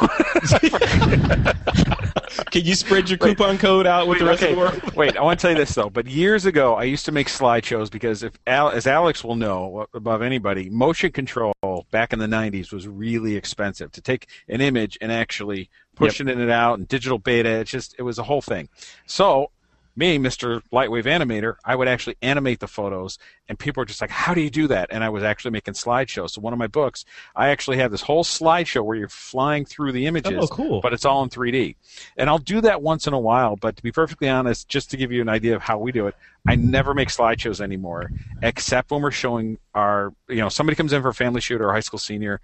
[2.52, 4.52] Can you spread your coupon code out with the rest okay.
[4.52, 4.96] of the world?
[4.96, 5.90] Wait, I want to tell you this though.
[5.90, 9.88] But years ago, I used to make slideshows because, if Al, as Alex will know
[9.94, 11.54] above anybody, motion control
[11.92, 16.38] back in the '90s was really expensive to take an image and actually pushing it
[16.38, 17.50] and out and digital beta.
[17.50, 18.70] It just it was a whole thing.
[19.06, 19.52] So.
[19.98, 20.62] Me, Mr.
[20.74, 23.18] Lightwave Animator, I would actually animate the photos,
[23.48, 25.76] and people are just like, "How do you do that?" And I was actually making
[25.76, 26.32] slideshows.
[26.32, 27.06] So one of my books,
[27.36, 30.82] I actually have this whole slideshow where you're flying through the images, Oh, cool.
[30.82, 31.78] but it's all in 3D.
[32.18, 34.98] And I'll do that once in a while, but to be perfectly honest, just to
[34.98, 36.16] give you an idea of how we do it,
[36.46, 38.12] I never make slideshows anymore,
[38.42, 41.70] except when we're showing our, you know, somebody comes in for a family shoot or
[41.70, 42.42] a high school senior.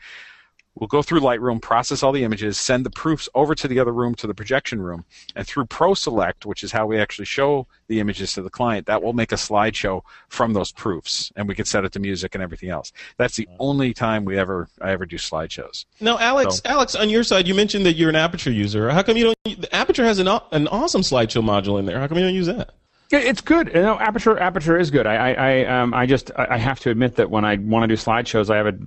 [0.76, 3.92] We'll go through Lightroom, process all the images, send the proofs over to the other
[3.92, 5.04] room to the projection room,
[5.36, 9.04] and through ProSelect, which is how we actually show the images to the client, that
[9.04, 12.44] will make a slideshow from those proofs, and we can set it to music and
[12.44, 12.94] everything else.
[13.18, 15.86] That's the only time we ever I ever do slideshows.
[16.00, 18.90] Now, Alex, Alex, on your side, you mentioned that you're an Aperture user.
[18.92, 19.68] How come you don't?
[19.74, 22.00] Aperture has an an awesome slideshow module in there.
[22.00, 22.72] How come you don't use that?
[23.12, 23.68] It's good.
[23.74, 25.06] You know, aperture aperture is good.
[25.06, 27.84] I I I, um, I just I I have to admit that when I want
[27.84, 28.80] to do slideshows, I have a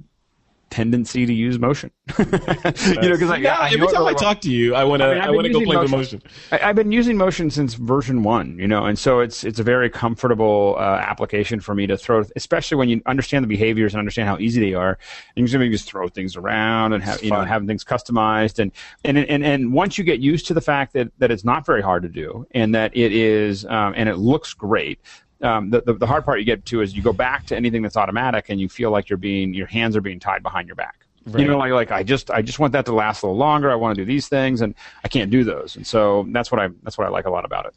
[0.70, 1.90] tendency to use motion.
[2.18, 4.14] you know, because I, Yeah, I every time really I well.
[4.14, 6.22] talk to you, I want to I mean, I, want to go play with motion.
[6.52, 9.62] I, I've been using Motion since version one, you know, and so it's it's a
[9.62, 13.98] very comfortable uh, application for me to throw, especially when you understand the behaviors and
[13.98, 14.98] understand how easy they are.
[15.36, 18.72] And you can just throw things around and have you know having things customized and
[19.04, 21.82] and and and once you get used to the fact that that it's not very
[21.82, 25.00] hard to do and that it is um, and it looks great.
[25.42, 27.82] Um, the, the, the hard part you get to is you go back to anything
[27.82, 30.76] that's automatic and you feel like you're being your hands are being tied behind your
[30.76, 31.06] back.
[31.40, 33.70] You know, like like I just I just want that to last a little longer.
[33.70, 35.76] I want to do these things, and I can't do those.
[35.76, 37.74] And so that's what I that's what I like a lot about it.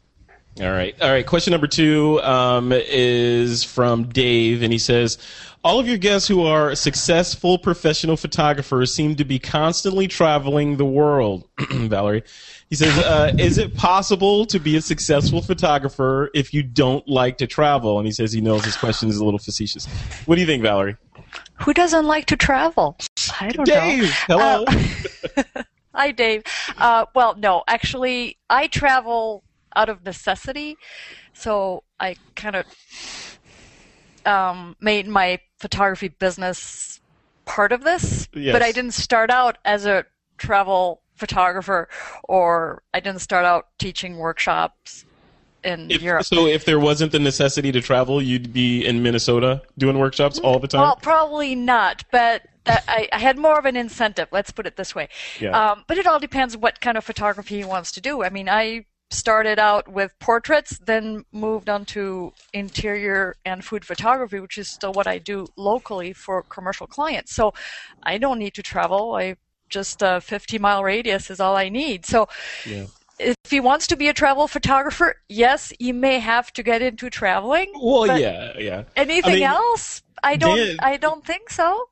[0.60, 1.00] All right.
[1.00, 1.24] All right.
[1.24, 5.18] Question number two um, is from Dave, and he says
[5.62, 10.84] All of your guests who are successful professional photographers seem to be constantly traveling the
[10.84, 11.48] world.
[11.70, 12.24] Valerie.
[12.70, 17.38] He says, uh, Is it possible to be a successful photographer if you don't like
[17.38, 17.98] to travel?
[17.98, 19.86] And he says he knows his question is a little facetious.
[20.26, 20.96] What do you think, Valerie?
[21.60, 22.98] Who doesn't like to travel?
[23.40, 24.38] I don't Dave, know.
[24.38, 24.64] hello.
[24.66, 25.62] Uh,
[25.94, 26.42] Hi, Dave.
[26.76, 29.42] Uh, well, no, actually, I travel
[29.78, 30.76] out of necessity,
[31.32, 32.66] so I kind of
[34.26, 37.00] um, made my photography business
[37.44, 38.28] part of this.
[38.34, 38.52] Yes.
[38.52, 40.04] But I didn't start out as a
[40.36, 41.88] travel photographer,
[42.24, 45.04] or I didn't start out teaching workshops
[45.64, 46.24] in If, Europe.
[46.24, 50.58] so if there wasn't the necessity to travel, you'd be in Minnesota doing workshops all
[50.58, 50.82] the time?
[50.82, 54.28] Well, probably not, but that, I, I had more of an incentive.
[54.30, 55.08] Let's put it this way.
[55.40, 55.70] Yeah.
[55.70, 58.22] Um, but it all depends what kind of photography he wants to do.
[58.22, 64.40] I mean, I started out with portraits, then moved on to interior and food photography,
[64.40, 67.34] which is still what I do locally for commercial clients.
[67.34, 67.54] So
[68.02, 69.14] I don't need to travel.
[69.14, 69.36] I
[69.70, 72.04] just a 50 mile radius is all I need.
[72.06, 72.28] So
[72.66, 72.86] Yeah.
[73.18, 77.10] if he wants to be a travel photographer, yes, he may have to get into
[77.10, 77.72] traveling.
[77.80, 78.84] well, yeah, yeah.
[78.96, 80.02] Anything I mean, else?
[80.22, 80.56] I don't.
[80.56, 81.88] Dan- I don't think so.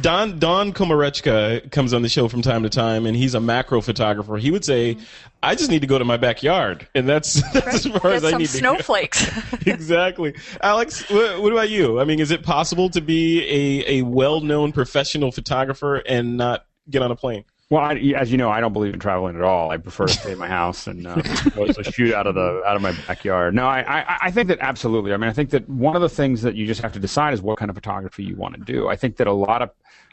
[0.00, 3.80] Don Don Komarechka comes on the show from time to time, and he's a macro
[3.80, 4.36] photographer.
[4.36, 4.96] He would say,
[5.44, 8.24] "I just need to go to my backyard, and that's that's as far Get as
[8.24, 9.30] I some need to snowflakes.
[9.66, 11.08] exactly, Alex.
[11.08, 12.00] What, what about you?
[12.00, 16.66] I mean, is it possible to be a a well known professional photographer and not
[16.90, 17.44] get on a plane?
[17.68, 19.70] Well, I, as you know, I don't believe in traveling at all.
[19.72, 21.20] I prefer to stay in my house and uh,
[21.82, 23.54] shoot out of the out of my backyard.
[23.54, 25.12] No, I, I I think that absolutely.
[25.12, 27.34] I mean, I think that one of the things that you just have to decide
[27.34, 28.88] is what kind of photography you want to do.
[28.88, 29.70] I think that a lot of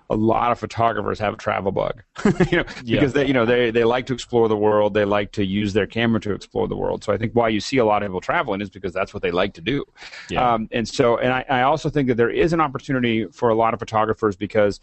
[0.09, 2.03] a lot of photographers have a travel bug,
[2.51, 2.99] you know, Yeah.
[2.99, 4.95] because they you know they they like to explore the world.
[4.95, 7.03] They like to use their camera to explore the world.
[7.03, 9.21] So I think why you see a lot of people traveling is because that's what
[9.21, 9.85] they like to do.
[10.29, 10.53] Yeah.
[10.53, 13.55] Um, and so, and I, I also think that there is an opportunity for a
[13.55, 14.79] lot of photographers because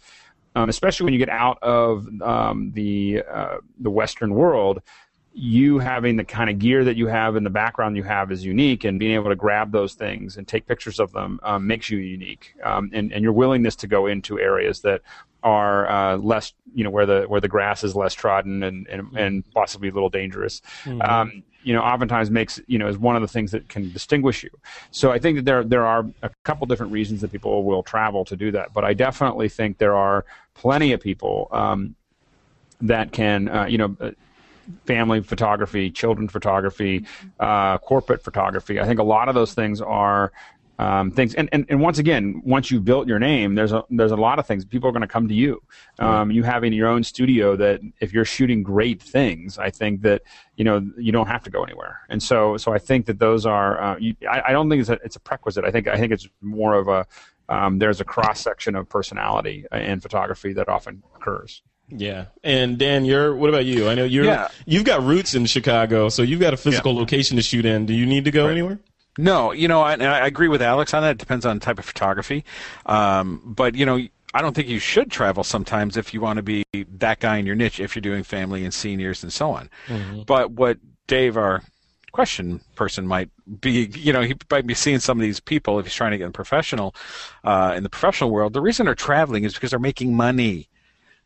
[0.55, 4.81] um, especially when you get out of um, the uh, the Western world,
[5.33, 8.43] you having the kind of gear that you have and the background you have is
[8.43, 11.89] unique, and being able to grab those things and take pictures of them um, makes
[11.89, 12.53] you unique.
[12.63, 15.01] Um, and and your willingness to go into areas that
[15.43, 19.17] are uh, less, you know, where the where the grass is less trodden and and,
[19.17, 20.61] and possibly a little dangerous.
[20.99, 24.43] Um, you know, oftentimes makes you know is one of the things that can distinguish
[24.43, 24.49] you.
[24.91, 28.25] So I think that there there are a couple different reasons that people will travel
[28.25, 31.95] to do that, but I definitely think there are plenty of people um,
[32.81, 33.95] that can uh, you know.
[33.99, 34.11] Uh,
[34.85, 37.05] family photography, children photography,
[37.39, 38.79] uh, corporate photography.
[38.79, 40.31] I think a lot of those things are
[40.81, 41.35] um, things.
[41.35, 44.39] And, and, and once again, once you've built your name, there's a there's a lot
[44.39, 44.65] of things.
[44.65, 45.61] People are going to come to you.
[45.99, 50.23] Um, you having your own studio that if you're shooting great things, I think that
[50.55, 51.99] you know you don't have to go anywhere.
[52.09, 53.79] And so so I think that those are.
[53.79, 55.63] Uh, you, I, I don't think it's a, it's a prerequisite.
[55.63, 57.05] I think I think it's more of a
[57.51, 61.61] um, there's a cross section of personality in photography that often occurs.
[61.89, 63.35] Yeah, and Dan, you're.
[63.35, 63.89] What about you?
[63.89, 64.23] I know you're.
[64.23, 64.47] Yeah.
[64.65, 67.85] You've got roots in Chicago, so you've got a physical location to shoot in.
[67.85, 68.79] Do you need to go anywhere?
[69.17, 71.11] No, you know, I, and I agree with Alex on that.
[71.11, 72.45] It depends on the type of photography.
[72.85, 73.99] Um, but, you know,
[74.33, 77.45] I don't think you should travel sometimes if you want to be that guy in
[77.45, 79.69] your niche, if you're doing family and seniors and so on.
[80.25, 81.61] But what Dave, our
[82.11, 83.29] question person, might
[83.59, 86.17] be, you know, he might be seeing some of these people if he's trying to
[86.17, 86.93] get in professional,
[87.43, 88.53] uh, in the professional world.
[88.53, 90.67] The reason they're traveling is because they're making money.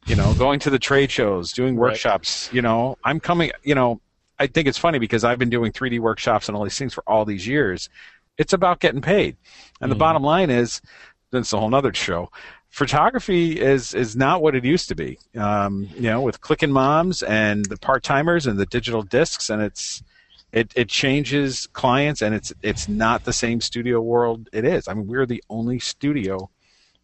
[0.07, 1.91] You know, going to the trade shows, doing Right.
[1.91, 2.49] workshops.
[2.53, 3.51] You know, I'm coming.
[3.63, 4.01] You know,
[4.37, 7.03] I think it's funny because I've been doing 3D workshops and all these things for
[7.07, 7.89] all these years.
[8.37, 9.37] It's about getting paid.
[9.81, 10.81] And the bottom line is,
[11.31, 12.29] that's a whole nother show.
[12.69, 15.17] Photography is is not what it used to be.
[15.37, 19.61] Um, you know, with clicking moms and the part timers and the digital discs, and
[19.61, 20.03] it's
[20.55, 24.87] it, it changes clients, and it's it's not the same studio world it is.
[24.87, 26.49] I mean, we're the only studio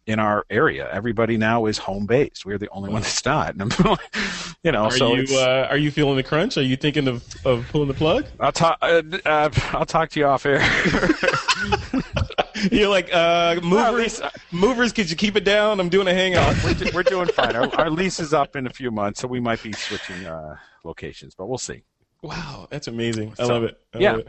[0.06, 0.88] in our area.
[0.90, 2.46] Everybody now is home based.
[2.46, 3.54] We're the only one that's not.
[4.64, 6.56] you know, Are so you uh, Are you feeling the crunch?
[6.56, 8.24] Are you thinking of, of pulling the plug?
[8.40, 8.78] I'll talk.
[8.80, 10.60] Uh, uh, I'll talk to you off air.
[12.70, 14.20] You're like uh, movers.
[14.20, 15.78] least- movers, could you keep it down?
[15.78, 16.56] I'm doing a hangout.
[16.64, 17.54] we're, do- we're doing fine.
[17.54, 20.56] Our, our lease is up in a few months, so we might be switching uh,
[20.84, 21.82] locations, but we'll see.
[22.22, 23.34] Wow, that's amazing.
[23.38, 23.80] I So, love it.
[23.94, 24.10] I yeah.
[24.12, 24.28] love it.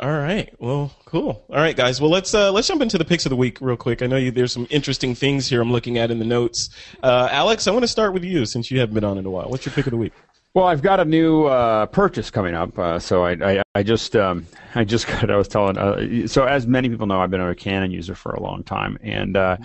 [0.00, 0.52] All right.
[0.58, 1.44] Well, cool.
[1.48, 2.00] All right, guys.
[2.00, 4.02] Well, let's uh, let's jump into the picks of the week real quick.
[4.02, 6.70] I know you, there's some interesting things here I'm looking at in the notes.
[7.00, 9.30] Uh, Alex, I want to start with you since you haven't been on in a
[9.30, 9.48] while.
[9.48, 10.12] What's your pick of the week?
[10.52, 14.16] Well, I've got a new uh, purchase coming up, uh, so I, I, I just
[14.16, 17.40] um, I just got I was telling uh, so as many people know I've been
[17.40, 19.56] a Canon user for a long time and uh,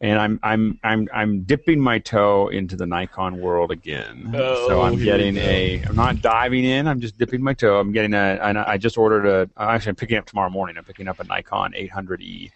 [0.00, 4.32] and I'm I'm I'm I'm dipping my toe into the Nikon world again.
[4.36, 6.86] Oh, so I'm getting a I'm not diving in.
[6.86, 7.78] I'm just dipping my toe.
[7.78, 10.76] I'm getting a and I just ordered a actually I'm picking up tomorrow morning.
[10.76, 12.50] I'm picking up a Nikon 800E.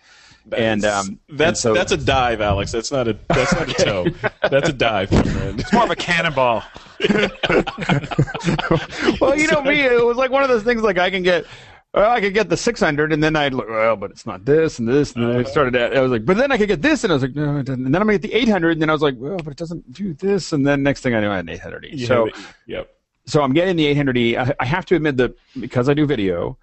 [0.57, 2.73] And um, That's and so, that's a dive, Alex.
[2.73, 4.07] That's not a that's not a toe.
[4.49, 5.65] That's a dive, my friend.
[5.73, 6.65] More of a cannonball.
[9.21, 11.45] well, you know me, it was like one of those things like I can get
[11.93, 14.79] well, I could get the 600 and then I'd look, well, but it's not this
[14.79, 15.13] and this.
[15.13, 17.13] And then I started at, I was like, but then I could get this and
[17.13, 17.85] I was like, no, it doesn't.
[17.85, 19.49] And then I'm going to get the 800 and then I was like, well, but
[19.49, 20.53] it doesn't do this.
[20.53, 21.99] And then next thing I knew, I had an 800E.
[21.99, 22.29] You so,
[22.67, 22.95] yep.
[23.27, 24.37] so I'm getting the 800E.
[24.37, 26.59] I, I have to admit that because I do video,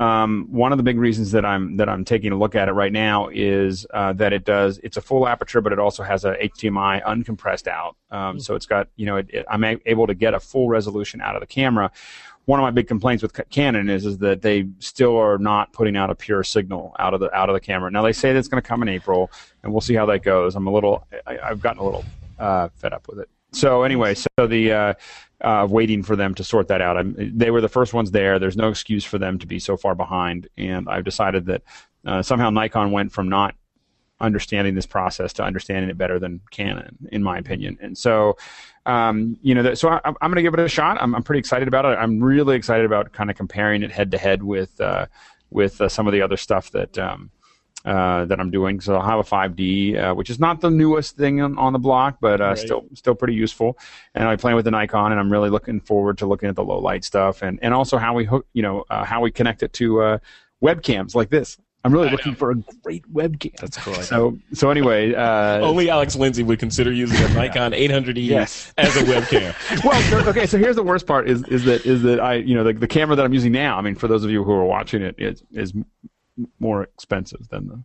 [0.00, 2.72] um, one of the big reasons that I'm that I'm taking a look at it
[2.72, 6.24] right now is uh, that it does it's a full aperture, but it also has
[6.24, 7.96] a HDMI uncompressed out.
[8.10, 10.68] Um, So it's got you know it, it, I'm a- able to get a full
[10.68, 11.92] resolution out of the camera.
[12.44, 15.96] One of my big complaints with Canon is is that they still are not putting
[15.96, 17.90] out a pure signal out of the out of the camera.
[17.90, 19.30] Now they say that's going to come in April,
[19.62, 20.56] and we'll see how that goes.
[20.56, 22.04] I'm a little I, I've gotten a little
[22.38, 23.28] uh, fed up with it.
[23.52, 24.94] So anyway, so the uh,
[25.40, 26.96] uh, waiting for them to sort that out.
[26.96, 28.38] I'm, they were the first ones there.
[28.38, 31.62] There's no excuse for them to be so far behind, and I've decided that
[32.04, 33.54] uh, somehow Nikon went from not
[34.22, 37.76] understanding this process to understanding it better than Canon, in my opinion.
[37.82, 38.36] And so,
[38.86, 40.96] um, you know, so I, I'm going to give it a shot.
[41.00, 41.98] I'm, I'm pretty excited about it.
[41.98, 45.06] I'm really excited about kind of comparing it head to head with uh,
[45.50, 46.96] with uh, some of the other stuff that.
[46.98, 47.30] Um,
[47.84, 48.80] uh, that I'm doing.
[48.80, 51.80] So I'll have a 5D, uh, which is not the newest thing on, on the
[51.80, 52.58] block, but uh, Right.
[52.58, 53.76] still still pretty useful.
[54.14, 56.62] And I'm playing with the Nikon, and I'm really looking forward to looking at the
[56.62, 59.64] low light stuff, and, and also how we hook, you know, uh, how we connect
[59.64, 60.18] it to uh,
[60.62, 61.58] webcams like this.
[61.84, 63.56] I'm really looking for a great webcam.
[63.56, 63.94] That's cool.
[63.94, 68.72] So so anyway, uh, Only Alex Lindsay would consider using a Nikon 800E Yes.
[68.78, 69.84] as a webcam.
[69.84, 70.46] well, so- okay.
[70.46, 72.88] So here's the worst part: is is that is that I you know the, the
[72.88, 73.78] camera that I'm using now.
[73.78, 75.72] I mean, for those of you who are watching it, it, is
[76.60, 77.82] more expensive than the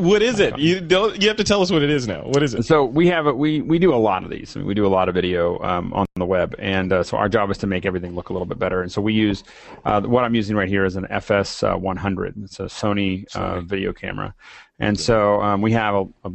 [0.00, 0.58] What is it?
[0.58, 1.20] You don't.
[1.20, 2.22] You have to tell us what it is now.
[2.22, 2.64] What is it?
[2.64, 4.56] So we have a, we we do a lot of these.
[4.56, 7.18] I mean, we do a lot of video um, on the web, and uh, so
[7.18, 8.80] our job is to make everything look a little bit better.
[8.80, 9.44] And so we use
[9.84, 12.42] uh, what I'm using right here is an FS uh, 100.
[12.44, 14.34] It's a Sony, uh, video camera,
[14.78, 16.32] and so um, we have a, a,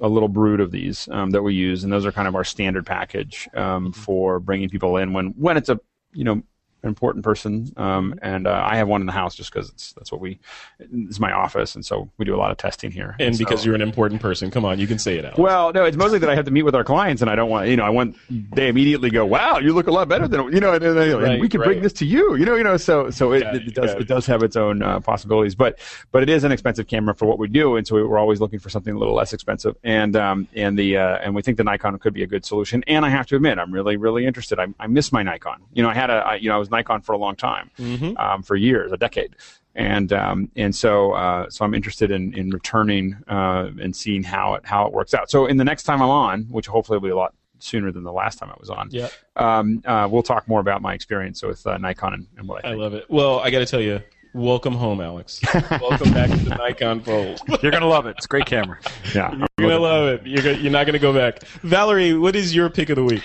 [0.00, 2.44] a little brood of these um, that we use, and those are kind of our
[2.44, 5.78] standard package um, for bringing people in when when it's a
[6.12, 6.42] you know
[6.86, 10.10] important person, um, and uh, I have one in the house just because it's that's
[10.12, 10.38] what we.
[10.78, 13.16] It's my office, and so we do a lot of testing here.
[13.18, 15.38] And so- because you're an important person, come on, you can say it out.
[15.38, 17.50] well, no, it's mostly that I have to meet with our clients, and I don't
[17.50, 20.52] want, you know, I want they immediately go, "Wow, you look a lot better than
[20.52, 22.64] you know," and, and, and Right, we can bring this to you, you know, you
[22.64, 22.76] know.
[22.76, 24.02] So, so it, it, it does it.
[24.02, 25.78] it does have its own uh, possibilities, but
[26.12, 28.58] but it is an expensive camera for what we do, and so we're always looking
[28.58, 31.64] for something a little less expensive, and um and the uh, and we think the
[31.64, 32.84] Nikon could be a good solution.
[32.86, 34.58] And I have to admit, I'm really really interested.
[34.58, 35.62] I, I miss my Nikon.
[35.72, 37.70] You know, I had a I, you know I was Nikon for a long time,
[37.78, 38.16] Mm-hmm.
[38.16, 39.34] um, for years, a decade
[39.74, 44.54] and um, and so uh, so I'm interested in in returning uh, and seeing how
[44.54, 45.30] it how it works out.
[45.30, 48.02] So in the next time I'm on, which hopefully will be a lot sooner than
[48.04, 49.08] the last time I was on, Yeah.
[49.36, 52.70] um, uh, we'll talk more about my experience with uh, Nikon and, and what I
[52.70, 53.04] I love it.
[53.10, 54.00] Well, I got to tell you,
[54.34, 55.40] welcome home, Alex.
[55.54, 57.40] welcome back to the Nikon fold.
[57.62, 58.14] You're gonna love it.
[58.16, 58.78] It's a great camera.
[59.14, 60.26] yeah, You're gonna love it.
[60.26, 61.42] You're, gonna, you're not gonna go back.
[61.62, 63.22] Valerie, what is your pick of the week?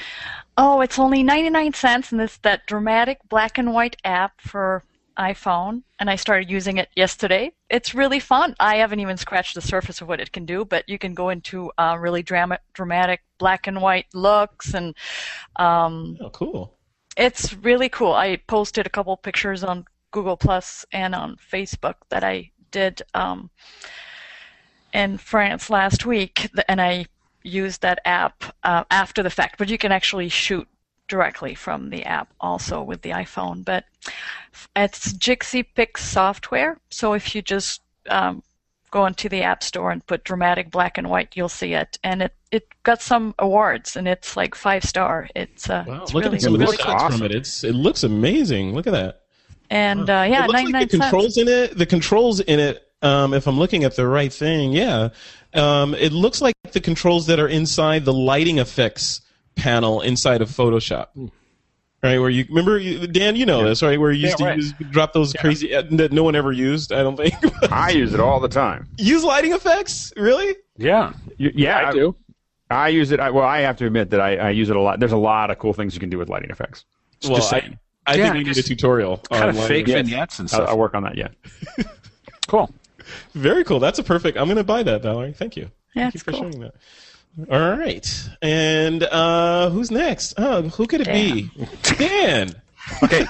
[0.63, 4.83] Oh, it's only 99 cents, and it's that dramatic black and white app for
[5.17, 7.51] iPhone, and I started using it yesterday.
[7.67, 8.55] It's really fun.
[8.59, 11.29] I haven't even scratched the surface of what it can do, but you can go
[11.29, 14.93] into uh, really drama- dramatic black and white looks, and
[15.55, 16.77] um, Oh, cool.
[17.17, 18.13] it's really cool.
[18.13, 23.49] I posted a couple pictures on Google Plus and on Facebook that I did um,
[24.93, 27.07] in France last week, and I
[27.43, 29.57] used that app uh, after the fact.
[29.57, 30.67] But you can actually shoot
[31.07, 33.65] directly from the app also with the iPhone.
[33.65, 33.85] But
[34.75, 38.43] it's Jixi Pix software, so if you just um,
[38.91, 42.21] go into the App Store and put dramatic black and white, you'll see it, and
[42.21, 45.27] it it got some awards, and it's like five star.
[45.35, 47.19] It's uh, Wow, it's look really at some of the really looks awesome.
[47.19, 47.35] from it.
[47.35, 48.73] It's it looks amazing.
[48.73, 49.21] Look at that.
[49.69, 51.09] And uh, yeah, it looks 99 like the cents.
[51.09, 51.77] controls in it.
[51.77, 52.90] The controls in it.
[53.01, 55.09] Um, if I'm looking at the right thing, yeah,
[55.53, 59.21] um, it looks like the controls that are inside the lighting effects
[59.55, 61.07] panel inside of Photoshop.
[62.03, 63.99] Right, where you remember, you, Dan, you know this, right?
[63.99, 64.57] Where you used Yeah, to right.
[64.57, 66.91] use, drop those crazy uh, that no one ever used.
[66.91, 67.35] I don't think.
[67.71, 68.87] I use it all the time.
[68.97, 70.55] use lighting effects, really?
[70.77, 72.15] Yeah, Y- yeah, I do.
[72.71, 73.19] I use it.
[73.19, 74.99] I, well, I have to admit that I, I use it a lot.
[74.99, 76.85] There's a lot of cool things you can do with lighting effects.
[77.23, 77.79] Well, Just I, saying.
[78.07, 79.17] I Yeah, think we need a tutorial.
[79.17, 80.09] Kind on of lighting fake effects.
[80.09, 80.69] vignettes and I'll, stuff.
[80.69, 81.17] I'll work on that.
[81.17, 81.27] Yeah.
[82.47, 82.73] cool.
[83.33, 83.79] Very cool.
[83.79, 84.37] That's a perfect.
[84.37, 85.33] I'm going to buy that, Valerie.
[85.33, 85.69] Thank you.
[85.95, 86.39] Yeah, Thank you for cool.
[86.41, 86.73] showing that.
[87.49, 88.29] All right.
[88.41, 90.33] And uh, who's next?
[90.37, 91.49] Oh, who could it be?
[91.83, 92.53] Dan.
[93.03, 93.25] Okay.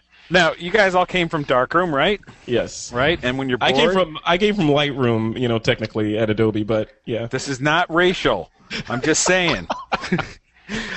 [0.30, 2.20] now you guys all came from Darkroom, right?
[2.46, 2.92] Yes.
[2.92, 3.18] Right.
[3.22, 6.30] And when you're bored, I came from I came from Lightroom, you know, technically at
[6.30, 7.26] Adobe, but yeah.
[7.26, 8.50] This is not racial.
[8.88, 9.66] I'm just saying.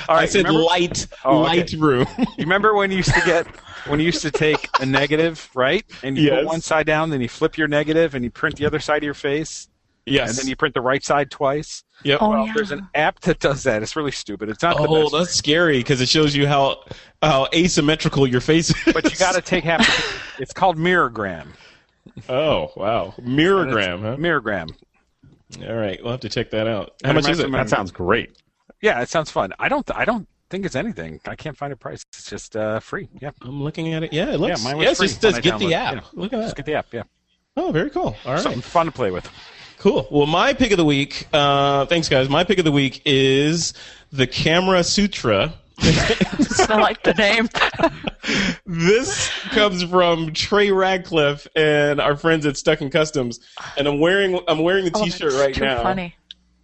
[0.08, 1.62] all I said remember, light Oh, okay.
[1.62, 2.18] Lightroom.
[2.18, 3.46] you remember when you used to get
[3.86, 5.84] when you used to take a negative, right?
[6.02, 6.40] And you Yes.
[6.40, 8.98] put one side down, then you flip your negative, and you print the other side
[8.98, 9.68] of your face,
[10.06, 10.30] yes.
[10.30, 11.84] and then you print the right side twice.
[12.02, 12.18] yep.
[12.22, 12.52] Oh, well, yeah.
[12.54, 13.82] there's an app that does that.
[13.82, 14.48] It's really stupid.
[14.48, 15.12] It's not the Oh, best.
[15.12, 16.82] that's scary because it shows you how
[17.22, 18.92] how asymmetrical your face is.
[18.94, 19.86] but you got to take half.
[20.40, 21.48] It's called Mirrorgram.
[22.28, 24.16] Oh wow, Mirrorgram, huh?
[24.16, 24.70] Mirrorgram.
[25.68, 26.94] All right, we'll have to check that out.
[27.04, 27.50] How And much is it?
[27.52, 28.38] That sounds great.
[28.80, 29.52] Yeah, it sounds fun.
[29.58, 29.88] I don't.
[29.94, 31.20] I don't think it's anything.
[31.26, 32.04] I can't find a price.
[32.12, 33.08] It's just uh, free.
[33.20, 33.30] Yeah.
[33.42, 34.12] I'm looking at it.
[34.12, 34.58] Yeah, it looks.
[34.62, 35.94] Yeah, mine was yeah, free just when says I get the app.
[35.94, 36.06] you know.
[36.14, 36.44] Look at that.
[36.44, 36.86] Just get the app.
[36.92, 37.02] Yeah.
[37.56, 38.16] Oh, very cool.
[38.26, 38.40] All right.
[38.42, 39.28] Something fun to play with.
[39.78, 40.06] Cool.
[40.10, 42.28] Well, my pick of the week, uh, thanks guys.
[42.28, 43.72] My pick of the week is
[44.12, 45.54] the Camera Sutra.
[45.82, 47.48] I like the name.
[48.66, 53.40] this comes from Trey Ratcliff and our friends at Stuck in Customs,
[53.78, 55.82] and I'm wearing I'm wearing the Oh, T-shirt that's right too now.
[55.82, 56.14] funny.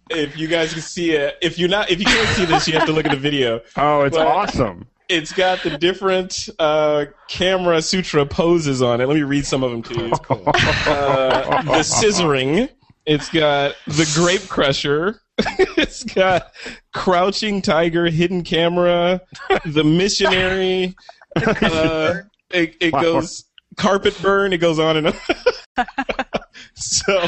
[0.09, 2.73] If you guys can see it, if you're not, if you can't see this, you
[2.73, 3.61] have to look at the video.
[3.75, 4.87] Oh, it's But- awesome.
[5.09, 9.07] It's got the different uh, Camera Sutra poses on it.
[9.07, 10.11] Let me read some of them to you.
[10.29, 12.69] uh, the scissoring.
[13.05, 15.21] It's got the grape crusher.
[15.37, 16.51] it's got
[16.93, 19.21] crouching tiger, hidden camera,
[19.65, 20.95] the missionary.
[21.37, 24.53] Uh, it it goes carpet burn.
[24.53, 25.85] It goes on and on.
[26.73, 27.25] So,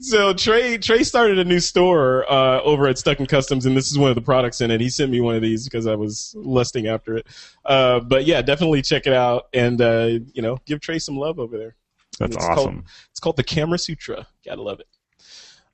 [0.00, 3.90] so Trey Trey started a new store uh, over at Stuck in Customs, and this
[3.90, 4.80] is one of the products in it.
[4.80, 7.26] He sent me one of these because I was lusting after it.
[7.64, 11.38] Uh, but yeah, definitely check it out, and uh, you know, give Trey some love
[11.38, 11.76] over there.
[12.18, 12.54] That's It's awesome.
[12.54, 14.26] Called, it's called the Camera Sutra.
[14.44, 14.86] Gotta love it.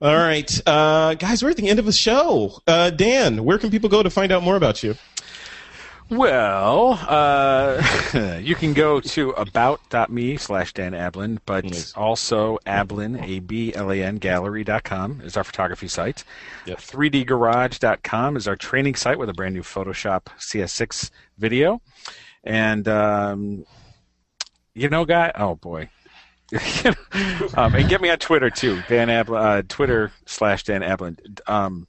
[0.01, 2.61] All right, uh, guys, we're at the end of the show.
[2.67, 4.95] Uh, Dan, where can people go to find out more about you?
[6.09, 7.83] Well, uh,
[8.43, 11.93] you can go to about.me slash Dan Ablan, but Nice.
[11.95, 16.23] also Ablan, A-B-L-A-N, gallery.com is our photography site.
[16.67, 16.79] Yep.
[16.79, 21.81] 3dgarage.com is our training site with a brand new Photoshop CS6 video.
[22.45, 23.67] And, um,
[24.75, 25.89] you know, guy, oh boy.
[27.57, 31.19] um, and get me on Twitter too, Dan Ablan, uh, Twitter slash Dan Ablan.
[31.51, 31.89] Um,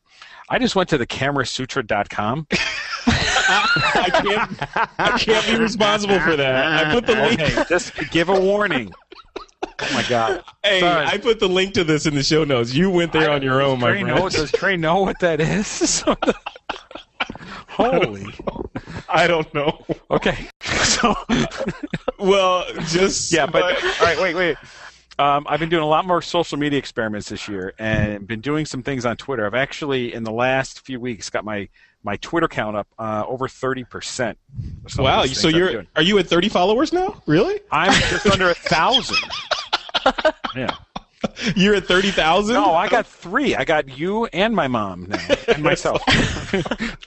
[0.50, 2.48] I just went to the camerasutra.com
[3.50, 5.00] I can't.
[5.00, 6.88] I can't be responsible for that.
[6.88, 7.40] I put the link.
[7.40, 8.94] Hey, just give a warning.
[9.64, 10.44] Oh my God!
[10.64, 11.08] Hey, Son.
[11.08, 12.74] I put the link to this in the show notes.
[12.74, 14.18] You went there on your own, my Trey friend.
[14.18, 16.04] know, does Trey know what that is?
[17.70, 18.26] Holy.
[19.10, 19.86] I don't know.
[20.12, 20.48] Okay.
[20.88, 21.14] So
[22.18, 24.58] Well, just yeah, but all right, wait, wait.
[25.20, 28.66] Um, I've been doing a lot more social media experiments this year, and been doing
[28.66, 29.46] some things on Twitter.
[29.46, 31.70] I've actually, in the last few weeks, got my
[32.04, 34.38] my Twitter count up uh, over thirty percent.
[34.98, 35.26] wow.
[35.26, 37.22] So you're are you at 30 followers now?
[37.26, 37.60] Really?
[37.72, 39.18] I'm just under a thousand.
[40.56, 40.76] Yeah.
[41.56, 42.54] You're at 30,000?
[42.54, 43.56] No, I got three.
[43.56, 46.02] I got you and my mom now, and myself.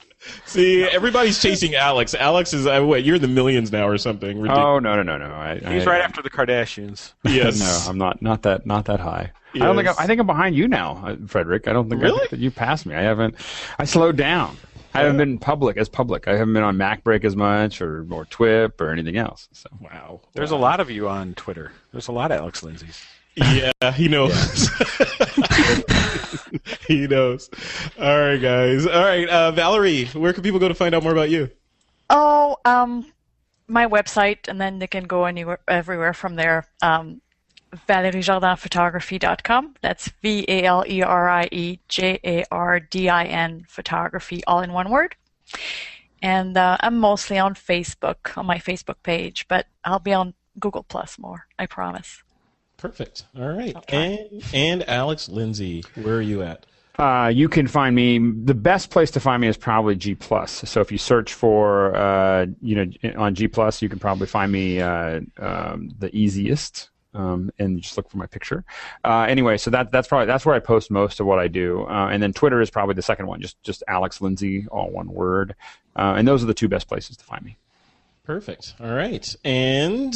[0.44, 2.14] See, everybody's chasing Alex.
[2.14, 4.38] Alex is uh, wait, you're in the millions now or something.
[4.40, 4.64] Ridiculous.
[4.64, 5.34] Oh no no no no!
[5.34, 7.14] I, He's I, right after the Kardashians.
[7.24, 7.58] yes.
[7.86, 9.32] No, I'm not not that not that high.
[9.54, 11.66] I don't think I'm, I think I'm behind you now, uh, Frederick.
[11.66, 12.18] I don't think, I Really?
[12.20, 12.94] think that you passed me.
[12.94, 13.34] I haven't.
[13.78, 14.56] I slowed down.
[14.94, 16.26] I haven't been public as public.
[16.26, 19.48] I haven't been on MacBreak as much or or TWIP or anything else.
[19.52, 20.20] So Wow.
[20.32, 21.72] There's a lot of you on Twitter.
[21.92, 23.00] There's a lot of Alex Lindsay's.
[23.36, 24.68] Yeah, he knows.
[26.88, 27.48] he knows.
[27.98, 28.86] All right, guys.
[28.86, 31.48] All right, uh, Valerie, where can people go to find out more about you?
[32.10, 33.06] Oh, um,
[33.68, 36.66] my website, and then they can go anywhere, everywhere from there.
[36.82, 37.20] Um,
[37.88, 39.74] ValerieJardinPhotography.com.
[39.80, 44.42] That's V A L E R I E J A R D I N photography,
[44.46, 45.16] all in one word.
[46.22, 50.82] And uh, I'm mostly on Facebook, on my Facebook page, but I'll be on Google
[50.82, 52.22] Plus more, I promise.
[52.76, 53.24] Perfect.
[53.38, 53.76] All right.
[53.88, 56.66] And and Alex Lindsay, where are you at?
[56.98, 58.18] Uh, you can find me.
[58.18, 60.62] The best place to find me is probably G Plus.
[60.66, 64.50] So if you search for, uh, you know, on G Plus, you can probably find
[64.50, 66.90] me uh, um, the easiest.
[67.12, 68.64] Um, and just look for my picture.
[69.04, 71.84] Uh, anyway, so that that's probably that's where I post most of what I do.
[71.86, 75.08] Uh, and then Twitter is probably the second one, just just Alex Lindsay, all one
[75.12, 75.56] word.
[75.96, 77.56] Uh, and those are the two best places to find me.
[78.30, 78.74] Perfect.
[78.80, 79.34] All right.
[79.44, 80.14] And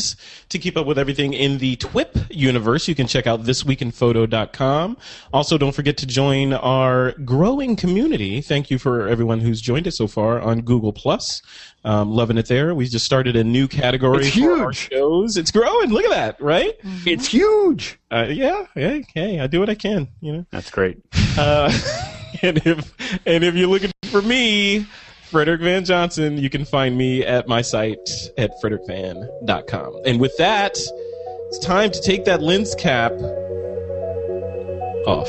[0.51, 4.97] to keep up with everything in the TWIP universe, you can check out thisweekinphoto.com.
[5.33, 8.41] Also, don't forget to join our growing community.
[8.41, 11.43] Thank you for everyone who's joined us so far on Google Plus.
[11.85, 12.73] Um, loving it there.
[12.73, 14.77] We just started a new category It's for our huge.
[14.91, 15.37] shows.
[15.37, 15.91] It's growing.
[15.91, 16.75] Look at that, right?
[17.05, 17.99] It's huge.
[18.13, 18.67] Uh, yeah.
[18.77, 19.01] Yeah.
[19.13, 20.07] Hey, I do what I can.
[20.21, 20.47] You know.
[20.53, 20.99] That's great.
[21.37, 21.73] Uh,
[22.43, 22.95] and if
[23.27, 24.87] and if you're looking for me,
[25.35, 30.03] Frederick Van Johnson, you can find me at my site at frederickvan.com.
[30.07, 33.11] And with that, it's time to take that lens cap
[35.09, 35.29] off.